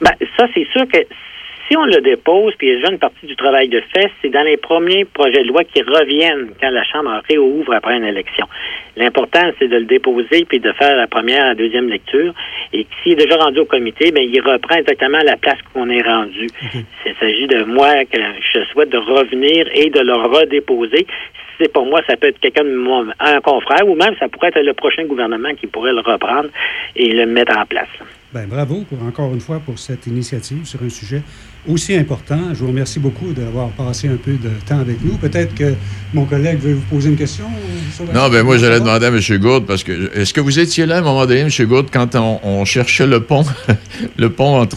Ben, 0.00 0.10
ça, 0.36 0.46
c'est 0.54 0.66
sûr 0.72 0.86
que 0.88 0.98
si 1.68 1.76
on 1.76 1.84
le 1.84 2.00
dépose, 2.00 2.54
puis 2.56 2.68
il 2.68 2.70
y 2.70 2.72
a 2.74 2.76
déjà 2.76 2.92
une 2.92 2.98
partie 2.98 3.26
du 3.26 3.34
travail 3.34 3.68
de 3.68 3.80
fait, 3.92 4.10
c'est 4.22 4.28
dans 4.28 4.42
les 4.42 4.56
premiers 4.56 5.04
projets 5.04 5.42
de 5.42 5.48
loi 5.48 5.64
qui 5.64 5.82
reviennent 5.82 6.50
quand 6.60 6.70
la 6.70 6.84
Chambre 6.84 7.10
réouvre 7.28 7.74
après 7.74 7.96
une 7.96 8.04
élection. 8.04 8.46
L'important, 8.96 9.50
c'est 9.58 9.68
de 9.68 9.76
le 9.76 9.84
déposer 9.84 10.44
puis 10.48 10.60
de 10.60 10.70
faire 10.72 10.96
la 10.96 11.06
première, 11.06 11.44
la 11.44 11.54
deuxième 11.54 11.88
lecture. 11.88 12.32
Et 12.72 12.86
s'il 13.02 13.12
est 13.12 13.26
déjà 13.26 13.36
rendu 13.36 13.60
au 13.60 13.64
comité, 13.64 14.12
ben 14.12 14.22
il 14.22 14.40
reprend 14.40 14.76
exactement 14.76 15.18
la 15.24 15.36
place 15.36 15.58
qu'on 15.72 15.90
est 15.90 16.02
rendu. 16.02 16.46
Il 17.06 17.14
s'agit 17.18 17.46
de 17.46 17.64
moi 17.64 18.04
que 18.04 18.20
je 18.54 18.64
souhaite 18.72 18.90
de 18.90 18.98
revenir 18.98 19.66
et 19.74 19.90
de 19.90 20.00
le 20.00 20.14
redéposer. 20.14 21.06
Si 21.08 21.64
c'est 21.64 21.72
pour 21.72 21.86
moi, 21.86 22.00
ça 22.08 22.16
peut 22.16 22.28
être 22.28 22.38
quelqu'un 22.38 22.64
de 22.64 22.74
mon, 22.74 23.06
un 23.18 23.40
confrère 23.40 23.88
ou 23.88 23.94
même 23.94 24.14
ça 24.20 24.28
pourrait 24.28 24.48
être 24.54 24.62
le 24.62 24.74
prochain 24.74 25.04
gouvernement 25.04 25.52
qui 25.54 25.66
pourrait 25.66 25.92
le 25.92 26.00
reprendre 26.00 26.48
et 26.94 27.12
le 27.12 27.26
mettre 27.26 27.56
en 27.58 27.64
place. 27.66 27.88
Ben, 28.36 28.46
bravo 28.46 28.84
pour 28.86 29.02
encore 29.02 29.32
une 29.32 29.40
fois 29.40 29.60
pour 29.60 29.78
cette 29.78 30.06
initiative 30.06 30.66
sur 30.66 30.82
un 30.82 30.90
sujet 30.90 31.22
aussi 31.66 31.94
important. 31.94 32.38
Je 32.52 32.58
vous 32.58 32.66
remercie 32.66 32.98
beaucoup 32.98 33.32
d'avoir 33.32 33.70
passé 33.70 34.08
un 34.08 34.16
peu 34.16 34.32
de 34.32 34.50
temps 34.68 34.78
avec 34.78 35.02
nous. 35.02 35.16
Peut-être 35.16 35.54
que 35.54 35.72
mon 36.12 36.26
collègue 36.26 36.58
veut 36.60 36.74
vous 36.74 36.82
poser 36.94 37.08
une 37.08 37.16
question. 37.16 37.46
sur 37.94 38.04
la- 38.04 38.12
Non, 38.12 38.28
ben 38.28 38.42
moi, 38.44 38.58
j'allais 38.58 38.78
demander 38.80 39.06
à 39.06 39.08
M. 39.08 39.20
Gourde, 39.40 39.64
parce 39.64 39.82
que 39.82 40.10
est-ce 40.14 40.34
que 40.34 40.42
vous 40.42 40.58
étiez 40.58 40.84
là 40.84 40.96
à 40.96 40.98
un 40.98 41.02
moment 41.02 41.24
donné, 41.24 41.40
M. 41.40 41.48
Gourde, 41.66 41.88
quand 41.90 42.14
on, 42.14 42.38
on 42.42 42.64
cherchait 42.66 43.06
le 43.06 43.20
pont, 43.22 43.42
le 44.18 44.28
pont 44.28 44.60
entre 44.60 44.76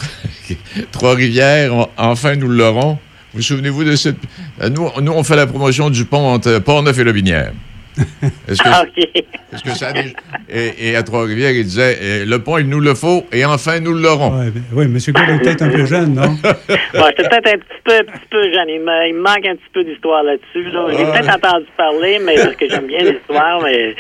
Trois-Rivières, 0.94 1.74
on- 1.76 1.88
enfin 1.98 2.38
nous 2.38 2.48
l'aurons? 2.48 2.98
Vous 3.34 3.42
souvenez-vous 3.42 3.84
de 3.84 3.96
cette. 3.98 4.18
Nous, 4.72 4.88
nous, 5.02 5.12
on 5.12 5.24
fait 5.24 5.36
la 5.36 5.48
promotion 5.48 5.90
du 5.90 6.06
pont 6.06 6.30
entre 6.34 6.60
Port-Neuf 6.60 6.98
et 6.98 7.04
Lobinière. 7.04 7.52
Est-ce 8.48 8.62
que, 8.62 8.70
Ah, 8.70 8.84
OK. 8.84 9.06
est-ce 9.16 9.64
que 9.64 9.70
ça 9.72 9.88
a 9.88 9.94
déjà- 9.94 10.14
et, 10.50 10.90
et 10.90 10.96
à 10.96 11.04
Trois-Rivières, 11.04 11.52
il 11.52 11.64
disait 11.66 11.98
eh, 12.02 12.26
le 12.26 12.40
pont, 12.40 12.58
il 12.58 12.68
nous 12.70 12.80
le 12.80 12.94
faut, 12.96 13.26
et 13.32 13.44
enfin 13.46 13.80
nous 13.80 13.94
l'aurons. 13.94 14.38
Ouais, 14.40 14.52
ben, 14.52 14.64
oui, 14.74 14.86
M. 14.86 14.92
Gould 15.14 15.30
est 15.30 15.40
peut-être 15.44 15.62
un 15.64 15.70
peu 15.70 15.86
jeune, 15.86 16.14
non? 16.14 16.38
Ouais, 16.70 17.14
j'étais 17.18 17.30
peut-être 17.30 17.48
un 17.48 17.58
petit 17.58 17.82
peu, 17.84 17.94
un 17.94 18.04
petit 18.04 18.28
peu 18.30 18.44
jeune. 18.54 18.70
Il 18.70 18.82
me, 18.82 19.08
il 19.10 19.16
me 19.16 19.22
manque 19.22 19.46
un 19.46 19.56
petit 19.56 19.70
peu 19.74 19.84
d'histoire 19.84 20.24
là-dessus. 20.24 20.70
Là. 20.72 20.88
J'ai 20.92 21.04
Ah. 21.04 21.12
peut-être 21.12 21.36
entendu 21.36 21.66
parler, 21.78 22.20
mais 22.26 22.36
parce 22.36 22.56
que 22.56 22.70
j'aime 22.70 22.88
bien 22.88 23.00
l'histoire, 23.00 23.62
mais 23.64 23.96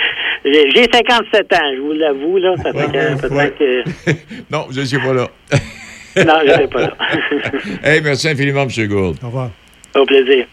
j'ai 0.45 0.69
j'ai 0.71 0.87
57 0.91 1.53
ans, 1.53 1.57
je 1.75 1.81
vous 1.81 1.93
l'avoue. 1.93 2.37
Là, 2.37 2.55
ça 2.63 2.71
fait 2.71 2.91
que 2.91 3.27
peut-être 3.27 3.57
que... 3.57 4.11
Non, 4.51 4.65
vous 4.69 4.79
n'étiez 4.79 4.99
pas 4.99 5.13
là. 5.13 5.27
Non, 6.25 6.33
je 6.45 6.47
n'étais 6.51 6.67
pas 6.67 6.81
là. 6.81 6.97
hey, 7.83 8.01
merci 8.01 8.27
infiniment, 8.29 8.63
M. 8.63 8.87
Gould. 8.87 9.17
Au 9.23 9.27
revoir. 9.27 9.51
Au 9.95 10.05
plaisir. 10.05 10.45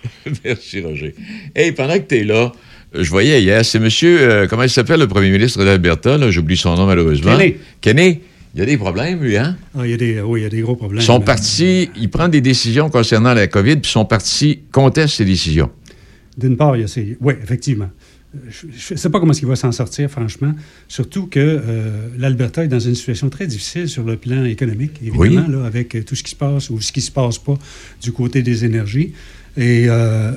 Merci, 0.44 0.80
Roger. 0.82 1.14
Hey, 1.54 1.72
pendant 1.72 1.94
que 1.94 2.06
tu 2.08 2.16
es 2.20 2.24
là, 2.24 2.34
euh, 2.44 2.48
je 2.94 3.10
voyais 3.10 3.42
hier, 3.42 3.64
c'est 3.64 3.78
monsieur, 3.78 4.20
euh, 4.20 4.46
comment 4.46 4.62
il 4.62 4.70
s'appelle, 4.70 5.00
le 5.00 5.08
premier 5.08 5.30
ministre 5.30 5.64
d'Alberta, 5.64 6.16
là, 6.18 6.30
j'oublie 6.30 6.56
son 6.56 6.74
nom 6.76 6.86
malheureusement. 6.86 7.36
Kenny. 7.36 7.54
Kenny, 7.80 8.20
il 8.54 8.60
y 8.60 8.62
a 8.62 8.66
des 8.66 8.76
problèmes, 8.78 9.22
lui, 9.22 9.36
hein? 9.36 9.56
Ah, 9.76 9.80
il 9.84 9.90
y 9.90 9.94
a 9.94 9.96
des, 9.98 10.20
oui, 10.22 10.40
il 10.40 10.42
y 10.44 10.46
a 10.46 10.48
des 10.48 10.60
gros 10.62 10.76
problèmes. 10.76 11.02
Son 11.02 11.20
Euh, 11.20 11.24
parti, 11.24 11.90
il 11.96 12.08
prend 12.08 12.28
des 12.28 12.40
décisions 12.40 12.88
concernant 12.88 13.34
la 13.34 13.46
COVID, 13.48 13.76
puis 13.76 13.90
son 13.90 14.04
parti 14.06 14.60
conteste 14.72 15.16
ces 15.16 15.24
décisions. 15.26 15.70
D'une 16.38 16.56
part, 16.56 16.76
il 16.76 16.82
y 16.82 16.84
a 16.84 16.88
ces... 16.88 17.16
Oui, 17.20 17.34
effectivement. 17.42 17.90
Euh, 18.34 18.38
Je 18.50 18.94
ne 18.94 18.98
sais 18.98 19.10
pas 19.10 19.20
comment 19.20 19.32
il 19.32 19.46
va 19.46 19.56
s'en 19.56 19.72
sortir, 19.72 20.10
franchement. 20.10 20.52
Surtout 20.88 21.26
que 21.26 21.38
euh, 21.40 22.08
l'Alberta 22.18 22.64
est 22.64 22.68
dans 22.68 22.80
une 22.80 22.94
situation 22.94 23.28
très 23.28 23.46
difficile 23.46 23.88
sur 23.88 24.04
le 24.04 24.16
plan 24.16 24.44
économique, 24.44 25.00
évidemment, 25.02 25.48
là, 25.48 25.66
avec 25.66 25.94
euh, 25.94 26.02
tout 26.02 26.14
ce 26.14 26.22
qui 26.22 26.30
se 26.30 26.36
passe 26.36 26.70
ou 26.70 26.80
ce 26.80 26.92
qui 26.92 27.00
ne 27.00 27.04
se 27.04 27.10
passe 27.10 27.38
pas 27.38 27.58
du 28.02 28.12
côté 28.12 28.42
des 28.42 28.64
énergies. 28.64 29.12
Et 29.58 29.86
euh, 29.88 30.32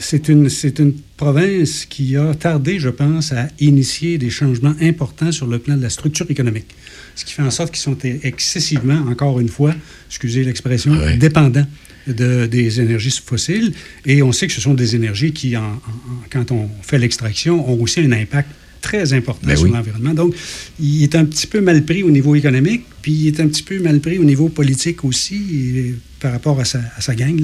c'est 0.00 0.28
une, 0.28 0.48
une 0.78 0.94
province 1.18 1.84
qui 1.84 2.16
a 2.16 2.34
tardé, 2.34 2.78
je 2.78 2.88
pense, 2.88 3.32
à 3.32 3.48
initier 3.60 4.16
des 4.16 4.30
changements 4.30 4.74
importants 4.80 5.32
sur 5.32 5.46
le 5.46 5.58
plan 5.58 5.76
de 5.76 5.82
la 5.82 5.90
structure 5.90 6.24
économique. 6.30 6.68
Ce 7.14 7.24
qui 7.26 7.34
fait 7.34 7.42
en 7.42 7.50
sorte 7.50 7.72
qu'ils 7.72 7.82
sont 7.82 7.98
excessivement, 8.22 9.00
encore 9.10 9.38
une 9.40 9.48
fois, 9.50 9.74
excusez 10.08 10.44
l'expression, 10.44 10.92
dépendants 11.18 11.66
de- 12.06 12.46
des 12.46 12.80
énergies 12.80 13.20
fossiles. 13.22 13.74
Et 14.06 14.22
on 14.22 14.32
sait 14.32 14.46
que 14.46 14.52
ce 14.54 14.60
sont 14.62 14.72
des 14.74 14.96
énergies 14.96 15.32
qui, 15.32 15.54
en- 15.56 15.62
en- 15.62 15.64
en- 15.64 16.22
quand 16.30 16.50
on 16.50 16.70
fait 16.80 16.98
l'extraction, 16.98 17.68
ont 17.70 17.78
aussi 17.82 18.00
un 18.00 18.12
impact 18.12 18.48
très 18.80 19.12
important 19.12 19.46
Ben 19.46 19.56
sur 19.56 19.64
oui. 19.66 19.72
l'environnement. 19.72 20.14
Donc, 20.14 20.34
il 20.80 21.02
est 21.02 21.14
un 21.14 21.24
petit 21.24 21.46
peu 21.46 21.60
mal 21.60 21.84
pris 21.84 22.02
au 22.02 22.10
niveau 22.10 22.34
économique, 22.34 22.84
puis 23.02 23.12
il 23.12 23.26
est 23.28 23.40
un 23.40 23.46
petit 23.48 23.62
peu 23.62 23.78
mal 23.80 24.00
pris 24.00 24.18
au 24.18 24.24
niveau 24.24 24.48
politique 24.48 25.04
aussi, 25.04 25.36
et 25.76 25.94
par 26.20 26.32
rapport 26.32 26.58
à 26.58 26.64
sa, 26.64 26.80
à 26.96 27.00
sa 27.00 27.14
gang. 27.14 27.40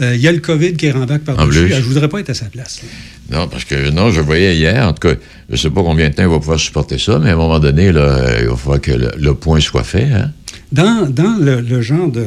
Euh, 0.00 0.14
il 0.14 0.20
y 0.20 0.28
a 0.28 0.32
le 0.32 0.38
COVID 0.38 0.74
qui 0.74 0.90
rembarque 0.90 1.22
En 1.28 1.34
par-dessus. 1.34 1.60
plus. 1.62 1.70
Je 1.70 1.76
ne 1.76 1.80
voudrais 1.82 2.08
pas 2.08 2.20
être 2.20 2.30
à 2.30 2.34
sa 2.34 2.46
place. 2.46 2.82
là. 2.82 3.38
Non, 3.38 3.48
parce 3.48 3.64
que 3.64 3.90
non, 3.90 4.10
je 4.12 4.20
voyais 4.20 4.56
hier, 4.56 4.86
en 4.86 4.92
tout 4.92 5.08
cas, 5.08 5.14
je 5.48 5.52
ne 5.52 5.56
sais 5.56 5.70
pas 5.70 5.82
combien 5.82 6.08
de 6.08 6.14
temps 6.14 6.22
il 6.22 6.28
va 6.28 6.38
pouvoir 6.38 6.60
supporter 6.60 6.98
ça, 6.98 7.18
mais 7.18 7.30
à 7.30 7.32
un 7.32 7.36
moment 7.36 7.58
donné, 7.58 7.90
là, 7.90 8.00
euh, 8.02 8.38
il 8.42 8.48
va 8.48 8.56
falloir 8.56 8.80
que 8.80 8.92
le, 8.92 9.10
le 9.18 9.34
point 9.34 9.58
soit 9.60 9.82
fait. 9.84 10.04
Hein? 10.12 10.30
Dans, 10.72 11.08
dans 11.10 11.36
le, 11.40 11.60
le 11.60 11.82
genre 11.82 12.08
de, 12.10 12.26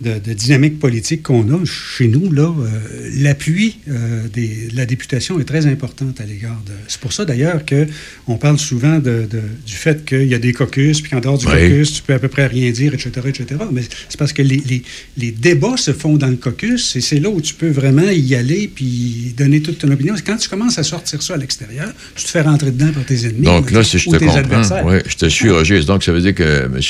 de, 0.00 0.14
de 0.24 0.32
dynamique 0.32 0.78
politique 0.78 1.22
qu'on 1.24 1.42
a 1.52 1.64
chez 1.64 2.06
nous, 2.08 2.30
là, 2.32 2.54
euh, 2.58 3.10
l'appui 3.20 3.78
euh, 3.88 4.22
de 4.32 4.76
la 4.76 4.86
députation 4.86 5.40
est 5.40 5.44
très 5.44 5.66
important 5.66 6.06
à 6.18 6.24
l'égard 6.24 6.60
de. 6.66 6.72
C'est 6.86 7.00
pour 7.00 7.12
ça 7.12 7.24
d'ailleurs 7.24 7.62
qu'on 7.66 8.36
parle 8.36 8.58
souvent 8.58 8.98
de, 8.98 9.26
de- 9.28 9.40
du 9.66 9.74
fait 9.74 10.04
qu'il 10.04 10.24
y 10.28 10.34
a 10.34 10.38
des 10.38 10.52
caucus, 10.52 11.00
puis 11.00 11.10
qu'en 11.10 11.20
dehors 11.20 11.38
du 11.38 11.46
Oui. 11.46 11.52
caucus, 11.52 11.92
tu 11.94 12.02
peux 12.02 12.14
à 12.14 12.18
peu 12.18 12.28
près 12.28 12.46
rien 12.46 12.70
dire, 12.70 12.94
etc., 12.94 13.10
etc. 13.26 13.46
Mais 13.72 13.82
c'est 14.08 14.18
parce 14.18 14.32
que 14.32 14.42
les, 14.42 14.58
les- 14.58 14.82
les 15.16 15.30
débats 15.32 15.76
se 15.76 15.92
font 15.92 16.16
dans 16.16 16.28
le 16.28 16.36
caucus, 16.36 16.94
et 16.96 17.00
c'est 17.00 17.18
là 17.20 17.28
où 17.28 17.40
tu 17.40 17.54
peux 17.54 17.68
vraiment 17.70 18.08
y 18.10 18.34
aller, 18.34 18.70
puis 18.72 19.34
donner 19.36 19.60
toute 19.62 19.78
ton 19.78 19.90
opinion. 19.90 20.14
Quand 20.24 20.36
tu 20.36 20.48
commences 20.48 20.78
à 20.78 20.82
sortir 20.84 21.22
ça 21.22 21.34
à 21.34 21.36
l'extérieur, 21.38 21.92
tu 22.14 22.24
te 22.24 22.30
fais 22.30 22.42
rentrer 22.42 22.70
dedans 22.70 22.92
par 22.92 23.04
tes 23.04 23.24
ennemis. 23.26 23.42
Donc 23.42 23.70
là, 23.72 23.82
si 23.82 23.98
je 23.98 24.10
te 24.10 24.16
comprends, 24.16 24.84
ouais, 24.88 25.02
je 25.06 25.16
te 25.16 25.26
suis, 25.26 25.50
Roger. 25.50 25.82
Donc, 25.84 26.04
ça 26.04 26.12
veut 26.12 26.20
dire 26.20 26.34
que 26.34 26.66
M. 26.66 26.80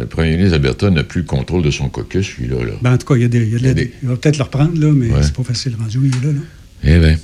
le 0.00 0.04
premier 0.06 0.32
ministre 0.32 0.50
d'Alberta 0.52 0.90
n'a 0.90 1.02
plus 1.04 1.20
le 1.22 1.26
contrôle 1.26 1.62
de 1.62 1.70
son 1.70 1.88
caucus, 1.88 2.36
Là. 2.48 2.56
Ben, 2.82 2.92
en 2.94 2.98
tout 2.98 3.06
cas, 3.06 3.14
il, 3.16 3.22
y 3.22 3.24
a 3.24 3.28
des, 3.28 3.38
il, 3.42 3.52
y 3.52 3.56
a 3.56 3.58
de 3.74 3.80
la- 3.80 3.82
il 4.02 4.08
va 4.08 4.16
peut-être 4.16 4.38
le 4.38 4.44
reprendre, 4.44 4.78
là, 4.80 4.92
mais 4.94 5.08
Ouais. 5.10 5.22
c'est 5.22 5.34
pas 5.34 5.42
facile 5.44 5.74
rendu 5.78 5.98
où 5.98 6.04
il 6.04 6.08
est 6.14 6.26
là. 6.26 6.32
là. 6.32 6.40
Eh 6.84 6.98
bien. 6.98 7.16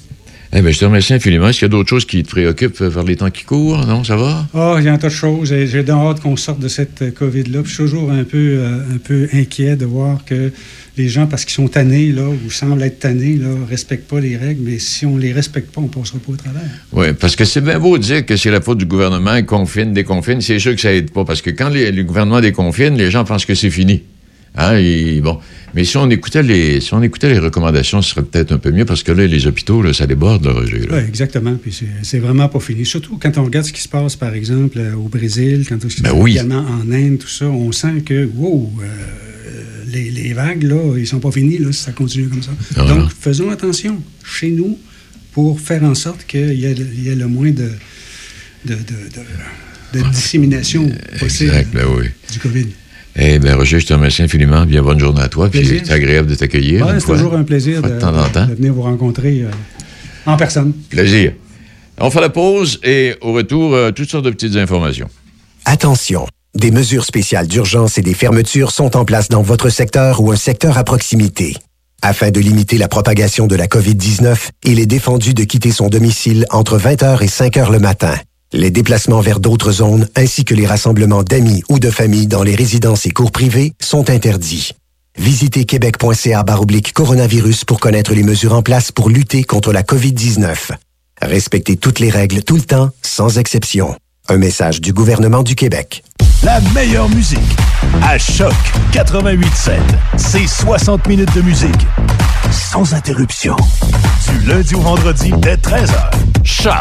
Eh 0.51 0.63
ben, 0.63 0.73
je 0.73 0.79
te 0.79 0.85
remercie 0.87 1.13
infiniment. 1.13 1.49
Est-ce 1.49 1.59
qu'il 1.59 1.67
y 1.67 1.71
a 1.71 1.73
d'autres 1.73 1.91
choses 1.91 2.07
qui 2.07 2.23
te 2.23 2.31
préoccupent 2.31 2.81
euh, 2.81 2.89
vers 2.89 3.05
les 3.05 3.17
temps 3.17 3.31
qui 3.31 3.45
courent? 3.45 3.85
Non, 3.87 4.03
ça 4.03 4.17
va? 4.17 4.47
Ah, 4.55 4.77
il 4.79 4.85
y 4.87 4.89
a 4.89 4.95
un 4.95 4.97
tas 4.97 5.09
de 5.09 5.13
choses. 5.13 5.51
J'ai 5.55 5.85
hâte 5.91 6.21
qu'on 6.21 6.37
sorte 6.37 6.59
de 6.59 6.69
cette 6.69 7.03
euh, 7.03 7.11
COVID-là. 7.11 7.61
Je 7.65 7.69
suis 7.69 7.77
toujours 7.77 8.11
un 8.11 8.25
peu, 8.25 8.39
euh, 8.57 8.79
un 8.95 8.97
peu 8.97 9.29
inquiet 9.35 9.77
de 9.77 9.85
voir 9.85 10.25
que 10.25 10.51
les 10.97 11.09
gens, 11.11 11.27
parce 11.27 11.45
qu'ils 11.45 11.53
sont 11.53 11.69
tannés, 11.69 12.13
là, 12.13 12.23
ou 12.31 12.51
semblent 12.51 12.83
être 12.83 12.99
tannés, 13.01 13.37
là, 13.37 13.49
respectent 13.69 14.09
pas 14.09 14.21
les 14.21 14.39
règles. 14.39 14.63
Mais 14.65 14.79
si 14.79 15.05
on 15.05 15.19
les 15.19 15.35
respecte 15.35 15.71
pas, 15.75 15.83
on 15.83 15.89
passera 15.89 16.19
pas 16.19 16.33
au 16.33 16.37
travers. 16.37 16.63
Oui, 16.93 17.09
parce 17.21 17.37
que 17.37 17.45
c'est 17.45 17.61
bien 17.61 17.79
beau 17.79 17.99
de 17.99 18.03
dire 18.05 18.25
que 18.25 18.35
c'est 18.37 18.51
la 18.51 18.63
faute 18.63 18.79
du 18.79 18.87
gouvernement, 18.87 19.43
confine, 19.43 19.93
déconfine. 19.93 20.41
C'est 20.41 20.59
sûr 20.59 20.75
que 20.75 20.81
ça 20.81 20.95
aide 20.95 21.11
pas, 21.11 21.27
parce 21.27 21.43
que 21.43 21.51
quand 21.51 21.69
les- 21.69 21.93
le 21.93 22.05
gouvernement 22.05 22.41
déconfine, 22.41 22.97
les 22.97 23.11
gens 23.11 23.27
pensent 23.27 23.45
que 23.45 23.55
c'est 23.55 23.69
fini. 23.71 24.03
Hein, 24.59 24.77
et 24.79 25.21
bon. 25.21 25.39
Mais 25.75 25.85
si 25.85 25.97
on 25.99 26.09
écoutait 26.11 26.43
les, 26.43 26.81
si 26.81 26.93
on 26.95 27.03
écoutait 27.03 27.29
les 27.29 27.39
recommandations, 27.39 28.01
ce 28.03 28.11
serait 28.11 28.23
peut-être 28.25 28.53
un 28.53 28.59
peu 28.59 28.71
mieux, 28.73 28.85
parce 28.87 29.03
que 29.03 29.13
là, 29.13 29.27
les 29.27 29.47
hôpitaux, 29.47 29.83
là, 29.83 29.93
ça 29.93 30.07
déborde, 30.07 30.47
Roger. 30.47 30.81
là. 30.81 30.97
Oui, 30.97 31.03
exactement. 31.07 31.55
Puis 31.63 31.83
c'est- 32.03 32.19
vraiment 32.19 32.49
pas 32.49 32.59
fini. 32.59 32.85
Surtout 32.87 33.19
quand 33.19 33.37
on 33.39 33.45
regarde 33.45 33.67
ce 33.67 33.73
qui 33.73 33.83
se 33.83 33.89
passe, 33.89 34.17
par 34.17 34.35
exemple, 34.35 34.79
euh, 34.79 34.95
au 34.95 35.09
Brésil, 35.09 35.65
quand 35.69 35.77
on 35.85 35.89
se 35.89 36.01
Ben 36.03 36.11
passe 36.11 36.19
oui. 36.21 36.33
également 36.33 36.65
en 36.67 36.91
Inde, 36.91 37.19
tout 37.19 37.29
ça, 37.29 37.47
on 37.47 37.71
sent 37.71 38.03
que, 38.05 38.29
wow, 38.35 38.73
euh, 38.83 38.87
les, 39.87 40.11
les 40.11 40.33
vagues, 40.33 40.63
là, 40.65 40.97
ils 40.99 41.07
sont 41.07 41.21
pas 41.21 41.31
finis, 41.31 41.59
là, 41.59 41.71
si 41.71 41.83
ça 41.83 41.93
continue 41.93 42.29
comme 42.29 42.43
ça. 42.43 42.51
Ah, 42.77 42.85
Donc, 42.87 43.11
faisons 43.21 43.51
attention 43.51 44.03
chez 44.25 44.51
nous 44.51 44.79
pour 45.33 45.61
faire 45.61 45.85
en 45.85 45.95
sorte 45.95 46.25
qu'il 46.27 46.53
y, 46.59 46.63
le- 46.75 46.95
y 46.95 47.09
ait 47.11 47.15
le 47.15 47.27
moins 47.29 47.51
de, 47.51 47.71
de, 48.65 48.75
de, 48.75 48.75
de- 48.75 50.01
de 50.01 50.11
dissémination 50.11 50.91
possible 51.19 51.51
Exact, 51.51 51.75
ben 51.75 51.85
oui. 51.97 52.07
du 52.33 52.39
COVID. 52.39 52.67
Eh 53.21 53.39
bien, 53.41 53.57
Roger, 53.57 53.81
je 53.81 53.87
te 53.87 53.93
remercie 53.95 54.23
infiniment. 54.23 54.65
Bien 54.65 54.83
bonne 54.83 55.01
journée 55.01 55.21
à 55.23 55.29
toi. 55.29 55.49
Puis 55.49 55.61
Plaisir. 55.61 55.83
c'est 55.85 55.93
agréable 55.93 56.29
de 56.29 56.35
t'accueillir. 56.37 56.87
Ouais, 56.87 57.01
c'est 57.01 57.07
toujours 57.07 57.35
un 57.35 57.43
plaisir 57.43 57.81
Fois 57.81 57.89
de, 57.89 57.95
de 57.97 58.01
temps 58.01 58.17
en 58.17 58.29
temps. 58.29 58.47
de 58.47 58.55
venir 58.55 58.73
vous 58.73 58.83
rencontrer 58.83 59.43
euh, 59.43 59.51
en 60.27 60.37
personne. 60.37 60.73
Plaisir. 60.89 61.33
On 62.01 62.11
fait 62.11 62.21
la 62.21 62.29
pause 62.31 62.79
et 62.85 63.17
au 63.21 63.33
retour, 63.33 63.75
euh, 63.75 63.91
toutes 63.91 64.09
sortes 64.09 64.25
de 64.25 64.31
petites 64.31 64.55
informations. 64.57 65.09
Attention, 65.65 66.27
des 66.55 66.71
mesures 66.71 67.05
spéciales 67.05 67.49
d'urgence 67.49 67.99
et 67.99 68.03
des 68.03 68.15
fermetures 68.15 68.71
sont 68.71 68.97
en 68.97 69.05
place 69.05 69.29
dans 69.29 69.43
votre 69.43 69.69
secteur 69.69 70.21
ou 70.23 70.31
un 70.31 70.37
secteur 70.37 70.79
à 70.79 70.85
proximité. 70.85 71.57
Afin 72.03 72.31
de 72.31 72.39
limiter 72.39 72.79
la 72.79 72.87
propagation 72.87 73.49
de 73.49 73.57
la 73.57 73.67
COVID-19, 73.67 74.51
il 74.65 74.79
est 74.79 74.87
défendu 74.87 75.35
de 75.35 75.43
quitter 75.43 75.73
son 75.73 75.89
domicile 75.89 76.47
entre 76.51 76.79
20h 76.79 77.25
et 77.25 77.27
5h 77.27 77.73
le 77.73 77.81
matin. 77.81 78.15
Les 78.55 78.71
déplacements 78.71 79.21
vers 79.21 79.41
d'autres 79.41 79.73
zones 79.73 80.09
ainsi 80.17 80.47
que 80.47 80.55
les 80.55 80.67
rassemblements 80.67 81.23
d'amis 81.23 81.63
ou 81.69 81.79
de 81.79 81.91
familles 81.91 82.27
dans 82.27 82.43
les 82.43 82.55
résidences 82.55 83.05
et 83.05 83.11
cours 83.11 83.31
privés 83.31 83.75
sont 83.79 84.09
interdits. 84.09 84.73
Visitez 85.19 85.67
québec.ca 85.67 86.43
baroblique 86.45 86.95
coronavirus 86.95 87.67
pour 87.67 87.79
connaître 87.79 88.15
les 88.15 88.23
mesures 88.23 88.55
en 88.55 88.63
place 88.63 88.91
pour 88.91 89.11
lutter 89.11 89.45
contre 89.45 89.71
la 89.73 89.83
COVID-19. 89.83 90.71
Respectez 91.21 91.77
toutes 91.77 91.99
les 91.99 92.09
règles 92.09 92.43
tout 92.43 92.57
le 92.57 92.63
temps, 92.63 92.91
sans 93.03 93.37
exception. 93.39 93.95
Un 94.29 94.39
message 94.39 94.81
du 94.81 94.95
gouvernement 94.95 95.43
du 95.43 95.55
Québec. 95.55 96.03
La 96.43 96.61
meilleure 96.73 97.09
musique. 97.11 97.39
À 98.03 98.17
Choc 98.17 98.55
88.7. 98.93 99.79
C'est 100.17 100.47
60 100.47 101.07
minutes 101.07 101.35
de 101.35 101.43
musique. 101.43 101.87
Sans 102.51 102.95
interruption. 102.95 103.57
Du 104.29 104.47
lundi 104.47 104.75
au 104.75 104.81
vendredi 104.81 105.33
dès 105.39 105.57
13h. 105.57 106.11
Choc 106.45 106.75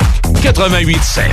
88.7. 0.43 1.23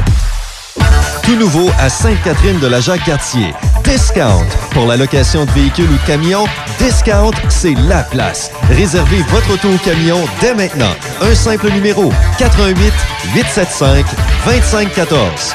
Tout 1.23 1.37
nouveau 1.37 1.71
à 1.79 1.89
Sainte-Catherine 1.89 2.59
de 2.61 2.67
la 2.67 2.81
Jacques-Cartier. 2.81 3.55
Discount. 3.85 4.45
Pour 4.73 4.87
la 4.87 4.97
location 4.97 5.45
de 5.45 5.51
véhicules 5.53 5.89
ou 5.89 5.97
de 5.97 6.07
camions, 6.07 6.47
Discount, 6.79 7.33
c'est 7.49 7.75
la 7.89 8.03
place. 8.03 8.51
Réservez 8.69 9.23
votre 9.31 9.53
auto 9.53 9.69
ou 9.69 9.79
camion 9.79 10.21
dès 10.41 10.55
maintenant. 10.55 10.95
Un 11.23 11.35
simple 11.35 11.71
numéro. 11.71 12.13
88 12.39 12.93
875 13.35 14.05
2514. 14.47 15.55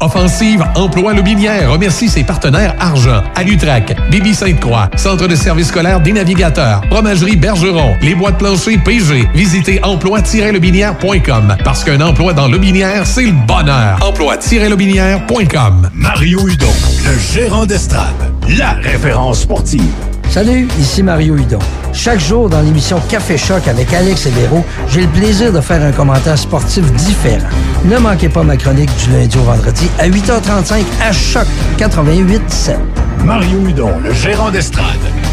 Offensive 0.00 0.64
Emploi 0.74 1.14
Lobinière 1.14 1.70
remercie 1.70 2.08
ses 2.08 2.24
partenaires 2.24 2.74
Argent, 2.78 3.22
Alutrac, 3.34 3.96
Bibi 4.10 4.34
Sainte-Croix, 4.34 4.90
Centre 4.96 5.26
de 5.26 5.34
services 5.34 5.68
scolaires 5.68 6.00
des 6.00 6.12
navigateurs, 6.12 6.82
Fromagerie 6.90 7.36
Bergeron, 7.36 7.96
les 8.02 8.14
bois 8.14 8.30
de 8.30 8.36
plancher 8.36 8.78
PG. 8.78 9.28
Visitez 9.34 9.80
emploi-lobinière.com 9.82 11.56
parce 11.64 11.84
qu'un 11.84 12.00
emploi 12.00 12.32
dans 12.32 12.48
Lobinière, 12.48 13.06
c'est 13.06 13.26
le 13.26 13.32
bonheur. 13.46 13.98
Emploi-lobinière.com. 14.02 15.90
Mario 15.94 16.46
Hudon, 16.48 16.66
le 17.04 17.18
gérant 17.18 17.66
d'estrade, 17.66 18.32
la 18.56 18.72
référence 18.72 19.40
sportive. 19.40 19.82
Salut, 20.30 20.68
ici 20.78 21.02
Mario 21.02 21.36
Hudon. 21.36 21.58
Chaque 21.92 22.20
jour 22.20 22.48
dans 22.50 22.60
l'émission 22.60 23.00
Café 23.08 23.38
Choc 23.38 23.66
avec 23.66 23.92
Alex 23.94 24.26
et 24.26 24.30
Véro, 24.30 24.64
j'ai 24.88 25.00
le 25.00 25.08
plaisir 25.08 25.52
de 25.52 25.60
faire 25.60 25.82
un 25.82 25.90
commentaire 25.90 26.38
sportif 26.38 26.84
différent. 26.92 27.48
Ne 27.86 27.96
manquez 27.98 28.28
pas 28.28 28.42
ma 28.42 28.56
chronique 28.56 28.90
du 29.04 29.10
lundi 29.12 29.36
au 29.38 29.42
vendredi 29.42 29.88
à 29.98 30.08
8h35 30.08 30.82
à 31.02 31.12
Choc 31.12 31.46
88.7. 31.78 32.76
Mario 33.24 33.66
Hudon, 33.66 33.98
le 34.04 34.12
gérant 34.12 34.50
d'estrade, 34.50 34.84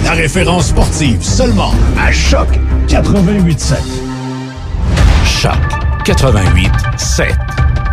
la 0.06 0.12
référence 0.14 0.68
sportive 0.68 1.22
seulement 1.22 1.74
à 2.00 2.12
Choc 2.12 2.48
88.7. 2.88 3.76
Choc 5.26 5.52
88 6.06 6.72
7. 6.98 7.36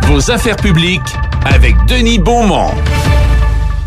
Vos 0.07 0.31
affaires 0.31 0.55
publiques 0.55 1.01
avec 1.45 1.75
Denis 1.85 2.17
Beaumont. 2.19 2.71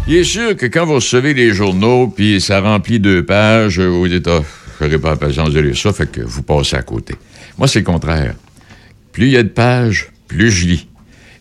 Il 0.09 0.15
est 0.15 0.25
sûr 0.25 0.57
que 0.57 0.67
quand 0.67 0.87
vous 0.87 0.95
recevez 0.95 1.35
les 1.35 1.53
journaux, 1.53 2.07
puis 2.07 2.41
ça 2.41 2.61
remplit 2.61 3.01
deux 3.01 3.25
pages, 3.25 3.81
vous 3.81 4.07
dites, 4.07 4.29
ah, 4.29 4.41
je 4.79 4.85
n'aurai 4.85 5.01
pas 5.01 5.11
la 5.11 5.17
patience 5.17 5.51
de 5.51 5.59
lire 5.59 5.77
ça, 5.77 5.93
fait 5.93 6.09
que 6.09 6.21
vous 6.21 6.43
passez 6.43 6.77
à 6.77 6.83
côté. 6.83 7.17
Moi, 7.59 7.67
c'est 7.67 7.81
le 7.81 7.85
contraire. 7.85 8.37
Plus 9.11 9.27
il 9.27 9.33
y 9.33 9.37
a 9.37 9.43
de 9.43 9.49
pages, 9.49 10.11
plus 10.29 10.53
je 10.53 10.67
lis. 10.67 10.87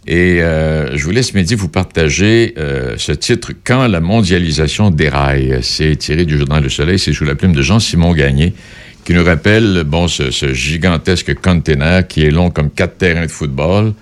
Et 0.08 0.42
euh, 0.42 0.98
je 0.98 1.04
vous 1.04 1.12
laisse, 1.12 1.36
midi, 1.36 1.54
vous 1.54 1.68
partager 1.68 2.56
euh, 2.58 2.96
ce 2.98 3.12
titre 3.12 3.52
«Quand 3.64 3.88
la 3.88 4.00
mondialisation 4.00 4.90
déraille». 4.90 5.60
C'est 5.62 5.96
tiré 5.96 6.26
du 6.26 6.36
Journal 6.36 6.64
Le 6.64 6.70
Soleil, 6.70 6.98
c'est 6.98 7.14
sous 7.14 7.24
la 7.24 7.36
plume 7.36 7.54
de 7.54 7.62
Jean-Simon 7.62 8.14
Gagné, 8.14 8.56
qui 9.04 9.14
nous 9.14 9.24
rappelle, 9.24 9.84
bon, 9.86 10.08
ce, 10.08 10.32
ce 10.32 10.54
gigantesque 10.54 11.36
container 11.36 12.08
qui 12.08 12.24
est 12.24 12.32
long 12.32 12.50
comme 12.50 12.72
quatre 12.72 12.98
terrains 12.98 13.28
de 13.28 13.32
football 13.32 13.94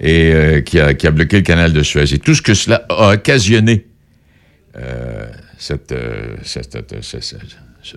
et 0.00 0.32
euh, 0.32 0.60
qui, 0.62 0.80
a, 0.80 0.94
qui 0.94 1.06
a 1.06 1.10
bloqué 1.10 1.36
le 1.36 1.42
canal 1.42 1.74
de 1.74 1.82
Suez. 1.82 2.14
Et 2.14 2.18
tout 2.18 2.34
ce 2.34 2.40
que 2.40 2.54
cela 2.54 2.86
a 2.88 3.12
occasionné, 3.12 3.84
euh, 4.78 5.26
ce- 5.58 7.36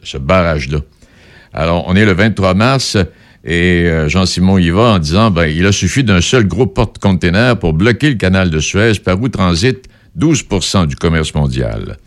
ce 0.04 0.18
barrage-là. 0.18 0.80
Alors, 1.54 1.86
on 1.88 1.96
est 1.96 2.06
le 2.06 2.14
23 2.14 2.54
mars 2.54 2.98
et 3.44 3.86
euh, 3.88 4.08
Jean-Simon 4.10 4.58
y 4.60 4.70
va 4.70 4.94
en 4.94 5.00
disant 5.00 5.32
ben, 5.32 5.46
il 5.48 5.66
a 5.66 5.72
suffi 5.72 6.04
d'un 6.04 6.22
seul 6.22 6.48
gros 6.48 6.68
porte-container 6.68 7.58
pour 7.58 7.74
bloquer 7.74 8.10
le 8.10 8.16
canal 8.16 8.50
de 8.50 8.60
Suez 8.60 8.94
par 9.04 9.20
où 9.22 9.30
transite 9.30 9.86
12% 10.18 10.88
du 10.88 10.96
commerce 10.96 11.34
mondial. 11.34 11.98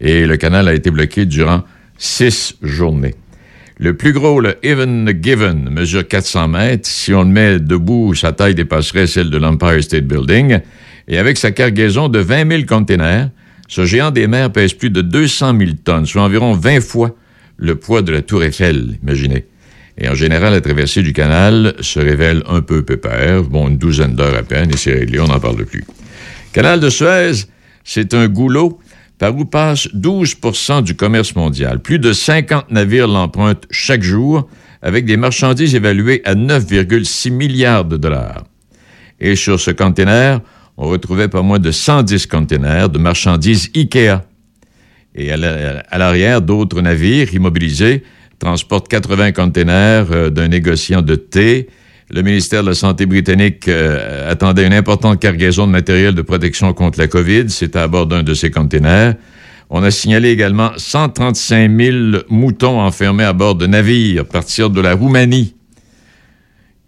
Et 0.00 0.26
le 0.26 0.36
canal 0.36 0.68
a 0.68 0.74
été 0.74 0.90
bloqué 0.90 1.26
durant 1.26 1.62
six 1.98 2.54
journées. 2.62 3.14
Le 3.78 3.94
plus 3.94 4.12
gros, 4.14 4.40
le 4.40 4.56
Even 4.64 5.10
Given, 5.22 5.68
mesure 5.70 6.06
400 6.08 6.48
mètres. 6.48 6.88
Si 6.88 7.12
on 7.12 7.22
le 7.24 7.28
met 7.28 7.58
debout, 7.58 8.14
sa 8.14 8.32
taille 8.32 8.54
dépasserait 8.54 9.06
celle 9.06 9.28
de 9.28 9.36
l'Empire 9.36 9.82
State 9.82 10.04
Building. 10.06 10.60
Et 11.08 11.18
avec 11.18 11.36
sa 11.36 11.50
cargaison 11.50 12.08
de 12.08 12.18
20 12.18 12.48
000 12.50 12.62
containers, 12.66 13.28
ce 13.68 13.84
géant 13.84 14.10
des 14.10 14.26
mers 14.26 14.50
pèse 14.52 14.74
plus 14.74 14.90
de 14.90 15.02
200 15.02 15.58
000 15.58 15.70
tonnes, 15.84 16.06
soit 16.06 16.22
environ 16.22 16.52
20 16.52 16.80
fois 16.80 17.14
le 17.56 17.74
poids 17.76 18.02
de 18.02 18.12
la 18.12 18.22
Tour 18.22 18.44
Eiffel, 18.44 18.98
imaginez. 19.02 19.46
Et 19.98 20.08
en 20.08 20.14
général, 20.14 20.52
la 20.52 20.60
traversée 20.60 21.02
du 21.02 21.12
canal 21.12 21.74
se 21.80 21.98
révèle 21.98 22.42
un 22.48 22.60
peu 22.60 22.82
pépère. 22.82 23.42
Bon, 23.44 23.68
une 23.68 23.78
douzaine 23.78 24.14
d'heures 24.14 24.36
à 24.36 24.42
peine, 24.42 24.70
et 24.70 24.76
c'est 24.76 24.92
réglé, 24.92 25.20
on 25.20 25.26
n'en 25.26 25.40
parle 25.40 25.64
plus. 25.64 25.84
Canal 26.52 26.80
de 26.80 26.90
Suez, 26.90 27.46
c'est 27.82 28.12
un 28.14 28.28
goulot 28.28 28.78
par 29.18 29.34
où 29.34 29.46
passe 29.46 29.88
12% 29.94 30.82
du 30.82 30.94
commerce 30.94 31.34
mondial. 31.34 31.80
Plus 31.80 31.98
de 31.98 32.12
50 32.12 32.70
navires 32.70 33.08
l'empruntent 33.08 33.66
chaque 33.70 34.02
jour, 34.02 34.46
avec 34.82 35.06
des 35.06 35.16
marchandises 35.16 35.74
évaluées 35.74 36.20
à 36.26 36.34
9,6 36.34 37.30
milliards 37.30 37.86
de 37.86 37.96
dollars. 37.96 38.44
Et 39.18 39.34
sur 39.34 39.58
ce 39.58 39.70
container, 39.70 40.40
on 40.76 40.88
retrouvait 40.88 41.28
pas 41.28 41.42
moins 41.42 41.58
de 41.58 41.70
110 41.70 42.26
containers 42.26 42.88
de 42.88 42.98
marchandises 42.98 43.70
IKEA. 43.74 44.22
Et 45.14 45.32
à 45.32 45.36
la- 45.36 45.80
à 45.90 45.98
l'arrière, 45.98 46.42
d'autres 46.42 46.80
navires 46.82 47.32
immobilisés 47.34 48.02
transportent 48.38 48.88
80 48.88 49.32
containers 49.32 50.06
euh, 50.12 50.30
d'un 50.30 50.48
négociant 50.48 51.00
de 51.02 51.14
thé. 51.14 51.68
Le 52.10 52.22
ministère 52.22 52.62
de 52.62 52.68
la 52.68 52.74
Santé 52.74 53.06
britannique 53.06 53.66
euh, 53.68 54.30
attendait 54.30 54.66
une 54.66 54.74
importante 54.74 55.18
cargaison 55.18 55.66
de 55.66 55.72
matériel 55.72 56.14
de 56.14 56.22
protection 56.22 56.72
contre 56.74 56.98
la 56.98 57.08
COVID. 57.08 57.48
C'était 57.48 57.78
à 57.78 57.88
bord 57.88 58.06
d'un 58.06 58.22
de 58.22 58.34
ces 58.34 58.50
containers. 58.50 59.14
On 59.70 59.82
a 59.82 59.90
signalé 59.90 60.30
également 60.30 60.70
135 60.76 61.70
000 61.80 61.96
moutons 62.28 62.80
enfermés 62.80 63.24
à 63.24 63.32
bord 63.32 63.56
de 63.56 63.66
navires 63.66 64.24
partir 64.26 64.70
de 64.70 64.80
la 64.80 64.94
Roumanie. 64.94 65.56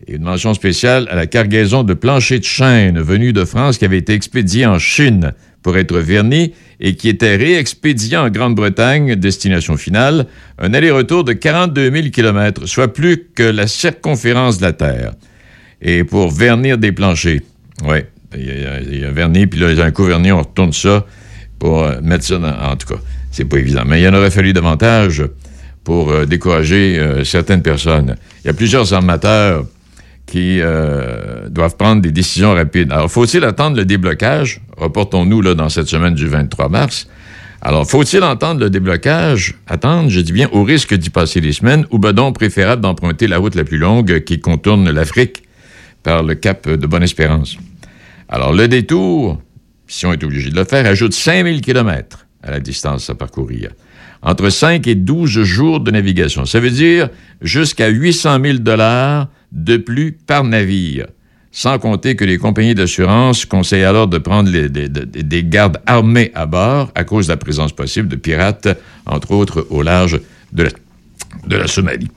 Et 0.07 0.15
une 0.15 0.23
mention 0.23 0.55
spéciale 0.55 1.09
à 1.11 1.17
la 1.17 1.27
cargaison 1.27 1.83
de 1.83 1.93
planchers 1.93 2.39
de 2.39 2.45
chêne 2.45 3.01
venus 3.01 3.33
de 3.35 3.45
France 3.45 3.79
qui 3.79 3.85
avait 3.85 3.99
été 3.99 4.13
expédiée 4.15 4.65
en 4.67 4.79
Chine 4.79 5.33
pour 5.63 5.77
être 5.77 5.99
vernis 5.99 6.53
et 6.81 6.95
qui 6.95 7.09
était 7.09 7.35
réexpédiée 7.37 8.17
en 8.17 8.31
Grande-Bretagne, 8.31 9.17
destination 9.17 9.77
finale, 9.77 10.27
un 10.59 10.73
aller-retour 10.73 11.25
de 11.25 11.33
42 11.33 11.91
000 11.91 12.09
km, 12.11 12.67
soit 12.67 12.93
plus 12.93 13.25
que 13.35 13.43
la 13.43 13.67
circonférence 13.67 14.59
de 14.59 14.63
la 14.63 14.73
Terre. 14.73 15.13
Et 15.83 16.05
pour 16.05 16.31
vernir 16.31 16.79
des 16.79 16.93
planchers, 16.93 17.41
oui, 17.85 17.99
il 18.37 18.45
y, 18.47 18.51
a- 18.65 18.81
y 18.81 19.05
un 19.05 19.11
vernis, 19.11 19.49
puis 19.49 19.59
là, 19.59 19.71
il 19.73 19.79
y 19.79 19.81
a 19.81 19.85
un 19.85 19.91
coup 19.91 20.05
vernis, 20.05 20.31
on 20.31 20.41
retourne 20.43 20.73
ça 20.73 21.05
pour 21.59 21.83
euh, 21.83 22.01
mettre 22.01 22.25
ça 22.25 22.39
dans... 22.39 22.57
En 22.71 22.77
tout 22.77 22.87
cas, 22.95 23.01
c'est 23.33 23.45
pas 23.45 23.59
évident. 23.59 23.83
Mais 23.85 24.01
il 24.01 24.09
en 24.09 24.15
aurait 24.15 24.31
fallu 24.31 24.53
davantage 24.53 25.25
pour 25.83 26.11
euh, 26.11 26.25
décourager 26.25 26.99
euh, 27.01 27.25
certaines 27.25 27.63
personnes. 27.63 28.15
Il 28.45 28.47
y 28.47 28.51
a 28.51 28.55
plusieurs 28.55 28.93
armateurs 28.95 29.67
qui 30.29 30.61
euh, 30.61 31.49
doivent 31.49 31.77
prendre 31.77 32.03
des 32.03 32.13
décisions 32.13 32.53
rapides. 32.55 32.93
Alors, 32.93 33.11
faut-il 33.11 33.45
attendre 33.45 33.77
le 33.77 33.85
déblocage? 33.85 34.61
Reportons-nous 34.77 35.41
là 35.41 35.55
dans 35.55 35.71
cette 35.71 35.89
semaine 35.89 36.15
du 36.15 36.29
23 36.29 36.69
mars. 36.69 37.09
Alors, 37.63 37.89
faut-il 37.89 38.23
entendre 38.23 38.61
le 38.61 38.71
déblocage? 38.71 39.55
Attendre, 39.67 40.11
je 40.11 40.21
dis 40.21 40.33
bien, 40.33 40.49
au 40.53 40.63
risque 40.63 40.95
d'y 40.95 41.11
passer 41.11 41.41
des 41.41 41.53
semaines, 41.53 41.87
ou 41.91 41.99
ben 41.99 42.13
donc 42.13 42.35
préférable 42.35 42.83
d'emprunter 42.83 43.27
la 43.27 43.39
route 43.39 43.55
la 43.55 43.65
plus 43.65 43.79
longue 43.79 44.21
qui 44.21 44.39
contourne 44.39 44.89
l'Afrique 44.91 45.43
par 46.03 46.23
le 46.23 46.35
cap 46.35 46.69
de 46.69 46.87
Bonne-Espérance. 46.87 47.57
Alors, 48.29 48.53
le 48.53 48.69
détour, 48.69 49.41
si 49.87 50.05
on 50.05 50.13
est 50.13 50.23
obligé 50.23 50.51
de 50.51 50.57
le 50.57 50.65
faire, 50.65 50.87
ajoute 50.87 51.15
5000 51.15 51.63
km 51.63 52.27
à 52.43 52.51
la 52.51 52.61
distance 52.61 53.09
à 53.09 53.15
parcourir. 53.15 53.71
Entre 54.21 54.51
5 54.51 54.87
et 54.87 54.95
12 54.95 55.43
jours 55.43 55.81
de 55.81 55.91
navigation. 55.91 56.45
Ça 56.45 56.61
veut 56.61 56.71
dire 56.71 57.09
jusqu'à 57.41 57.89
800 57.89 58.39
000 58.43 58.59
dollars 58.59 59.29
de 59.53 59.77
plus 59.77 60.13
par 60.13 60.45
navire. 60.45 61.07
Sans 61.51 61.79
compter 61.79 62.15
que 62.15 62.25
les 62.25 62.39
compagnies 62.39 62.75
d'assurance 62.75 63.45
conseillent 63.45 63.85
alors 63.85 64.07
de 64.07 64.19
prendre 64.19 64.51
des 64.51 65.45
gardes 65.45 65.79
armés 65.87 66.31
à 66.35 66.47
bord 66.47 66.93
à 66.95 67.05
cause 67.05 67.27
de 67.27 67.33
la 67.33 67.37
présence 67.37 67.73
possible 67.73 68.09
de 68.09 68.17
pirates, 68.17 68.69
entre 69.07 69.33
autres 69.33 69.67
au 69.71 69.83
large 69.83 70.21
de 70.53 70.65
la, 70.65 70.71
de 71.47 71.57
la 71.57 71.67
Somalie. 71.67 72.11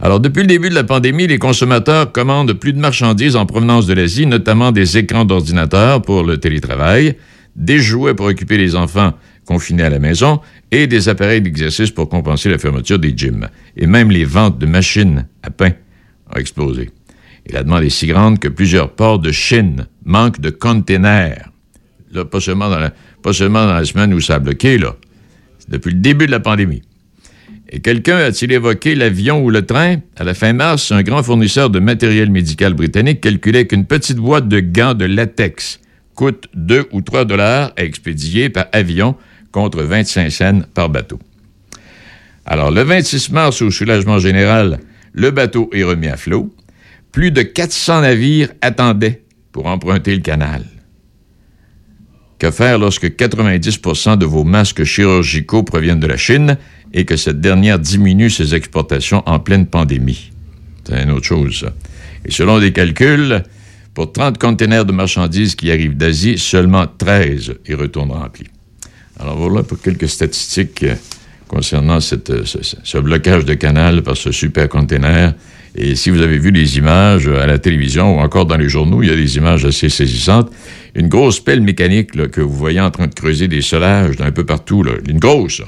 Alors, 0.00 0.20
depuis 0.20 0.42
le 0.42 0.46
début 0.46 0.68
de 0.68 0.74
la 0.74 0.84
pandémie, 0.84 1.26
les 1.26 1.38
consommateurs 1.38 2.12
commandent 2.12 2.52
plus 2.52 2.72
de 2.72 2.78
marchandises 2.78 3.34
en 3.34 3.46
provenance 3.46 3.86
de 3.86 3.94
l'Asie, 3.94 4.26
notamment 4.26 4.70
des 4.70 4.96
écrans 4.96 5.24
d'ordinateur 5.24 6.02
pour 6.02 6.22
le 6.22 6.38
télétravail, 6.38 7.16
des 7.56 7.80
jouets 7.80 8.14
pour 8.14 8.26
occuper 8.26 8.58
les 8.58 8.76
enfants 8.76 9.12
confinés 9.44 9.82
à 9.82 9.90
la 9.90 9.98
maison 9.98 10.40
et 10.70 10.86
des 10.86 11.08
appareils 11.08 11.40
d'exercice 11.40 11.90
pour 11.90 12.08
compenser 12.08 12.48
la 12.48 12.58
fermeture 12.58 12.98
des 12.98 13.12
gyms. 13.16 13.48
Et 13.76 13.86
même 13.86 14.10
les 14.10 14.24
ventes 14.24 14.58
de 14.58 14.66
machines 14.66 15.26
à 15.42 15.50
pain 15.50 15.72
ont 16.30 16.38
explosé. 16.38 16.90
Et 17.46 17.52
la 17.52 17.62
demande 17.62 17.84
est 17.84 17.90
si 17.90 18.06
grande 18.06 18.38
que 18.38 18.48
plusieurs 18.48 18.90
ports 18.90 19.18
de 19.18 19.32
Chine 19.32 19.86
manquent 20.04 20.40
de 20.40 20.50
containers. 20.50 21.50
Là, 22.12 22.24
pas 22.24 22.40
seulement 22.40 22.68
dans 22.68 22.78
la, 22.78 22.92
pas 23.22 23.32
seulement 23.32 23.66
dans 23.66 23.74
la 23.74 23.84
semaine 23.84 24.14
où 24.14 24.20
ça 24.20 24.36
a 24.36 24.38
bloqué, 24.38 24.78
là. 24.78 24.96
C'est 25.58 25.70
depuis 25.70 25.92
le 25.92 25.98
début 25.98 26.26
de 26.26 26.30
la 26.30 26.40
pandémie. 26.40 26.82
Et 27.70 27.80
quelqu'un 27.80 28.16
a-t-il 28.16 28.50
évoqué 28.52 28.94
l'avion 28.94 29.44
ou 29.44 29.50
le 29.50 29.64
train? 29.64 29.96
À 30.16 30.24
la 30.24 30.32
fin 30.32 30.54
mars, 30.54 30.90
un 30.90 31.02
grand 31.02 31.22
fournisseur 31.22 31.68
de 31.68 31.80
matériel 31.80 32.30
médical 32.30 32.72
britannique 32.72 33.20
calculait 33.20 33.66
qu'une 33.66 33.84
petite 33.84 34.16
boîte 34.16 34.48
de 34.48 34.60
gants 34.60 34.94
de 34.94 35.04
latex 35.04 35.80
coûte 36.14 36.48
2 36.54 36.86
ou 36.92 37.02
3 37.02 37.26
dollars 37.26 37.72
à 37.76 37.84
expédier 37.84 38.48
par 38.48 38.66
avion 38.72 39.16
contre 39.52 39.82
25 39.82 40.30
cents 40.30 40.60
par 40.74 40.88
bateau. 40.88 41.18
Alors, 42.46 42.70
le 42.70 42.82
26 42.82 43.30
mars, 43.32 43.60
au 43.60 43.70
soulagement 43.70 44.18
général, 44.18 44.80
le 45.18 45.30
bateau 45.30 45.68
est 45.72 45.82
remis 45.82 46.08
à 46.08 46.16
flot. 46.16 46.54
Plus 47.12 47.30
de 47.30 47.42
400 47.42 48.02
navires 48.02 48.50
attendaient 48.60 49.22
pour 49.52 49.66
emprunter 49.66 50.14
le 50.14 50.22
canal. 50.22 50.64
Que 52.38 52.50
faire 52.50 52.78
lorsque 52.78 53.06
90% 53.06 54.16
de 54.16 54.24
vos 54.24 54.44
masques 54.44 54.84
chirurgicaux 54.84 55.64
proviennent 55.64 56.00
de 56.00 56.06
la 56.06 56.16
Chine 56.16 56.56
et 56.94 57.04
que 57.04 57.16
cette 57.16 57.40
dernière 57.40 57.78
diminue 57.78 58.30
ses 58.30 58.54
exportations 58.54 59.22
en 59.26 59.40
pleine 59.40 59.66
pandémie? 59.66 60.30
C'est 60.84 61.02
une 61.02 61.10
autre 61.10 61.26
chose. 61.26 61.68
Et 62.24 62.30
selon 62.30 62.60
des 62.60 62.72
calculs, 62.72 63.42
Pour 63.98 64.12
30 64.12 64.38
containers 64.38 64.84
de 64.84 64.92
marchandises 64.92 65.56
qui 65.56 65.72
arrivent 65.72 65.96
d'Asie, 65.96 66.38
seulement 66.38 66.86
13 66.86 67.54
y 67.66 67.74
retournent 67.74 68.12
remplis. 68.12 68.46
Alors 69.18 69.36
voilà 69.36 69.64
pour 69.64 69.80
quelques 69.80 70.08
statistiques 70.08 70.84
euh, 70.84 70.94
concernant 71.48 71.98
ce, 72.00 72.98
blocage 72.98 73.44
de 73.44 73.54
canal 73.54 74.02
par 74.02 74.16
ce 74.16 74.30
super 74.30 74.68
container. 74.68 75.34
Et 75.74 75.94
si 75.96 76.10
vous 76.10 76.20
avez 76.20 76.38
vu 76.38 76.50
les 76.50 76.76
images 76.76 77.28
à 77.28 77.46
la 77.46 77.58
télévision 77.58 78.16
ou 78.16 78.20
encore 78.20 78.46
dans 78.46 78.56
les 78.56 78.68
journaux, 78.68 79.02
il 79.02 79.08
y 79.08 79.12
a 79.12 79.16
des 79.16 79.36
images 79.36 79.64
assez 79.64 79.88
saisissantes. 79.88 80.50
Une 80.94 81.08
grosse 81.08 81.40
pelle 81.40 81.60
mécanique 81.60 82.30
que 82.30 82.40
vous 82.40 82.56
voyez 82.56 82.80
en 82.80 82.90
train 82.90 83.06
de 83.06 83.14
creuser 83.14 83.48
des 83.48 83.62
solages 83.62 84.16
d'un 84.16 84.30
peu 84.30 84.44
partout. 84.44 84.84
Une 85.08 85.18
grosse. 85.18 85.62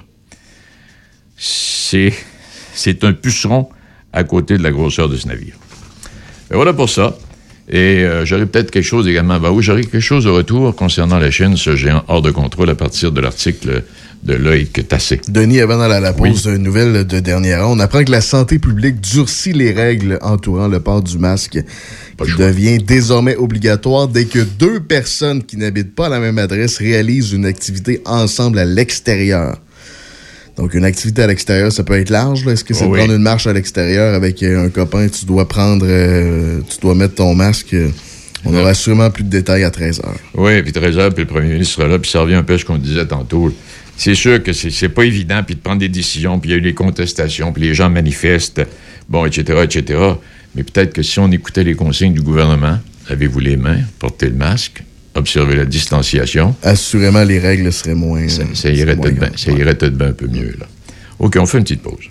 C'est, 1.37 2.13
un 3.03 3.13
puceron 3.13 3.69
à 4.13 4.25
côté 4.25 4.59
de 4.59 4.63
la 4.63 4.71
grosseur 4.71 5.09
de 5.09 5.17
ce 5.17 5.29
navire. 5.29 5.55
Et 6.51 6.55
voilà 6.55 6.73
pour 6.73 6.89
ça. 6.89 7.17
Et 7.69 8.05
euh, 8.05 8.25
j'aurais 8.25 8.47
peut-être 8.47 8.73
quelque 8.73 8.85
chose 8.85 9.07
également. 9.07 9.39
Ben 9.39 9.51
oui, 9.51 9.63
j'aurais 9.63 9.83
quelque 9.83 10.01
chose 10.01 10.25
de 10.25 10.31
retour 10.31 10.75
concernant 10.75 11.21
la 11.21 11.31
Chine, 11.31 11.57
ce 11.57 11.77
géant 11.77 12.03
hors 12.09 12.21
de 12.21 12.33
contrôle, 12.33 12.69
à 12.69 12.75
partir 12.75 13.13
de 13.13 13.21
l'article 13.21 13.85
de 14.23 14.35
Loïc 14.35 14.87
Tassé. 14.87 15.21
Denis, 15.29 15.61
avant 15.61 15.79
d'aller 15.79 15.95
à 15.95 16.01
la 16.01 16.13
pause, 16.13 16.45
une 16.47 16.63
nouvelle 16.63 17.07
de 17.07 17.21
dernière 17.21 17.61
heure. 17.61 17.71
On 17.71 17.79
apprend 17.81 18.05
que 18.05 18.11
la 18.11 18.21
santé 18.21 18.59
publique 18.59 19.01
durcit 19.01 19.53
les 19.53 19.73
règles 19.73 20.19
entourant 20.21 20.69
le 20.69 20.79
port 20.81 21.03
du 21.03 21.19
masque, 21.19 21.59
qui 22.23 22.37
devient 22.37 22.79
désormais 22.79 23.37
obligatoire 23.37 24.09
dès 24.09 24.27
que 24.27 24.41
deux 24.41 24.81
personnes 24.81 25.43
qui 25.43 25.57
n'habitent 25.57 25.95
pas 25.95 26.07
à 26.07 26.09
la 26.11 26.21
même 26.21 26.39
adresse 26.39 26.77
réalisent 26.77 27.33
une 27.33 27.47
activité 27.47 28.03
ensemble 28.05 28.59
à 28.59 28.67
l'extérieur. 28.67 29.57
Donc, 30.57 30.75
une 30.75 30.85
activité 30.85 31.23
à 31.23 31.27
l'extérieur, 31.27 31.73
ça 31.73 31.83
peut 31.85 31.95
être 31.95 32.11
large. 32.11 32.47
Est-ce 32.47 32.65
que 32.65 32.75
c'est 32.75 32.87
de 32.87 32.93
prendre 32.93 33.15
une 33.15 33.23
marche 33.23 33.47
à 33.47 33.55
l'extérieur 33.55 34.15
avec 34.15 34.43
euh, 34.43 34.67
un 34.67 34.69
copain, 34.69 35.09
tu 35.09 35.25
dois 35.25 35.49
prendre, 35.49 35.87
euh, 35.89 36.61
tu 36.69 36.79
dois 36.81 36.95
mettre 36.95 37.15
ton 37.15 37.35
masque? 37.35 37.73
euh, 37.73 37.89
On 38.45 38.55
aura 38.55 38.75
sûrement 38.75 39.09
plus 39.11 39.25
de 39.25 39.31
détails 39.31 39.65
à 39.65 39.71
13 39.71 40.01
heures. 40.01 40.19
Oui, 40.35 40.61
puis 40.63 40.73
13 40.73 40.99
heures, 40.99 41.15
puis 41.15 41.25
le 41.25 41.29
premier 41.29 41.53
ministre 41.53 41.77
sera 41.77 41.89
là, 41.89 41.99
puis 41.99 42.11
ça 42.11 42.21
revient 42.21 42.35
un 42.35 42.43
peu 42.43 42.55
à 42.55 42.59
ce 42.59 42.67
qu'on 42.67 42.77
disait 42.77 43.07
tantôt. 43.07 43.51
C'est 44.03 44.15
sûr 44.15 44.43
que 44.43 44.55
c'est 44.55 44.71
c'est 44.71 44.89
pas 44.89 45.05
évident, 45.05 45.43
puis 45.45 45.57
de 45.57 45.61
prendre 45.61 45.79
des 45.81 45.91
décisions, 45.91 46.41
puis 46.41 46.49
il 46.49 46.53
y 46.55 46.57
a 46.57 46.57
eu 46.57 46.63
les 46.63 46.73
contestations, 46.73 47.53
puis 47.53 47.65
les 47.65 47.75
gens 47.75 47.91
manifestent, 47.91 48.63
bon, 49.11 49.27
etc., 49.27 49.61
etc. 49.63 50.01
Mais 50.55 50.63
peut-être 50.63 50.95
que 50.95 51.03
si 51.03 51.19
on 51.19 51.31
écoutait 51.31 51.65
les 51.65 51.75
consignes 51.75 52.15
du 52.15 52.23
gouvernement, 52.23 52.79
lavez-vous 53.11 53.41
les 53.41 53.59
mains, 53.59 53.81
portez 53.99 54.31
le 54.31 54.37
masque, 54.37 54.83
observez 55.15 55.55
la 55.55 55.67
distanciation? 55.67 56.57
Assurément, 56.63 57.25
les 57.25 57.39
règles 57.39 57.71
seraient 57.75 57.95
moins. 57.95 58.27
Ça, 58.31 58.45
ça 58.55 58.71
irait 58.71 58.97
peut-être 58.97 59.19
bien, 59.19 59.27
graves. 59.29 59.37
ça 59.39 59.53
irait 59.53 59.75
peut-être 59.75 59.99
bien 59.99 60.09
un 60.09 60.13
peu 60.13 60.29
mieux, 60.29 60.57
là. 60.59 60.67
OK, 61.19 61.37
on 61.39 61.45
fait 61.45 61.59
une 61.59 61.65
petite 61.65 61.83
pause. 61.83 62.07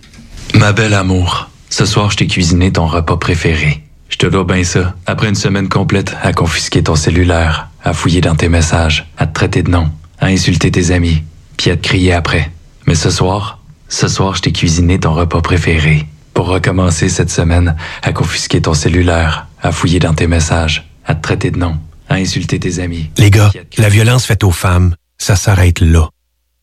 Ma 0.60 0.74
belle 0.74 0.94
amour, 0.94 1.50
ce 1.72 1.86
soir, 1.88 2.12
je 2.12 2.18
t'ai 2.18 2.28
cuisiné 2.28 2.72
ton 2.72 2.86
repas 2.86 3.18
préféré. 3.18 3.82
Je 4.10 4.18
te 4.18 4.28
dois 4.28 4.44
bien 4.44 4.64
ça. 4.64 4.96
Après 5.08 5.28
une 5.28 5.34
semaine 5.34 5.70
complète 5.70 6.14
à 6.22 6.34
confisquer 6.34 6.84
ton 6.84 6.96
cellulaire, 6.96 7.72
à 7.84 7.94
fouiller 7.94 8.22
dans 8.22 8.36
tes 8.36 8.48
messages, 8.48 9.10
à 9.18 9.26
te 9.26 9.34
traiter 9.34 9.64
de 9.64 9.72
nom, 9.72 9.90
à 10.20 10.28
insulter 10.28 10.70
tes 10.70 10.92
amis, 10.92 11.24
puis 11.60 11.72
à 11.72 11.76
te 11.76 11.82
crier 11.82 12.14
après. 12.14 12.50
Mais 12.88 12.96
ce 12.96 13.10
soir, 13.10 13.60
ce 13.90 14.08
soir, 14.08 14.34
je 14.34 14.44
t'ai 14.44 14.54
cuisiné 14.54 14.98
ton 14.98 15.14
repas 15.14 15.42
préféré. 15.42 16.06
Pour 16.34 16.48
recommencer 16.48 17.10
cette 17.10 17.30
semaine 17.30 17.76
à 18.02 18.14
confisquer 18.14 18.62
ton 18.62 18.74
cellulaire, 18.74 19.48
à 19.62 19.74
fouiller 19.74 20.00
dans 20.00 20.14
tes 20.14 20.26
messages, 20.26 20.90
à 21.06 21.16
te 21.16 21.22
traiter 21.22 21.52
de 21.52 21.58
nom, 21.58 21.76
à 22.08 22.16
insulter 22.16 22.60
tes 22.60 22.80
amis. 22.80 23.10
Les 23.18 23.30
gars, 23.30 23.52
la 23.78 23.90
violence 23.90 24.26
faite 24.26 24.46
aux 24.46 24.52
femmes, 24.52 24.96
ça 25.18 25.36
s'arrête 25.36 25.82
là. 25.82 26.08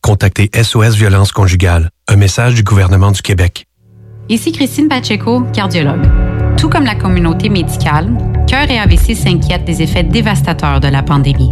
Contactez 0.01 0.49
SOS 0.59 0.95
Violence 0.95 1.31
Conjugale, 1.31 1.91
un 2.07 2.15
message 2.15 2.55
du 2.55 2.63
gouvernement 2.63 3.11
du 3.11 3.21
Québec. 3.21 3.67
Ici 4.29 4.51
Christine 4.51 4.87
Pacheco, 4.87 5.41
cardiologue. 5.53 6.07
Tout 6.57 6.69
comme 6.69 6.85
la 6.85 6.95
communauté 6.95 7.49
médicale, 7.49 8.09
Cœur 8.47 8.71
et 8.71 8.79
AVC 8.79 9.13
s'inquiètent 9.13 9.65
des 9.65 9.83
effets 9.83 10.03
dévastateurs 10.03 10.79
de 10.79 10.87
la 10.87 11.03
pandémie. 11.03 11.51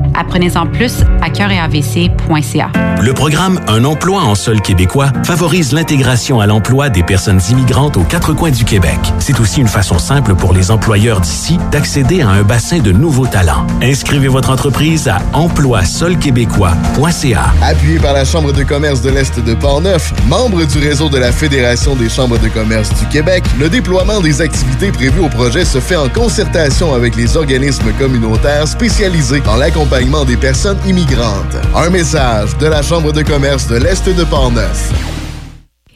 Apprenez-en 0.15 0.67
plus 0.67 1.01
à 1.21 1.29
cœuretavc.ca. 1.29 2.71
Le 3.01 3.13
programme 3.13 3.59
Un 3.67 3.83
emploi 3.83 4.21
en 4.21 4.35
sol 4.35 4.61
québécois 4.61 5.11
favorise 5.23 5.73
l'intégration 5.73 6.39
à 6.39 6.45
l'emploi 6.47 6.89
des 6.89 7.03
personnes 7.03 7.41
immigrantes 7.49 7.97
aux 7.97 8.03
quatre 8.03 8.33
coins 8.33 8.51
du 8.51 8.63
Québec. 8.65 8.99
C'est 9.19 9.39
aussi 9.39 9.61
une 9.61 9.67
façon 9.67 9.99
simple 9.99 10.35
pour 10.35 10.53
les 10.53 10.71
employeurs 10.71 11.21
d'ici 11.21 11.57
d'accéder 11.71 12.21
à 12.21 12.29
un 12.29 12.43
bassin 12.43 12.79
de 12.79 12.91
nouveaux 12.91 13.27
talents. 13.27 13.65
Inscrivez 13.81 14.27
votre 14.27 14.49
entreprise 14.49 15.07
à 15.07 15.19
emploisolquébécois.ca. 15.33 17.53
Appuyé 17.61 17.99
par 17.99 18.13
la 18.13 18.25
Chambre 18.25 18.51
de 18.53 18.63
commerce 18.63 19.01
de 19.01 19.09
l'Est 19.09 19.39
de 19.39 19.53
Portneuf, 19.53 20.13
membre 20.27 20.65
du 20.65 20.79
réseau 20.79 21.09
de 21.09 21.17
la 21.17 21.31
Fédération 21.31 21.95
des 21.95 22.09
chambres 22.09 22.39
de 22.39 22.49
commerce 22.49 22.89
du 22.99 23.05
Québec, 23.07 23.43
le 23.59 23.69
déploiement 23.69 24.21
des 24.21 24.41
activités 24.41 24.91
prévues 24.91 25.21
au 25.21 25.29
projet 25.29 25.65
se 25.65 25.79
fait 25.79 25.95
en 25.95 26.09
concertation 26.09 26.93
avec 26.93 27.15
les 27.15 27.37
organismes 27.37 27.91
communautaires 27.97 28.67
spécialisés 28.67 29.39
dans 29.41 29.55
l'accompagnement 29.55 30.00
des 30.25 30.35
personnes 30.35 30.79
immigrantes. 30.87 31.55
Un 31.75 31.89
message 31.91 32.57
de 32.57 32.65
la 32.65 32.81
Chambre 32.81 33.13
de 33.13 33.21
commerce 33.21 33.67
de 33.67 33.75
l'Est 33.75 34.09
de 34.09 34.23
Portneuf. 34.23 35.20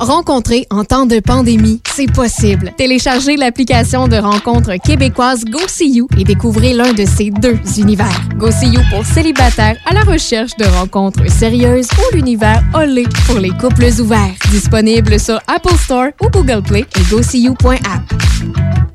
Rencontrer 0.00 0.66
en 0.70 0.82
temps 0.84 1.04
de 1.04 1.20
pandémie, 1.20 1.82
c'est 1.94 2.10
possible. 2.10 2.72
Téléchargez 2.78 3.36
l'application 3.36 4.08
de 4.08 4.16
rencontre 4.16 4.76
québécoise 4.82 5.44
GoSeeYou 5.44 6.08
et 6.16 6.24
découvrez 6.24 6.72
l'un 6.72 6.94
de 6.94 7.04
ces 7.04 7.28
deux 7.28 7.58
univers. 7.76 8.18
GoSeeYou 8.38 8.80
pour 8.88 9.04
célibataires 9.04 9.76
à 9.84 9.92
la 9.92 10.00
recherche 10.00 10.56
de 10.56 10.64
rencontres 10.64 11.30
sérieuses 11.30 11.88
ou 11.98 12.16
l'univers 12.16 12.62
Olé 12.74 13.04
pour 13.26 13.38
les 13.38 13.50
couples 13.50 13.90
ouverts. 14.00 14.32
Disponible 14.50 15.20
sur 15.20 15.38
Apple 15.46 15.76
Store 15.76 16.08
ou 16.22 16.30
Google 16.30 16.62
Play 16.62 16.86
et 16.98 17.02
GoSeeYou.app. 17.10 18.14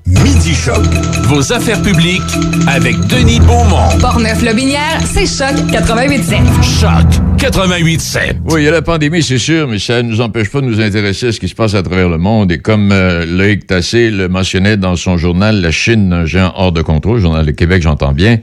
Midi 0.07 0.53
Choc. 0.53 0.85
Vos 1.23 1.51
affaires 1.51 1.81
publiques 1.81 2.21
avec 2.67 2.95
Denis 3.07 3.39
Beaumont. 3.39 3.89
Portneuf-Lobinière, 3.99 5.01
c'est 5.03 5.25
Choc 5.25 5.55
88.7. 5.71 6.35
Choc 6.79 7.23
88.7. 7.39 8.35
Oui, 8.45 8.61
il 8.61 8.65
y 8.65 8.67
a 8.67 8.71
la 8.71 8.83
pandémie, 8.83 9.23
c'est 9.23 9.39
sûr, 9.39 9.67
mais 9.67 9.79
ça 9.79 10.03
ne 10.03 10.09
nous 10.09 10.21
empêche 10.21 10.51
pas 10.51 10.61
de 10.61 10.67
nous 10.67 10.79
intéresser 10.79 11.29
à 11.29 11.31
ce 11.31 11.39
qui 11.39 11.47
se 11.47 11.55
passe 11.55 11.73
à 11.73 11.81
travers 11.81 12.07
le 12.07 12.19
monde. 12.19 12.51
Et 12.51 12.59
comme 12.59 12.91
euh, 12.91 13.25
Loïc 13.25 13.65
Tassé 13.65 14.11
le 14.11 14.29
mentionnait 14.29 14.77
dans 14.77 14.95
son 14.95 15.17
journal, 15.17 15.59
la 15.59 15.71
Chine, 15.71 16.13
un 16.13 16.25
géant 16.25 16.53
hors 16.55 16.71
de 16.71 16.83
contrôle, 16.83 17.19
journal 17.19 17.43
de 17.43 17.51
Québec, 17.51 17.81
j'entends 17.81 18.13
bien, 18.13 18.37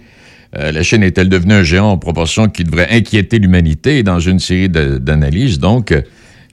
euh, 0.58 0.72
la 0.72 0.82
Chine 0.82 1.04
est-elle 1.04 1.28
devenue 1.28 1.54
un 1.54 1.62
géant 1.62 1.90
en 1.90 1.96
proportion 1.98 2.48
qui 2.48 2.64
devrait 2.64 2.88
inquiéter 2.90 3.38
l'humanité? 3.38 4.02
Dans 4.02 4.18
une 4.18 4.40
série 4.40 4.68
d'analyses, 4.68 5.60
donc... 5.60 5.92
euh, 5.92 6.02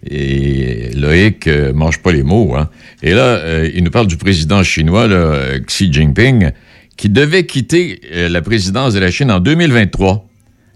Et 0.08 0.92
Loïc 0.96 1.48
euh, 1.48 1.74
mange 1.74 2.00
pas 2.00 2.12
les 2.12 2.24
mots. 2.24 2.56
Hein. 2.56 2.70
Et 3.04 3.14
là, 3.14 3.38
euh, 3.38 3.70
il 3.74 3.84
nous 3.84 3.92
parle 3.92 4.08
du 4.08 4.18
président 4.18 4.64
chinois, 4.64 5.10
euh, 5.10 5.60
Xi 5.60 5.92
Jinping, 5.92 6.52
qui 6.96 7.10
devait 7.10 7.46
quitter 7.46 8.02
la 8.30 8.42
présidence 8.42 8.94
de 8.94 9.00
la 9.00 9.10
Chine 9.10 9.32
en 9.32 9.40
2023, 9.40 10.28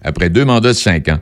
après 0.04 0.30
deux 0.30 0.46
mandats 0.46 0.70
de 0.70 0.78
cinq 0.78 1.10
ans. 1.10 1.20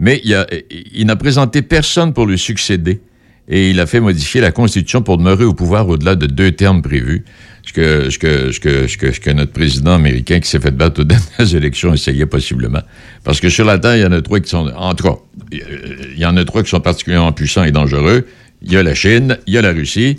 Mais 0.00 0.20
il, 0.24 1.06
n'a 1.06 1.14
présenté 1.14 1.62
personne 1.62 2.12
pour 2.12 2.26
lui 2.26 2.36
succéder. 2.36 3.00
Et 3.48 3.70
il 3.70 3.78
a 3.78 3.86
fait 3.86 4.00
modifier 4.00 4.40
la 4.40 4.50
Constitution 4.50 5.02
pour 5.02 5.18
demeurer 5.18 5.44
au 5.44 5.54
pouvoir 5.54 5.88
au-delà 5.88 6.16
de 6.16 6.26
deux 6.26 6.50
termes 6.50 6.82
prévus. 6.82 7.24
Ce 7.64 7.72
que, 7.72 9.32
notre 9.32 9.52
président 9.52 9.92
américain 9.94 10.40
qui 10.40 10.48
s'est 10.48 10.58
fait 10.58 10.70
battre 10.72 11.02
aux 11.02 11.04
dernières 11.04 11.54
élections 11.54 11.94
essayait 11.94 12.26
possiblement. 12.26 12.82
Parce 13.22 13.38
que 13.40 13.50
sur 13.50 13.64
la 13.64 13.78
Terre, 13.78 13.96
il 13.96 14.02
y 14.02 14.06
en 14.06 14.12
a 14.12 14.20
trois 14.20 14.40
qui 14.40 14.50
sont... 14.50 14.72
En 14.74 14.94
cas, 14.94 15.16
il 15.52 16.18
y 16.18 16.24
en 16.24 16.36
a 16.36 16.44
trois 16.44 16.62
qui 16.62 16.70
sont 16.70 16.80
particulièrement 16.80 17.32
puissants 17.32 17.64
et 17.64 17.72
dangereux. 17.72 18.26
Il 18.62 18.72
y 18.72 18.76
a 18.76 18.82
la 18.82 18.94
Chine, 18.94 19.38
il 19.46 19.54
y 19.54 19.58
a 19.58 19.62
la 19.62 19.72
Russie. 19.72 20.16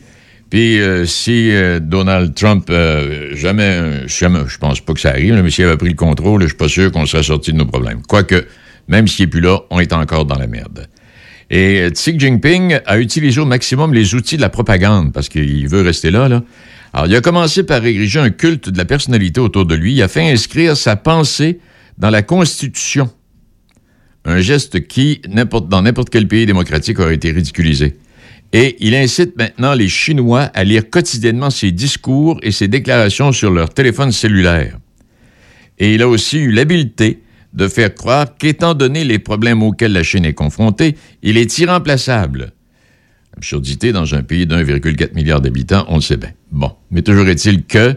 Puis 0.52 0.82
euh, 0.82 1.06
si 1.06 1.50
euh, 1.52 1.80
Donald 1.80 2.36
Trump, 2.36 2.68
euh, 2.70 3.34
jamais, 3.36 3.64
euh, 3.64 4.08
jamais, 4.08 4.42
je 4.48 4.58
pense 4.58 4.82
pas 4.82 4.94
que 4.94 5.00
ça 5.00 5.12
arrive, 5.12 5.34
là, 5.34 5.42
mais 5.42 5.50
s'il 5.50 5.64
avait 5.64 5.78
pris 5.78 5.88
le 5.88 5.96
contrôle, 5.96 6.42
je 6.42 6.48
suis 6.48 6.58
pas 6.58 6.68
sûr 6.68 6.92
qu'on 6.92 7.06
serait 7.06 7.24
sorti 7.24 7.54
de 7.54 7.58
nos 7.58 7.66
problèmes. 7.66 8.02
Quoique, 8.02 8.46
même 8.90 9.08
s'il 9.08 9.24
est 9.24 9.28
plus 9.28 9.40
là, 9.40 9.60
on 9.70 9.80
est 9.80 9.94
encore 9.94 10.26
dans 10.26 10.38
la 10.38 10.48
merde. 10.48 10.88
Et 11.50 11.90
Xi 11.92 12.20
Jinping 12.20 12.80
a 12.86 13.00
utilisé 13.00 13.40
au 13.40 13.46
maximum 13.46 13.94
les 13.94 14.14
outils 14.14 14.36
de 14.36 14.42
la 14.42 14.50
propagande 14.50 15.14
parce 15.14 15.30
qu'il 15.30 15.68
veut 15.70 15.82
rester 15.82 16.12
là, 16.12 16.28
là. 16.28 16.44
Alors, 16.94 17.08
il 17.08 17.16
a 17.16 17.22
commencé 17.22 17.64
par 17.64 17.86
ériger 17.86 18.20
un 18.20 18.30
culte 18.30 18.70
de 18.70 18.78
la 18.78 18.84
personnalité 18.84 19.40
autour 19.40 19.66
de 19.66 19.76
lui. 19.76 19.94
Il 19.94 20.02
a 20.02 20.10
fait 20.10 20.30
inscrire 20.30 20.76
sa 20.76 20.98
pensée 20.98 21.60
dans 21.98 22.10
la 22.10 22.22
Constitution. 22.22 23.10
Un 24.24 24.40
geste 24.40 24.88
qui, 24.88 25.22
dans 25.28 25.82
n'importe 25.82 26.10
quel 26.10 26.28
pays 26.28 26.46
démocratique, 26.46 27.00
aurait 27.00 27.16
été 27.16 27.32
ridiculisé. 27.32 27.98
Et 28.54 28.76
il 28.80 28.96
incite 28.96 29.38
maintenant 29.38 29.74
les 29.74 29.88
Chinois 29.88 30.52
à 30.54 30.64
lire 30.64 30.90
quotidiennement 30.90 31.50
ses 31.50 31.72
discours 31.72 32.40
et 32.44 32.52
ses 32.52 32.68
déclarations 32.68 33.32
sur 33.32 33.52
leur 33.52 33.74
téléphone 33.74 34.12
cellulaire. 34.12 34.78
Et 35.80 35.96
il 35.96 36.02
a 36.02 36.08
aussi 36.08 36.38
eu 36.38 36.52
l'habileté 36.52 37.22
de 37.54 37.68
faire 37.68 37.94
croire 37.94 38.38
qu'étant 38.38 38.74
donné 38.74 39.04
les 39.04 39.20
problèmes 39.20 39.64
auxquels 39.64 39.94
la 39.94 40.04
Chine 40.04 40.26
est 40.26 40.34
confrontée, 40.34 40.96
il 41.24 41.38
est 41.38 41.58
irremplaçable. 41.60 42.52
Absurdité 43.36 43.92
dans 43.92 44.14
un 44.14 44.24
pays 44.24 44.46
d'1,4 44.46 45.16
milliard 45.16 45.42
d'habitants, 45.42 45.86
on 45.88 45.96
le 45.96 46.02
sait 46.02 46.18
bien. 46.18 46.32
Bon, 46.52 46.72
mais 46.92 47.02
toujours 47.02 47.28
est-il 47.28 47.64
que 47.64 47.96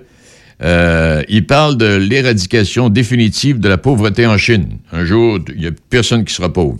euh, 0.64 1.22
il 1.28 1.46
parle 1.46 1.76
de 1.76 1.96
l'éradication 1.96 2.88
définitive 2.88 3.60
de 3.60 3.68
la 3.68 3.76
pauvreté 3.76 4.26
en 4.26 4.38
Chine. 4.38 4.78
Un 4.92 5.04
jour, 5.04 5.38
il 5.54 5.60
n'y 5.60 5.66
a 5.66 5.72
personne 5.90 6.24
qui 6.24 6.32
sera 6.32 6.50
pauvre. 6.50 6.78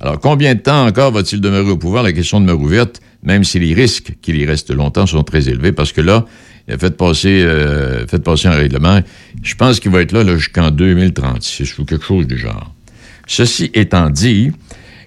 Alors, 0.00 0.18
combien 0.18 0.54
de 0.54 0.60
temps 0.60 0.86
encore 0.86 1.12
va-t-il 1.12 1.40
demeurer 1.40 1.70
au 1.70 1.76
pouvoir? 1.76 2.02
La 2.02 2.12
question 2.12 2.40
demeure 2.40 2.60
ouverte, 2.60 3.00
même 3.22 3.44
si 3.44 3.60
les 3.60 3.72
risques 3.72 4.14
qu'il 4.20 4.36
y 4.36 4.44
reste 4.44 4.72
longtemps 4.72 5.06
sont 5.06 5.22
très 5.22 5.48
élevés, 5.48 5.70
parce 5.70 5.92
que 5.92 6.00
là, 6.00 6.24
il 6.66 6.74
a 6.74 6.78
fait 6.78 6.96
passer, 6.96 7.42
euh, 7.44 8.04
un 8.44 8.50
règlement. 8.50 9.00
Je 9.42 9.54
pense 9.54 9.78
qu'il 9.78 9.92
va 9.92 10.00
être 10.00 10.12
là, 10.12 10.24
jusqu'en 10.36 10.70
2036 10.70 11.78
ou 11.78 11.84
quelque 11.84 12.04
chose 12.04 12.26
du 12.26 12.36
genre. 12.36 12.74
Ceci 13.28 13.70
étant 13.74 14.10
dit, 14.10 14.50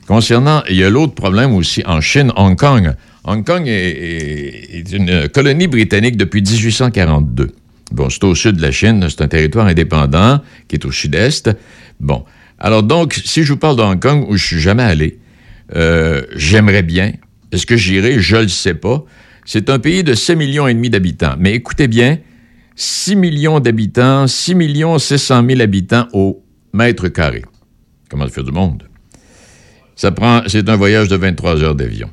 concernant, 0.08 0.64
il 0.70 0.78
y 0.78 0.84
a 0.86 0.90
l'autre 0.90 1.14
problème 1.14 1.54
aussi 1.54 1.84
en 1.86 2.00
Chine, 2.00 2.32
Hong 2.38 2.56
Kong. 2.56 2.94
Hong 3.26 3.46
Kong 3.46 3.64
est 3.68 4.92
une 4.94 5.28
colonie 5.30 5.68
britannique 5.68 6.16
depuis 6.16 6.42
1842. 6.42 7.52
Bon, 7.94 8.10
c'est 8.10 8.24
au 8.24 8.34
sud 8.34 8.58
de 8.58 8.62
la 8.62 8.72
Chine, 8.72 9.06
c'est 9.08 9.22
un 9.22 9.28
territoire 9.28 9.68
indépendant 9.68 10.42
qui 10.68 10.76
est 10.76 10.86
au 10.86 10.92
sud-est. 10.92 11.52
Bon. 12.00 12.26
Alors 12.58 12.82
donc, 12.82 13.14
si 13.14 13.44
je 13.44 13.54
vous 13.54 13.60
parle 13.60 13.78
de 13.78 13.84
Hong 13.84 14.02
Kong 14.02 14.26
où 14.28 14.36
je 14.36 14.44
suis 14.44 14.60
jamais 14.60 14.84
allé, 14.84 15.20
euh, 15.76 16.24
j'aimerais 16.36 16.82
bien. 16.82 17.14
Est-ce 17.52 17.68
que 17.68 17.78
j'irai? 17.78 18.20
Je 18.20 18.38
le 18.38 18.48
sais 18.48 18.74
pas. 18.74 19.06
C'est 19.46 19.70
un 19.70 19.78
pays 19.78 20.04
de 20.04 20.16
6 20.16 20.36
millions 20.36 20.74
d'habitants. 20.90 21.36
Mais 21.38 21.54
écoutez 21.54 21.88
bien, 21.88 22.18
6 22.76 23.16
millions 23.16 23.60
d'habitants, 23.60 24.26
6 24.26 24.56
millions 24.56 24.98
600 24.98 25.46
000 25.48 25.62
habitants 25.62 26.08
au 26.14 26.44
mètre 26.74 27.10
carré. 27.10 27.44
Comment 28.10 28.26
ça 28.26 28.32
fait 28.32 28.44
du 28.44 28.52
monde? 28.52 28.84
Ça 29.96 30.12
prend, 30.12 30.42
c'est 30.48 30.68
un 30.68 30.76
voyage 30.76 31.10
de 31.10 31.16
23 31.16 31.62
heures 31.62 31.76
d'avion. 31.76 32.10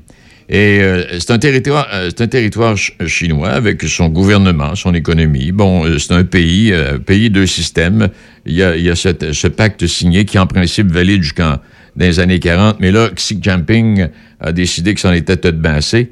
Et 0.53 0.81
euh, 0.81 1.05
c'est 1.21 1.31
un 1.31 1.39
territoire, 1.39 1.87
euh, 1.95 2.11
c'est 2.11 2.25
un 2.25 2.27
territoire 2.27 2.77
chinois 2.77 3.51
avec 3.51 3.85
son 3.85 4.09
gouvernement, 4.09 4.75
son 4.75 4.95
économie. 4.95 5.53
Bon, 5.53 5.85
euh, 5.85 5.99
c'est 5.99 6.13
un 6.13 6.25
pays, 6.25 6.75
pays 7.07 7.31
de 7.31 7.47
système. 7.47 8.09
Il 8.47 8.57
y 8.57 8.63
a, 8.65 8.97
ce 8.97 9.47
pacte 9.47 9.87
signé 9.87 10.25
qui, 10.25 10.41
en 10.41 10.49
principe, 10.49 10.89
valide 10.89 11.23
jusqu'en 11.23 11.59
dans 11.97 12.07
les 12.07 12.19
années 12.19 12.41
40. 12.41 12.81
Mais 12.81 12.91
là, 12.91 13.11
Xi 13.15 13.39
Jinping 13.41 14.09
a 14.41 14.51
décidé 14.51 14.93
que 14.95 15.01
c'en 15.01 15.13
était 15.13 15.37
tout 15.37 15.53
de 15.53 15.69
assez. 15.69 16.11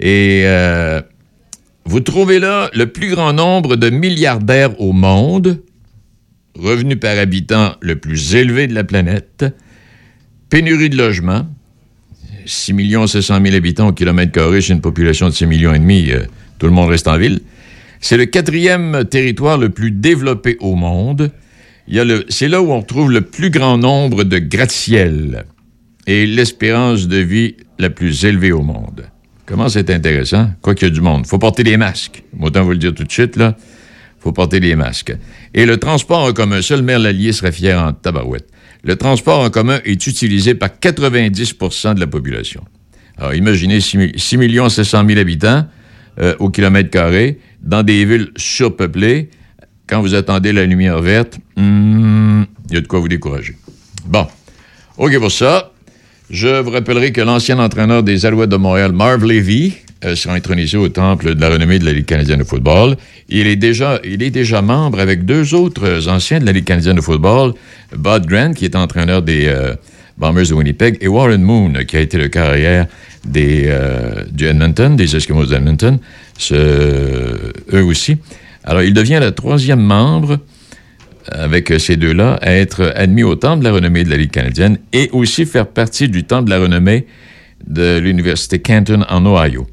Et 0.00 0.44
vous 1.84 2.00
trouvez 2.00 2.40
là 2.40 2.70
le 2.74 2.86
plus 2.86 3.10
grand 3.10 3.32
nombre 3.32 3.76
de 3.76 3.88
milliardaires 3.88 4.78
au 4.80 4.92
monde, 4.92 5.62
revenu 6.58 6.96
par 6.96 7.18
habitant 7.18 7.76
le 7.80 7.96
plus 7.96 8.34
élevé 8.34 8.66
de 8.66 8.74
la 8.74 8.84
planète, 8.84 9.44
pénurie 10.50 10.90
de 10.90 10.96
logements, 10.96 11.46
6 12.46 12.74
700 13.06 13.40
000 13.44 13.56
habitants 13.56 13.88
au 13.88 13.92
kilomètre 13.92 14.32
carré 14.32 14.60
c'est 14.60 14.72
une 14.72 14.80
population 14.80 15.28
de 15.28 15.32
6 15.32 15.46
millions 15.46 15.74
et 15.74 15.78
demi, 15.78 16.10
euh, 16.10 16.24
tout 16.58 16.66
le 16.66 16.72
monde 16.72 16.90
reste 16.90 17.08
en 17.08 17.18
ville. 17.18 17.40
C'est 18.00 18.16
le 18.16 18.26
quatrième 18.26 19.04
territoire 19.04 19.58
le 19.58 19.68
plus 19.68 19.92
développé 19.92 20.56
au 20.60 20.74
monde. 20.74 21.30
C'est 22.28 22.48
là 22.48 22.60
où 22.60 22.72
on 22.72 22.82
trouve 22.82 23.12
le 23.12 23.20
plus 23.20 23.50
grand 23.50 23.78
nombre 23.78 24.24
de 24.24 24.38
gratte-ciel 24.38 25.44
et 26.06 26.26
l'espérance 26.26 27.06
de 27.06 27.18
vie 27.18 27.56
la 27.78 27.90
plus 27.90 28.24
élevée 28.24 28.52
au 28.52 28.62
monde. 28.62 29.04
Comment 29.46 29.68
c'est 29.68 29.90
intéressant? 29.90 30.50
Quoi 30.62 30.74
qu'il 30.74 30.88
y 30.88 30.90
ait 30.90 30.94
du 30.94 31.00
monde. 31.00 31.26
faut 31.26 31.38
porter 31.38 31.62
des 31.62 31.76
masques. 31.76 32.24
Autant 32.40 32.64
vous 32.64 32.70
le 32.70 32.78
dire 32.78 32.94
tout 32.94 33.04
de 33.04 33.12
suite, 33.12 33.36
là. 33.36 33.56
faut 34.18 34.32
porter 34.32 34.60
des 34.60 34.74
masques. 34.74 35.14
Et 35.54 35.66
le 35.66 35.76
transport 35.76 36.24
en 36.24 36.32
commun, 36.32 36.62
seul 36.62 36.82
maire 36.82 36.98
Lallier 36.98 37.32
serait 37.32 37.52
fier 37.52 37.80
en 37.80 37.92
tabarouette 37.92 38.48
le 38.82 38.96
transport 38.96 39.40
en 39.40 39.50
commun 39.50 39.80
est 39.84 40.06
utilisé 40.06 40.54
par 40.54 40.70
90% 40.70 41.94
de 41.94 42.00
la 42.00 42.06
population. 42.06 42.64
Alors, 43.16 43.34
imaginez 43.34 43.80
6 43.80 44.12
700 44.16 45.06
000 45.06 45.20
habitants 45.20 45.66
euh, 46.18 46.34
au 46.40 46.50
kilomètre 46.50 46.90
carré 46.90 47.38
dans 47.62 47.82
des 47.82 48.04
villes 48.04 48.30
surpeuplées. 48.36 49.30
Quand 49.86 50.00
vous 50.00 50.14
attendez 50.14 50.52
la 50.52 50.64
lumière 50.64 51.00
verte, 51.00 51.38
hmm, 51.56 52.42
il 52.68 52.74
y 52.74 52.76
a 52.76 52.80
de 52.80 52.86
quoi 52.86 53.00
vous 53.00 53.08
décourager. 53.08 53.56
Bon. 54.06 54.26
OK 54.98 55.18
pour 55.18 55.30
ça. 55.30 55.72
Je 56.30 56.60
vous 56.60 56.70
rappellerai 56.70 57.12
que 57.12 57.20
l'ancien 57.20 57.58
entraîneur 57.58 58.02
des 58.02 58.24
Alouettes 58.24 58.50
de 58.50 58.56
Montréal, 58.56 58.92
Marv 58.92 59.24
Levy, 59.24 59.74
sera 60.14 60.34
intronisé 60.34 60.76
au 60.76 60.88
temple 60.88 61.34
de 61.34 61.40
la 61.40 61.48
renommée 61.48 61.78
de 61.78 61.84
la 61.84 61.92
Ligue 61.92 62.06
canadienne 62.06 62.40
de 62.40 62.44
football. 62.44 62.96
Il 63.28 63.46
est 63.46 63.56
déjà, 63.56 64.00
il 64.04 64.22
est 64.22 64.30
déjà 64.30 64.62
membre 64.62 65.00
avec 65.00 65.24
deux 65.24 65.54
autres 65.54 66.08
anciens 66.08 66.40
de 66.40 66.46
la 66.46 66.52
Ligue 66.52 66.64
canadienne 66.64 66.96
de 66.96 67.00
football, 67.00 67.54
Bud 67.96 68.26
Grant, 68.26 68.52
qui 68.52 68.64
est 68.64 68.76
entraîneur 68.76 69.22
des 69.22 69.46
euh, 69.46 69.74
Bombers 70.18 70.48
de 70.48 70.54
Winnipeg, 70.54 70.98
et 71.00 71.08
Warren 71.08 71.42
Moon, 71.42 71.72
qui 71.86 71.96
a 71.96 72.00
été 72.00 72.18
le 72.18 72.28
carrière 72.28 72.86
des, 73.24 73.64
euh, 73.66 74.24
du 74.30 74.46
Edmonton, 74.46 74.96
des 74.96 75.16
Eskimos 75.16 75.46
d'Edmonton, 75.46 75.98
eux 76.50 77.82
aussi. 77.84 78.16
Alors, 78.64 78.82
il 78.82 78.94
devient 78.94 79.18
le 79.20 79.32
troisième 79.32 79.80
membre 79.80 80.38
avec 81.30 81.72
ces 81.78 81.96
deux-là, 81.96 82.38
à 82.42 82.52
être 82.52 82.92
admis 82.96 83.22
au 83.22 83.36
Temple 83.36 83.60
de 83.60 83.64
la 83.64 83.72
renommée 83.72 84.04
de 84.04 84.10
la 84.10 84.16
Ligue 84.16 84.30
canadienne 84.30 84.78
et 84.92 85.08
aussi 85.12 85.46
faire 85.46 85.66
partie 85.66 86.08
du 86.08 86.24
Temple 86.24 86.46
de 86.46 86.50
la 86.50 86.58
renommée 86.58 87.06
de 87.66 87.98
l'Université 87.98 88.58
Canton 88.58 89.04
en 89.08 89.24
Ohio. 89.24 89.66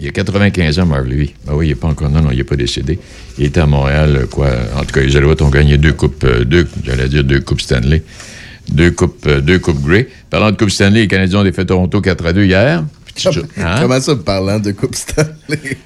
Il 0.00 0.06
a 0.06 0.12
95 0.12 0.78
ans, 0.78 0.86
Marv 0.86 1.06
Levy. 1.06 1.34
Ah 1.48 1.56
oui, 1.56 1.66
il 1.66 1.68
n'est 1.70 1.74
pas 1.74 1.88
encore, 1.88 2.08
non, 2.08 2.22
non, 2.22 2.30
il 2.30 2.38
n'est 2.38 2.44
pas 2.44 2.54
décédé. 2.54 3.00
Il 3.36 3.46
était 3.46 3.60
à 3.60 3.66
Montréal, 3.66 4.16
euh, 4.16 4.26
quoi. 4.26 4.48
En 4.76 4.84
tout 4.84 4.92
cas, 4.92 5.00
les 5.00 5.16
Alouettes 5.16 5.42
ont 5.42 5.48
gagné 5.48 5.76
deux 5.76 5.92
coupes, 5.92 6.22
euh, 6.22 6.44
deux, 6.44 6.68
j'allais 6.84 7.08
dire 7.08 7.24
deux 7.24 7.40
coupes 7.40 7.60
Stanley. 7.60 8.04
Deux 8.70 8.92
coupes, 8.92 9.26
euh, 9.26 9.40
deux 9.40 9.58
coupes 9.58 9.82
Grey. 9.82 10.08
Parlant 10.30 10.52
de 10.52 10.56
Coupe 10.56 10.70
Stanley, 10.70 11.00
les 11.00 11.08
Canadiens 11.08 11.40
ont 11.40 11.44
défait 11.44 11.64
Toronto 11.64 12.00
4 12.00 12.26
à 12.26 12.32
2 12.32 12.44
hier. 12.44 12.78
Hein? 12.78 12.86
Comment 13.80 14.00
ça, 14.00 14.14
parlant 14.14 14.60
de 14.60 14.70
Coupe 14.70 14.94
Stanley? 14.94 15.78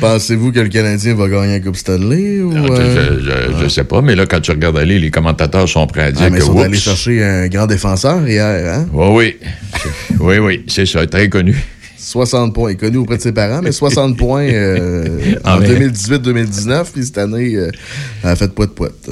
Pensez-vous 0.00 0.52
que 0.52 0.60
le 0.60 0.68
Canadien 0.68 1.14
va 1.14 1.28
gagner 1.28 1.58
la 1.58 1.60
Coupe 1.60 1.76
Stanley? 1.76 2.40
Ou, 2.40 2.52
je, 2.52 3.64
ne 3.64 3.68
sais 3.68 3.84
pas, 3.84 4.00
mais 4.00 4.14
là, 4.14 4.24
quand 4.24 4.40
tu 4.40 4.50
regardes 4.50 4.78
aller, 4.78 4.98
les 4.98 5.10
commentateurs 5.10 5.68
sont 5.68 5.86
prêts 5.86 6.04
à 6.04 6.12
dire 6.12 6.22
ah, 6.24 6.30
mais 6.30 6.38
que. 6.38 6.44
Ils 6.44 6.46
sont 6.46 6.58
allés 6.58 6.78
chercher 6.78 7.22
un 7.22 7.48
grand 7.48 7.66
défenseur 7.66 8.26
hier, 8.26 8.74
hein? 8.74 8.88
Oui, 8.94 9.36
oui. 9.42 9.48
oui, 10.20 10.38
oui, 10.38 10.64
c'est 10.68 10.86
ça, 10.86 11.06
très 11.06 11.28
connu. 11.28 11.54
60 12.00 12.54
points. 12.54 12.70
Il 12.70 12.74
est 12.74 12.76
connu 12.76 12.96
auprès 12.98 13.16
de 13.16 13.22
ses 13.22 13.32
parents, 13.32 13.60
mais 13.62 13.72
60 13.72 14.16
points 14.18 14.48
euh, 14.48 15.34
ah, 15.44 15.56
en 15.56 15.60
2018-2019. 15.60 16.92
Puis 16.92 17.04
cette 17.04 17.18
année, 17.18 17.54
euh, 17.56 17.70
elle 18.22 18.30
a 18.30 18.36
fait 18.36 18.52
poète-poète. 18.52 19.10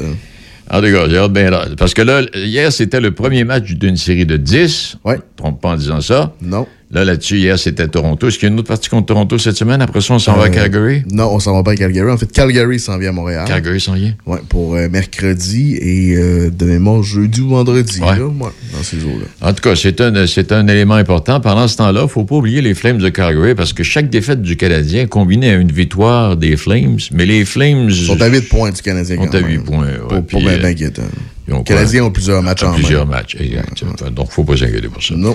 Ah, 0.71 0.81
d'accord, 0.81 1.09
j'ai 1.09 1.17
hâte 1.17 1.33
bien 1.33 1.51
là. 1.51 1.67
Parce 1.79 1.95
que 1.95 2.03
là, 2.03 2.23
hier, 2.35 2.73
c'était 2.73 3.01
le 3.01 3.13
premier 3.13 3.45
match 3.45 3.73
d'une 3.73 3.97
série 3.97 4.27
de 4.27 4.37
10. 4.37 4.99
Oui. 5.05 5.15
Trompe 5.37 5.61
pas 5.61 5.71
en 5.71 5.77
disant 5.77 6.01
ça. 6.01 6.35
Non. 6.43 6.67
Là, 6.91 7.05
là-dessus, 7.05 7.37
hier, 7.37 7.59
c'était 7.59 7.87
Toronto. 7.87 8.29
Est-ce 8.29 8.39
qu'il 8.39 8.49
y 8.49 8.51
a 8.51 8.53
une 8.53 8.59
autre 8.59 8.69
partie 8.69 8.89
contre 8.89 9.07
Toronto 9.07 9.37
cette 9.37 9.57
semaine? 9.57 9.83
Après 9.83 10.01
ça, 10.01 10.15
on 10.15 10.19
s'en 10.19 10.37
va 10.37 10.45
à 10.45 10.47
euh, 10.47 10.49
Calgary? 10.49 11.03
Non, 11.13 11.35
on 11.35 11.39
s'en 11.39 11.53
va 11.53 11.63
pas 11.63 11.73
à 11.73 11.77
Calgary. 11.77 12.11
En 12.11 12.17
fait, 12.17 12.33
Calgary 12.33 12.81
s'en 12.81 12.97
vient 12.97 13.11
à 13.11 13.13
Montréal. 13.13 13.45
Calgary 13.47 13.79
s'en 13.79 13.93
vient? 13.93 14.15
Oui, 14.25 14.39
pour 14.49 14.75
euh, 14.75 14.89
mercredi 14.89 15.77
et 15.77 16.17
euh, 16.17 16.51
de 16.51 16.65
mémoire 16.65 17.03
jeudi 17.03 17.43
ou 17.43 17.51
vendredi, 17.51 18.01
là, 18.01 18.17
dans 18.17 18.83
ces 18.83 18.99
jours-là. 18.99 19.27
En 19.47 19.53
tout 19.53 19.61
cas, 19.61 19.77
c'est 19.77 20.01
un, 20.01 20.27
c'est 20.27 20.51
un 20.51 20.67
élément 20.67 20.95
important. 20.95 21.41
Pendant 21.41 21.69
ce 21.69 21.77
temps-là, 21.77 22.01
il 22.01 22.05
ne 22.05 22.09
faut 22.09 22.25
pas 22.25 22.37
oublier 22.37 22.63
les 22.63 22.73
Flames 22.73 22.99
de 22.99 23.09
Calgary 23.11 23.55
parce 23.55 23.75
que 23.75 23.83
chaque 23.83 24.09
défaite 24.09 24.41
du 24.41 24.57
Canadien 24.57 25.07
combinée 25.07 25.51
à 25.51 25.57
une 25.57 25.71
victoire 25.71 26.39
des 26.39 26.57
Flames, 26.57 26.97
mais 27.13 27.27
les 27.27 27.45
Flames... 27.45 27.91
sont 27.91 28.21
à 28.23 28.29
8 28.29 28.49
points 28.49 28.71
du 28.71 28.81
Canadien. 28.81 29.17
Sont 29.17 29.35
à 29.35 29.41
8 29.41 29.59
points, 29.59 29.87
ouais. 30.11 30.23
Pour, 30.23 30.41
bien 30.41 30.65
inquiétant. 30.65 31.03
Les 31.49 31.65
Canadiens 31.65 32.05
ont 32.05 32.11
plusieurs 32.11 32.43
matchs 32.43 32.63
en 32.63 32.75
Plusieurs 32.75 33.07
matchs, 33.07 33.37
exact. 33.41 33.83
Donc, 33.85 33.99
il 34.01 34.23
ne 34.23 34.27
faut 34.27 34.45
pas 34.45 34.57
s'inquiéter 34.57 34.89
pour 34.89 35.03
ça. 35.03 35.15
Non, 35.17 35.35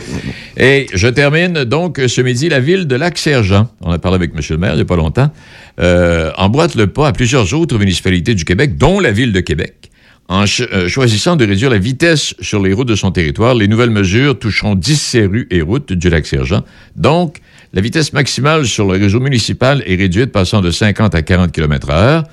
Et 0.58 0.88
je 0.94 1.08
termine 1.08 1.64
donc 1.64 2.00
ce 2.08 2.22
midi 2.22 2.50
la 2.50 2.60
ville 2.60 2.86
de 2.86 2.96
Lac-Sergent. 2.96 3.70
On 3.82 3.92
a 3.92 3.98
parlé 3.98 4.16
avec 4.16 4.32
M. 4.36 4.42
le 4.50 4.58
maire 4.58 4.74
il 4.74 4.78
n'y 4.78 4.82
a 4.82 4.86
pas 4.86 4.96
longtemps. 4.96 5.32
Euh, 5.80 6.32
emboîte 6.38 6.76
le 6.76 6.88
pas 6.88 7.08
à 7.08 7.14
plusieurs 7.14 7.54
autres 7.54 7.78
municipalités 7.78 8.36
du 8.36 8.46
Québec, 8.46 8.78
dont 8.78 9.00
la 9.00 9.12
ville 9.12 9.34
de 9.34 9.40
Québec. 9.40 9.90
En 10.30 10.46
euh, 10.60 10.88
choisissant 10.88 11.36
de 11.36 11.46
réduire 11.46 11.70
la 11.70 11.80
vitesse 11.80 12.34
sur 12.40 12.62
les 12.62 12.74
routes 12.74 12.88
de 12.88 12.96
son 12.96 13.12
territoire, 13.12 13.56
les 13.56 13.68
nouvelles 13.68 13.90
mesures 13.90 14.38
toucheront 14.38 14.76
10 14.76 15.18
rues 15.30 15.48
et 15.52 15.62
routes 15.62 15.92
du 15.92 16.10
Lac-Sergent. 16.10 16.64
Donc, 16.96 17.40
la 17.74 17.82
vitesse 17.82 18.14
maximale 18.14 18.66
sur 18.66 18.86
le 18.86 18.98
réseau 18.98 19.20
municipal 19.20 19.84
est 19.86 19.96
réduite, 19.96 20.32
passant 20.32 20.62
de 20.62 20.72
50 20.72 21.16
à 21.16 21.22
40 21.24 21.52
km 21.52 21.90
h 21.90 22.24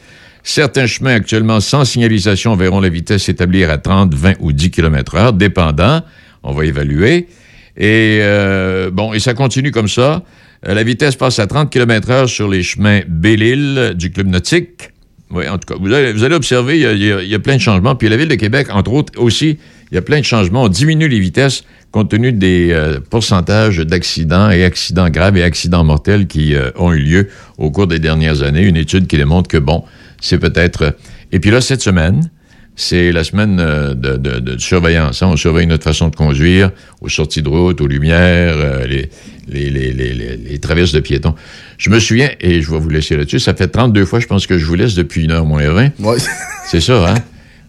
Certains 0.43 0.86
chemins 0.86 1.14
actuellement 1.14 1.61
sans 1.61 1.84
signalisation 1.84 2.57
verront 2.57 2.80
la 2.80 2.88
vitesse 2.88 3.24
s'établir 3.24 3.70
à 3.70 3.78
30, 3.78 4.14
20 4.14 4.34
ou 4.41 4.53
10 4.53 4.70
km 4.70 5.16
h 5.16 5.36
dépendant. 5.36 6.03
On 6.43 6.53
va 6.53 6.64
évaluer. 6.64 7.28
Et 7.76 8.18
euh, 8.20 8.91
bon, 8.91 9.12
et 9.12 9.20
ça 9.20 9.34
continue 9.34 9.70
comme 9.70 9.88
ça. 9.88 10.22
Euh, 10.66 10.74
la 10.74 10.82
vitesse 10.82 11.16
passe 11.16 11.38
à 11.38 11.47
30 11.47 11.70
km 11.70 12.11
heure 12.11 12.28
sur 12.28 12.49
les 12.49 12.62
chemins 12.62 13.01
Belle-Île 13.09 13.95
du 13.95 14.11
Club 14.11 14.28
nautique. 14.28 14.91
Oui, 15.30 15.49
en 15.49 15.59
tout 15.59 15.72
cas, 15.72 15.80
vous 15.80 15.95
allez, 15.95 16.34
observer, 16.34 16.80
il 16.80 17.28
y, 17.28 17.34
a, 17.34 17.38
plein 17.38 17.55
de 17.55 17.61
changements. 17.61 17.95
Puis 17.95 18.09
la 18.09 18.16
Ville 18.16 18.28
de 18.28 18.34
Québec, 18.34 18.66
entre 18.72 18.93
autres, 18.93 19.12
aussi, 19.16 19.59
il 19.91 19.95
y 19.95 19.99
a 19.99 20.03
plein 20.03 20.18
de 20.18 20.24
changements. 20.24 20.64
On 20.64 20.68
diminue 20.68 21.07
les 21.07 21.20
vitesses 21.20 21.62
compte 21.93 22.11
tenu 22.11 22.32
des 22.32 22.70
euh, 22.72 22.99
pourcentages 23.11 23.78
d'accidents 23.78 24.51
et 24.51 24.64
accidents 24.64 25.09
graves 25.09 25.36
et 25.36 25.43
accidents 25.43 25.84
mortels 25.84 26.26
qui 26.26 26.55
ont 26.76 26.93
eu 26.93 26.99
lieu 26.99 27.28
au 27.59 27.70
cours 27.70 27.86
des 27.86 28.01
dernières 28.01 28.43
années. 28.43 28.62
Une 28.62 28.76
étude 28.76 29.07
qui 29.07 29.16
démontre 29.16 29.49
que, 29.49 29.57
bon, 29.57 29.84
c'est 30.20 30.38
peut-être... 30.38 30.82
euh, 30.82 30.90
Et 31.32 31.40
puis 31.40 31.50
là, 31.50 31.60
cette 31.60 31.80
semaine, 31.82 32.30
c'est 32.76 33.12
la 33.12 33.24
semaine 33.24 33.58
euh, 33.60 33.94
de, 33.94 34.16
de- 34.16 34.38
de 34.38 34.58
surveillance. 34.58 35.22
hein. 35.22 35.28
On 35.32 35.36
surveille 35.36 35.66
notre 35.66 35.84
façon 35.84 36.08
de 36.08 36.16
conduire 36.16 36.70
aux 37.00 37.08
sorties 37.08 37.42
de 37.42 37.48
route, 37.48 37.80
aux 37.80 37.86
lumières, 37.86 38.54
euh, 38.56 38.86
les, 38.86 39.08
les, 39.48 39.70
les, 39.92 40.12
les, 40.36 40.58
traverses 40.58 40.92
de 40.92 41.00
piétons. 41.00 41.34
Je 41.78 41.90
me 41.90 41.98
souviens, 41.98 42.30
et 42.40 42.62
je 42.62 42.70
vais 42.70 42.78
vous 42.78 42.88
laisser 42.88 43.16
là-dessus, 43.16 43.40
ça 43.40 43.54
fait 43.54 43.68
32 43.68 44.04
fois, 44.04 44.20
je 44.20 44.26
pense 44.26 44.46
que 44.46 44.56
je 44.58 44.64
vous 44.64 44.76
laisse 44.76 44.94
depuis 44.94 45.24
une 45.24 45.32
heure 45.32 45.44
moins 45.44 45.68
20. 45.70 45.90
C'est 46.66 46.80
ça, 46.80 47.10
hein? 47.12 47.14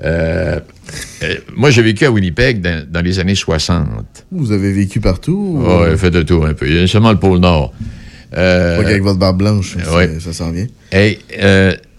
Euh, 0.04 0.60
euh, 1.24 1.36
moi, 1.56 1.70
j'ai 1.72 1.82
vécu 1.82 2.06
à 2.06 2.12
Winnipeg 2.12 2.62
dans, 2.62 2.84
dans 2.90 3.02
les 3.02 3.20
années 3.20 3.36
60. 3.36 3.88
Vous 4.32 4.52
avez 4.52 4.72
vécu 4.72 5.00
partout? 5.00 5.62
Oh, 5.66 5.86
fait 5.98 6.10
de 6.12 6.22
tour 6.24 6.46
un 6.46 6.54
peu. 6.54 6.68
Il 6.68 6.76
y 6.76 6.80
a 6.80 6.88
seulement 6.88 7.12
le 7.12 7.20
pôle 7.20 7.40
Nord. 7.40 7.74
Euh, 8.36 8.78
Pas 8.78 8.84
qu'avec 8.84 9.04
votre 9.04 9.20
barbe 9.20 9.38
blanche, 9.40 9.78
ça- 9.84 9.96
ouais. 9.96 10.20
ça 10.20 10.34
s'en 10.34 10.52
vient. 10.52 10.68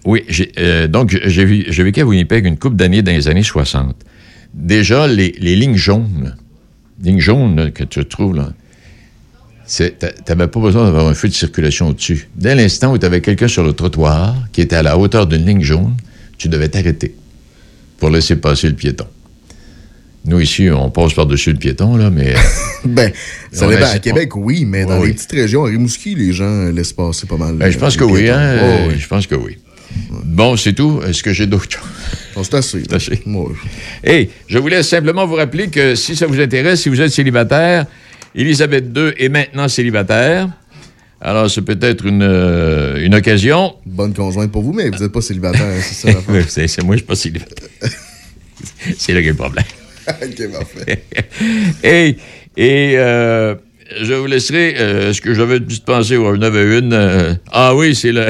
Oui, 0.04 0.24
j'ai, 0.28 0.50
euh, 0.58 0.88
donc 0.88 1.16
j'ai 1.24 1.44
vécu 1.44 2.00
à 2.00 2.04
Winnipeg 2.04 2.44
une 2.46 2.58
couple 2.58 2.76
d'années 2.76 3.02
dans 3.02 3.12
les 3.12 3.28
années 3.28 3.42
60. 3.42 3.94
Déjà, 4.54 5.06
les, 5.06 5.34
les 5.38 5.56
lignes 5.56 5.76
jaunes, 5.76 6.36
lignes 7.02 7.20
jaunes 7.20 7.56
là, 7.56 7.70
que 7.70 7.84
tu 7.84 8.04
trouves 8.04 8.34
là, 8.36 8.52
t'a- 9.98 10.12
t'avais 10.12 10.48
pas 10.48 10.60
besoin 10.60 10.84
d'avoir 10.84 11.06
un 11.08 11.14
feu 11.14 11.28
de 11.28 11.32
circulation 11.34 11.88
au-dessus. 11.88 12.28
Dès 12.36 12.54
l'instant 12.54 12.92
où 12.92 12.98
tu 12.98 13.06
avais 13.06 13.20
quelqu'un 13.20 13.48
sur 13.48 13.62
le 13.64 13.72
trottoir 13.72 14.34
qui 14.52 14.60
était 14.60 14.76
à 14.76 14.82
la 14.82 14.98
hauteur 14.98 15.26
d'une 15.26 15.46
ligne 15.46 15.62
jaune, 15.62 15.94
tu 16.36 16.48
devais 16.48 16.68
t'arrêter 16.68 17.14
pour 17.98 18.10
laisser 18.10 18.36
passer 18.36 18.68
le 18.68 18.74
piéton. 18.74 19.06
Nous, 20.24 20.38
ici, 20.38 20.68
on 20.70 20.88
passe 20.90 21.14
par-dessus 21.14 21.50
le 21.52 21.58
piéton, 21.58 21.96
là, 21.96 22.08
mais... 22.10 22.34
ben, 22.84 23.10
ça 23.50 23.66
dépend. 23.66 23.86
À 23.86 23.98
Québec, 23.98 24.36
oui, 24.36 24.64
mais 24.64 24.84
dans 24.84 24.98
Oui, 25.00 25.06
les 25.06 25.06
oui. 25.08 25.12
petites 25.14 25.32
régions, 25.32 25.64
à 25.64 25.68
Rimouski, 25.68 26.14
les 26.14 26.32
gens 26.32 26.66
laissent 26.70 26.92
passer 26.92 27.26
pas 27.26 27.36
mal. 27.36 27.56
Ben, 27.56 27.70
je 27.70 27.78
pense 27.78 27.96
euh, 27.96 27.98
que 28.00 28.04
oui, 28.04 28.28
hein? 28.28 28.56
Oh, 28.60 28.64
euh, 28.64 28.88
oui. 28.90 28.94
Je 28.98 29.08
pense 29.08 29.26
que 29.26 29.34
oui. 29.34 29.56
Bon, 30.24 30.56
c'est 30.56 30.72
tout. 30.72 31.00
Est-ce 31.06 31.22
que 31.22 31.32
j'ai 31.32 31.46
d'autres 31.46 31.70
choses? 31.70 32.44
C'est 32.44 32.54
assez. 32.54 32.82
Assez. 32.90 33.22
Hey, 34.02 34.30
je 34.46 34.58
voulais 34.58 34.82
simplement 34.82 35.26
vous 35.26 35.34
rappeler 35.34 35.68
que 35.68 35.94
si 35.94 36.16
ça 36.16 36.26
vous 36.26 36.40
intéresse, 36.40 36.82
si 36.82 36.88
vous 36.88 37.00
êtes 37.00 37.12
célibataire, 37.12 37.86
Élisabeth 38.34 38.86
II 38.96 39.12
est 39.18 39.28
maintenant 39.28 39.68
célibataire. 39.68 40.48
Alors, 41.20 41.50
c'est 41.50 41.62
peut-être 41.62 42.04
une, 42.04 42.22
euh, 42.22 43.04
une 43.04 43.14
occasion. 43.14 43.74
Bonne 43.86 44.12
conjointe 44.12 44.50
pour 44.50 44.62
vous, 44.62 44.72
mais 44.72 44.90
vous 44.90 44.98
n'êtes 44.98 45.12
pas 45.12 45.20
célibataire, 45.20 45.80
c'est 45.80 46.10
ça 46.10 46.66
c'est 46.66 46.82
moi, 46.82 46.96
je 46.96 47.00
suis 47.00 47.06
pas 47.06 47.14
célibataire. 47.14 47.68
c'est 48.98 49.12
là 49.12 49.20
a 49.20 49.22
le 49.22 49.34
problème. 49.34 49.64
ok, 50.08 50.52
parfait. 50.52 51.04
Hey, 51.82 52.16
et 52.56 52.94
euh, 52.96 53.54
je 54.00 54.14
vous 54.14 54.26
laisserai 54.26 54.74
euh, 54.78 55.12
ce 55.12 55.20
que 55.20 55.34
j'avais 55.34 55.60
dispensé 55.60 56.16
au 56.16 56.36
9 56.36 56.54
à 56.54 56.58
1. 56.58 56.92
euh, 56.92 57.34
ah 57.52 57.74
oui, 57.74 57.94
c'est 57.94 58.12
le. 58.12 58.26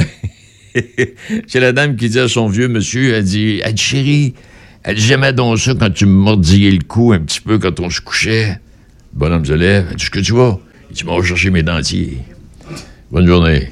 c'est 1.47 1.61
la 1.61 1.73
dame 1.73 1.97
qui 1.97 2.09
dit 2.09 2.19
à 2.19 2.29
son 2.29 2.49
vieux 2.49 2.69
monsieur, 2.69 3.15
elle 3.15 3.25
dit, 3.25 3.61
elle 3.65 3.77
chérie, 3.77 4.35
elle 4.83 4.97
dit, 4.97 5.03
j'aimais 5.03 5.33
donc 5.33 5.59
ça 5.59 5.75
quand 5.75 5.93
tu 5.93 6.07
me 6.07 6.13
mordillais 6.13 6.71
le 6.71 6.83
cou 6.83 7.13
un 7.13 7.21
petit 7.21 7.41
peu 7.41 7.59
quand 7.59 7.79
on 7.81 7.91
se 7.91 8.01
couchait. 8.01 8.59
Bonhomme 9.13 9.45
se 9.45 9.53
lève, 9.53 9.89
elle 9.91 9.97
dit, 9.97 10.05
ce 10.05 10.11
que 10.11 10.21
tu 10.21 10.33
vas? 10.33 10.59
Il 10.91 10.95
dit, 10.97 11.05
chercher 11.27 11.51
mes 11.51 11.63
dentiers. 11.63 12.19
Bonne 13.11 13.27
journée. 13.27 13.69